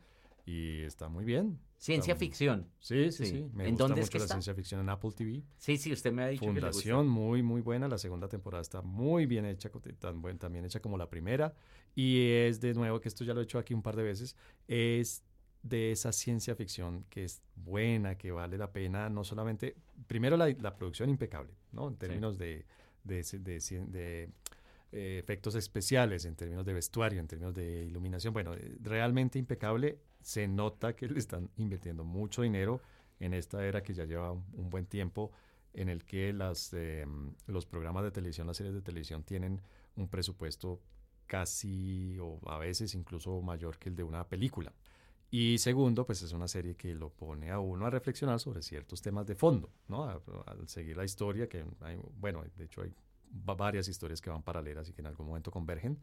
Y 0.45 0.81
está 0.81 1.07
muy 1.07 1.23
bien. 1.23 1.59
Ciencia 1.77 2.15
ficción. 2.15 2.69
Sí, 2.79 3.11
sí, 3.11 3.25
sí. 3.25 3.49
Me 3.53 3.63
¿En 3.63 3.71
gusta 3.71 3.83
dónde 3.83 4.01
mucho 4.01 4.03
es 4.03 4.09
que 4.09 4.19
la 4.19 4.27
ciencia 4.27 4.53
ficción 4.53 4.81
en 4.81 4.89
Apple 4.89 5.11
TV. 5.11 5.43
Sí, 5.57 5.77
sí, 5.77 5.91
usted 5.93 6.11
me 6.11 6.23
ha 6.23 6.27
dicho 6.27 6.45
Fundación, 6.45 7.07
muy, 7.07 7.41
muy 7.41 7.61
buena. 7.61 7.87
La 7.87 7.97
segunda 7.97 8.27
temporada 8.27 8.61
está 8.61 8.81
muy 8.81 9.25
bien 9.25 9.45
hecha, 9.45 9.69
tan 9.99 10.21
buen, 10.21 10.37
también 10.37 10.65
hecha 10.65 10.81
como 10.81 10.97
la 10.97 11.09
primera. 11.09 11.53
Y 11.95 12.27
es 12.27 12.59
de 12.59 12.73
nuevo, 12.73 12.99
que 12.99 13.07
esto 13.07 13.23
ya 13.23 13.33
lo 13.33 13.39
he 13.39 13.43
hecho 13.43 13.57
aquí 13.57 13.73
un 13.73 13.81
par 13.81 13.95
de 13.95 14.03
veces, 14.03 14.35
es 14.67 15.23
de 15.63 15.91
esa 15.91 16.11
ciencia 16.11 16.55
ficción 16.55 17.05
que 17.09 17.23
es 17.23 17.41
buena, 17.55 18.17
que 18.17 18.31
vale 18.31 18.57
la 18.57 18.71
pena, 18.71 19.09
no 19.09 19.23
solamente, 19.23 19.75
primero 20.07 20.37
la, 20.37 20.75
producción 20.75 21.09
impecable, 21.09 21.53
¿no? 21.71 21.87
En 21.87 21.95
términos 21.95 22.37
de, 22.37 22.65
de, 23.03 23.23
de, 23.23 24.29
eh, 24.91 25.19
efectos 25.19 25.55
especiales, 25.55 26.25
en 26.25 26.35
términos 26.35 26.65
de 26.65 26.73
vestuario, 26.73 27.19
en 27.19 27.27
términos 27.27 27.55
de 27.55 27.85
iluminación, 27.85 28.33
bueno, 28.33 28.53
eh, 28.53 28.77
realmente 28.81 29.39
impecable, 29.39 29.99
se 30.21 30.47
nota 30.47 30.95
que 30.95 31.07
le 31.07 31.17
están 31.17 31.49
invirtiendo 31.55 32.03
mucho 32.03 32.41
dinero 32.41 32.81
en 33.19 33.33
esta 33.33 33.65
era 33.65 33.81
que 33.81 33.93
ya 33.93 34.03
lleva 34.03 34.31
un, 34.31 34.69
buen 34.69 34.85
tiempo 34.85 35.31
en 35.73 35.87
el 35.87 36.03
que 36.03 36.33
las, 36.33 36.73
eh, 36.73 37.05
los 37.47 37.65
programas 37.65 38.03
de 38.03 38.11
televisión, 38.11 38.47
las 38.47 38.57
series 38.57 38.75
de 38.75 38.81
televisión 38.81 39.23
tienen 39.23 39.61
un 39.95 40.09
presupuesto 40.09 40.81
casi 41.25 42.17
o 42.19 42.39
a 42.49 42.57
veces 42.57 42.93
incluso 42.95 43.41
mayor 43.41 43.77
que 43.77 43.89
el 43.89 43.95
de 43.95 44.03
una 44.03 44.27
película. 44.27 44.73
Y 45.35 45.57
segundo, 45.57 46.05
pues 46.05 46.21
es 46.21 46.31
una 46.31 46.47
serie 46.47 46.75
que 46.75 46.93
lo 46.93 47.09
pone 47.09 47.49
a 47.49 47.57
uno 47.57 47.87
a 47.87 47.89
reflexionar 47.89 48.39
sobre 48.39 48.61
ciertos 48.61 49.01
temas 49.01 49.25
de 49.25 49.33
fondo, 49.33 49.71
¿no? 49.87 50.07
Al 50.45 50.67
seguir 50.67 50.95
la 50.95 51.05
historia, 51.05 51.49
que 51.49 51.65
hay, 51.81 51.99
bueno, 52.19 52.43
de 52.55 52.65
hecho 52.65 52.83
hay 52.83 52.93
varias 53.31 53.87
historias 53.87 54.21
que 54.21 54.29
van 54.29 54.43
paralelas 54.43 54.89
y 54.89 54.93
que 54.93 55.01
en 55.01 55.07
algún 55.07 55.25
momento 55.25 55.49
convergen, 55.49 55.97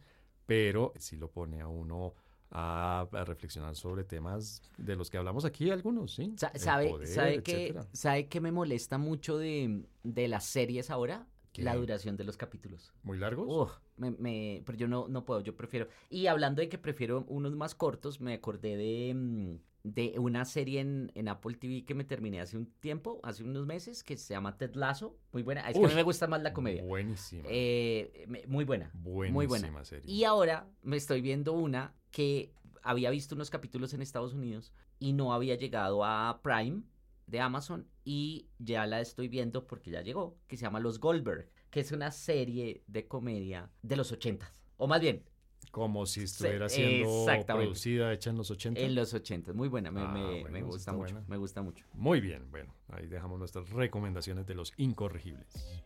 pero 0.47 0.93
sí 0.99 1.17
lo 1.17 1.31
pone 1.31 1.61
a 1.61 1.69
uno 1.69 2.13
a, 2.51 3.07
reflexionar 3.25 3.77
sobre 3.77 4.03
temas 4.03 4.63
de 4.77 4.97
los 4.97 5.09
que 5.09 5.19
hablamos 5.19 5.45
aquí, 5.45 5.71
algunos, 5.71 6.13
¿sí? 6.13 6.35
¿Sabe, 6.37 7.07
¿sabe, 7.07 7.41
que, 7.45 7.81
¿sabe 7.93 8.27
que 8.27 8.41
me 8.41 8.51
molesta 8.51 8.99
mucho 8.99 9.39
de, 9.39 9.85
de 10.03 10.27
las 10.27 10.43
series 10.43 10.91
ahora? 10.91 11.29
La 11.61 11.77
duración 11.77 12.17
de 12.17 12.25
los 12.25 12.37
capítulos. 12.37 12.93
¿Muy 13.03 13.19
largos? 13.19 13.81
me, 13.97 14.63
pero 14.65 14.79
yo 14.79 14.89
no, 14.89 15.09
no 15.09 15.25
puedo, 15.25 15.41
yo 15.41 15.57
prefiero. 15.57 15.89
Y 16.09 16.27
hablando 16.27 16.61
de 16.61 16.69
que 16.69 16.79
prefiero 16.79 17.25
unos 17.29 17.55
más 17.55 17.75
cortos, 17.75 18.21
me 18.21 18.35
acordé 18.35 18.77
de, 18.77 19.15
mm, 19.15 19.59
de 19.85 20.15
una 20.19 20.45
serie 20.45 20.81
en, 20.81 21.13
en, 21.15 21.29
Apple 21.29 21.57
TV 21.57 21.85
que 21.85 21.95
me 21.95 22.05
terminé 22.05 22.41
hace 22.41 22.57
un 22.57 22.67
tiempo, 22.81 23.21
hace 23.23 23.43
unos 23.45 23.67
meses, 23.67 24.03
que 24.03 24.17
se 24.17 24.35
llama 24.35 24.57
Ted 24.57 24.75
Lasso. 24.75 25.19
Muy 25.33 25.43
buena. 25.43 25.69
Es 25.69 25.79
que 25.79 25.85
a 25.85 25.89
mí 25.89 25.95
me 25.95 26.03
gusta 26.03 26.27
más 26.27 26.43
la 26.43 26.53
comedia. 26.53 26.83
Buenísima. 26.83 27.45
Eh, 27.49 28.27
muy 28.47 28.65
buena. 28.65 28.91
Buenísima 28.95 29.35
muy 29.35 29.47
buena. 29.47 29.85
serie. 29.85 30.11
Y 30.11 30.25
ahora 30.25 30.69
me 30.83 30.97
estoy 30.97 31.21
viendo 31.21 31.53
una 31.53 31.95
que 32.11 32.53
había 32.83 33.11
visto 33.11 33.35
unos 33.35 33.51
capítulos 33.51 33.93
en 33.95 34.03
Estados 34.03 34.35
Unidos 34.35 34.73
y 34.99 35.13
no 35.13 35.33
había 35.33 35.55
llegado 35.55 36.05
a 36.05 36.41
Prime 36.43 36.83
de 37.31 37.41
Amazon 37.41 37.87
y 38.05 38.49
ya 38.59 38.87
la 38.87 39.01
estoy 39.01 39.29
viendo 39.29 39.67
porque 39.67 39.91
ya 39.91 40.03
llegó, 40.03 40.37
que 40.49 40.57
se 40.57 40.63
llama 40.63 40.81
Los 40.81 40.99
Goldberg, 40.99 41.49
que 41.71 41.81
es 41.81 41.93
una 41.93 42.11
serie 42.11 42.83
de 42.87 43.07
comedia 43.07 43.71
de 43.83 43.97
los 43.97 44.13
ochentas. 44.13 44.63
O 44.77 44.87
más 44.87 45.01
bien, 45.01 45.25
como 45.71 46.05
si 46.07 46.23
estuviera 46.23 46.69
siendo 46.69 47.27
producida, 47.47 48.13
hecha 48.13 48.31
en 48.31 48.37
los 48.37 48.51
80. 48.51 48.81
En 48.81 48.95
los 48.95 49.15
80, 49.15 49.53
muy 49.53 49.69
buena, 49.69 49.91
me, 49.91 50.01
ah, 50.01 50.63
gusta 50.63 50.93
mucho, 50.93 51.23
me 51.29 51.37
gusta 51.37 51.63
mucho. 51.63 51.85
Muy 51.95 52.21
bien, 52.21 52.51
bueno, 52.51 52.75
ahí 52.89 53.07
dejamos 53.07 53.39
nuestras 53.39 53.71
recomendaciones 53.71 54.47
de 54.47 54.55
los 54.55 54.73
incorregibles. 54.77 55.83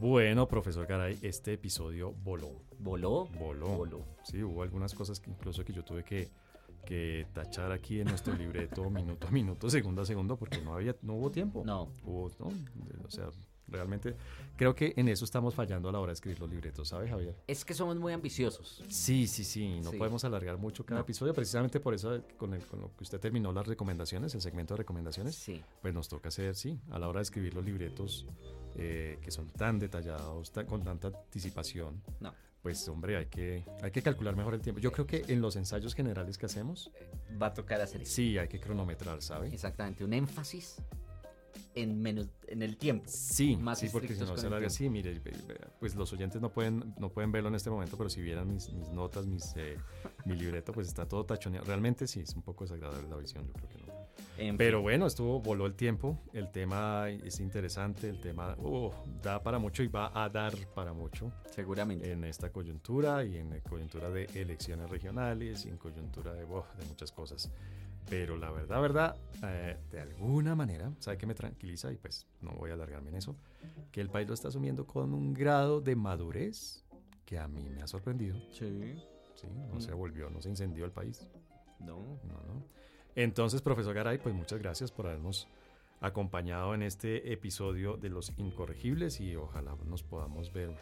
Bueno, 0.00 0.48
profesor 0.48 0.86
Garay, 0.86 1.18
este 1.20 1.52
episodio 1.52 2.12
voló. 2.24 2.50
¿Voló? 2.78 3.26
Voló. 3.38 3.68
Voló. 3.76 4.04
Sí, 4.24 4.42
hubo 4.42 4.62
algunas 4.62 4.94
cosas 4.94 5.20
que 5.20 5.28
incluso 5.30 5.62
que 5.64 5.72
yo 5.74 5.84
tuve 5.84 6.02
que 6.04 6.30
que 6.86 7.26
tachar 7.34 7.70
aquí 7.72 8.00
en 8.00 8.08
nuestro 8.08 8.32
libreto 8.34 8.88
minuto 8.90 9.28
a 9.28 9.30
minuto, 9.30 9.68
segundo 9.68 10.00
a 10.00 10.06
segundo, 10.06 10.38
porque 10.38 10.62
no 10.62 10.72
había, 10.74 10.96
no 11.02 11.12
hubo 11.16 11.30
tiempo. 11.30 11.62
No. 11.66 11.92
Hubo, 12.02 12.30
no, 12.38 12.46
o 13.06 13.10
sea, 13.10 13.28
realmente 13.68 14.16
creo 14.56 14.74
que 14.74 14.94
en 14.96 15.08
eso 15.08 15.26
estamos 15.26 15.54
fallando 15.54 15.90
a 15.90 15.92
la 15.92 16.00
hora 16.00 16.08
de 16.10 16.14
escribir 16.14 16.40
los 16.40 16.48
libretos, 16.48 16.88
¿sabes, 16.88 17.10
Javier? 17.10 17.36
Es 17.46 17.66
que 17.66 17.74
somos 17.74 17.98
muy 17.98 18.14
ambiciosos. 18.14 18.82
Sí, 18.88 19.26
sí, 19.26 19.44
sí, 19.44 19.78
no 19.84 19.90
Sí. 19.90 19.98
podemos 19.98 20.24
alargar 20.24 20.56
mucho 20.56 20.86
cada 20.86 21.00
No. 21.00 21.04
episodio, 21.04 21.34
precisamente 21.34 21.80
por 21.80 21.92
eso 21.92 22.22
con, 22.38 22.54
el, 22.54 22.64
con 22.66 22.80
lo 22.80 22.96
que 22.96 23.04
usted 23.04 23.20
terminó 23.20 23.52
las 23.52 23.66
recomendaciones, 23.66 24.34
el 24.34 24.40
segmento 24.40 24.72
de 24.72 24.78
recomendaciones, 24.78 25.34
Sí. 25.34 25.62
pues 25.82 25.92
nos 25.92 26.08
toca 26.08 26.28
hacer, 26.30 26.54
sí, 26.56 26.80
a 26.90 26.98
la 26.98 27.08
hora 27.08 27.18
de 27.20 27.24
escribir 27.24 27.52
los 27.52 27.64
libretos 27.64 28.26
eh, 28.76 29.18
que 29.22 29.30
son 29.30 29.48
tan 29.50 29.78
detallados, 29.78 30.50
tan- 30.52 30.66
con 30.66 30.82
tanta 30.82 31.08
anticipación, 31.08 32.02
No. 32.20 32.32
pues 32.62 32.86
hombre, 32.88 33.16
hay 33.16 33.26
que, 33.26 33.64
hay 33.82 33.90
que 33.90 34.02
calcular 34.02 34.36
mejor 34.36 34.54
el 34.54 34.60
tiempo. 34.60 34.80
Yo 34.80 34.92
creo 34.92 35.06
que 35.06 35.24
en 35.28 35.40
los 35.40 35.56
ensayos 35.56 35.94
generales 35.94 36.38
que 36.38 36.46
hacemos, 36.46 36.90
Va 37.40 37.46
a 37.46 37.54
tocar 37.54 37.80
hacer 37.80 38.02
eso. 38.02 38.12
sí, 38.12 38.36
hay 38.38 38.48
que 38.48 38.60
cronometrar, 38.60 39.22
¿sabe? 39.22 39.48
Exactamente, 39.48 40.04
un 40.04 40.12
énfasis 40.12 40.76
en 41.74 42.00
menos 42.02 42.28
en 42.48 42.62
el 42.62 42.76
tiempo. 42.76 43.04
Sí, 43.08 43.56
Más 43.56 43.78
sí, 43.78 43.88
porque 43.90 44.14
si 44.14 44.20
no 44.20 44.36
se 44.36 44.48
tiempo. 44.48 44.70
sí, 44.70 44.88
mire, 44.90 45.20
pues 45.78 45.94
los 45.94 46.12
oyentes 46.12 46.40
no 46.40 46.50
pueden, 46.52 46.94
no 46.98 47.10
pueden 47.10 47.30
verlo 47.30 47.48
en 47.48 47.54
este 47.54 47.70
momento, 47.70 47.96
pero 47.96 48.10
si 48.10 48.20
vieran 48.20 48.52
mis, 48.52 48.72
mis 48.72 48.88
notas, 48.90 49.26
mis, 49.26 49.54
eh, 49.56 49.76
mi 50.24 50.34
libreto, 50.34 50.72
pues 50.72 50.88
está 50.88 51.06
todo 51.06 51.24
tachoneado. 51.24 51.64
Realmente 51.66 52.06
sí, 52.08 52.20
es 52.20 52.34
un 52.34 52.42
poco 52.42 52.64
desagradable 52.64 53.08
la 53.08 53.16
visión, 53.16 53.46
yo 53.46 53.52
creo 53.52 53.68
que. 53.68 53.79
En 54.38 54.56
Pero 54.56 54.78
fin, 54.78 54.82
bueno, 54.84 55.06
estuvo, 55.06 55.40
voló 55.40 55.66
el 55.66 55.74
tiempo, 55.74 56.18
el 56.32 56.50
tema 56.50 57.08
es 57.10 57.40
interesante, 57.40 58.08
el 58.08 58.20
tema 58.20 58.54
uh, 58.58 58.90
da 59.22 59.42
para 59.42 59.58
mucho 59.58 59.82
y 59.82 59.88
va 59.88 60.10
a 60.14 60.28
dar 60.28 60.54
para 60.74 60.92
mucho 60.92 61.32
seguramente. 61.50 62.10
en 62.10 62.24
esta 62.24 62.50
coyuntura 62.50 63.24
y 63.24 63.36
en 63.36 63.60
coyuntura 63.60 64.08
de 64.10 64.24
elecciones 64.34 64.88
regionales 64.90 65.66
y 65.66 65.68
en 65.68 65.76
coyuntura 65.76 66.32
de, 66.32 66.44
buah, 66.44 66.64
de 66.78 66.86
muchas 66.86 67.12
cosas. 67.12 67.50
Pero 68.08 68.36
la 68.36 68.50
verdad, 68.50 68.80
verdad, 68.80 69.16
eh, 69.44 69.76
de 69.92 70.00
alguna 70.00 70.54
manera, 70.54 70.90
¿sabe 70.98 71.18
qué 71.18 71.26
me 71.26 71.34
tranquiliza? 71.34 71.92
Y 71.92 71.96
pues 71.96 72.26
no 72.40 72.50
voy 72.52 72.70
a 72.70 72.74
alargarme 72.74 73.10
en 73.10 73.16
eso, 73.16 73.36
que 73.92 74.00
el 74.00 74.08
país 74.08 74.26
lo 74.26 74.34
está 74.34 74.48
asumiendo 74.48 74.86
con 74.86 75.12
un 75.14 75.32
grado 75.34 75.80
de 75.80 75.94
madurez 75.96 76.82
que 77.26 77.38
a 77.38 77.46
mí 77.46 77.68
me 77.70 77.82
ha 77.82 77.86
sorprendido. 77.86 78.36
sí. 78.52 78.94
Sí, 79.36 79.46
no 79.70 79.76
Mm. 79.76 79.80
se 79.80 79.92
volvió, 79.94 80.28
no 80.28 80.42
se 80.42 80.50
incendió 80.50 80.84
el 80.84 80.90
país. 80.92 81.26
No. 81.78 82.18
No, 82.24 82.34
no. 82.46 82.62
Entonces, 83.22 83.60
profesor 83.60 83.94
Garay, 83.94 84.16
pues 84.18 84.34
muchas 84.34 84.58
gracias 84.60 84.90
por 84.90 85.06
habernos 85.06 85.46
acompañado 86.00 86.74
en 86.74 86.82
este 86.82 87.32
episodio 87.32 87.98
de 87.98 88.08
Los 88.08 88.32
Incorregibles 88.38 89.20
y 89.20 89.36
ojalá 89.36 89.76
nos 89.84 90.02
podamos 90.02 90.50
ver 90.52 90.74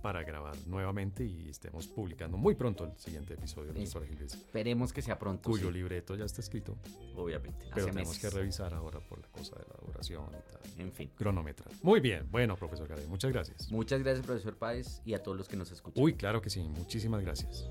para 0.00 0.22
grabar 0.22 0.54
nuevamente 0.68 1.24
y 1.24 1.48
estemos 1.48 1.88
publicando 1.88 2.36
muy 2.36 2.54
pronto 2.54 2.84
el 2.84 2.96
siguiente 2.96 3.34
episodio 3.34 3.72
de 3.72 3.80
Los 3.80 3.82
Es- 3.82 3.88
Incorregibles, 3.90 4.34
Esperemos 4.34 4.92
que 4.92 5.02
sea 5.02 5.18
pronto. 5.18 5.50
cuyo 5.50 5.66
sí, 5.66 5.72
libreto 5.74 6.14
ya 6.14 6.24
está 6.24 6.40
escrito, 6.40 6.76
obviamente. 7.16 7.66
pero 7.74 7.86
tenemos 7.86 8.14
meses. 8.14 8.30
que 8.30 8.30
revisar 8.38 8.72
ahora 8.72 9.00
por 9.00 9.18
la 9.20 9.26
cosa 9.28 9.56
de 9.56 9.64
la 9.68 9.74
duración 9.84 10.26
y 10.26 10.52
tal. 10.52 10.80
En 10.80 10.92
fin. 10.92 11.10
Cronómetro. 11.16 11.68
Muy 11.82 11.98
bien, 11.98 12.28
bueno, 12.30 12.54
profesor 12.56 12.86
Garay, 12.86 13.06
muchas 13.08 13.32
gracias. 13.32 13.72
Muchas 13.72 14.00
gracias, 14.04 14.24
profesor 14.24 14.54
Páez, 14.56 15.02
y 15.04 15.14
a 15.14 15.22
todos 15.22 15.36
los 15.36 15.48
que 15.48 15.56
nos 15.56 15.72
escuchan. 15.72 16.00
Uy, 16.04 16.14
claro 16.14 16.40
que 16.40 16.50
sí, 16.50 16.60
muchísimas 16.60 17.22
gracias. 17.22 17.66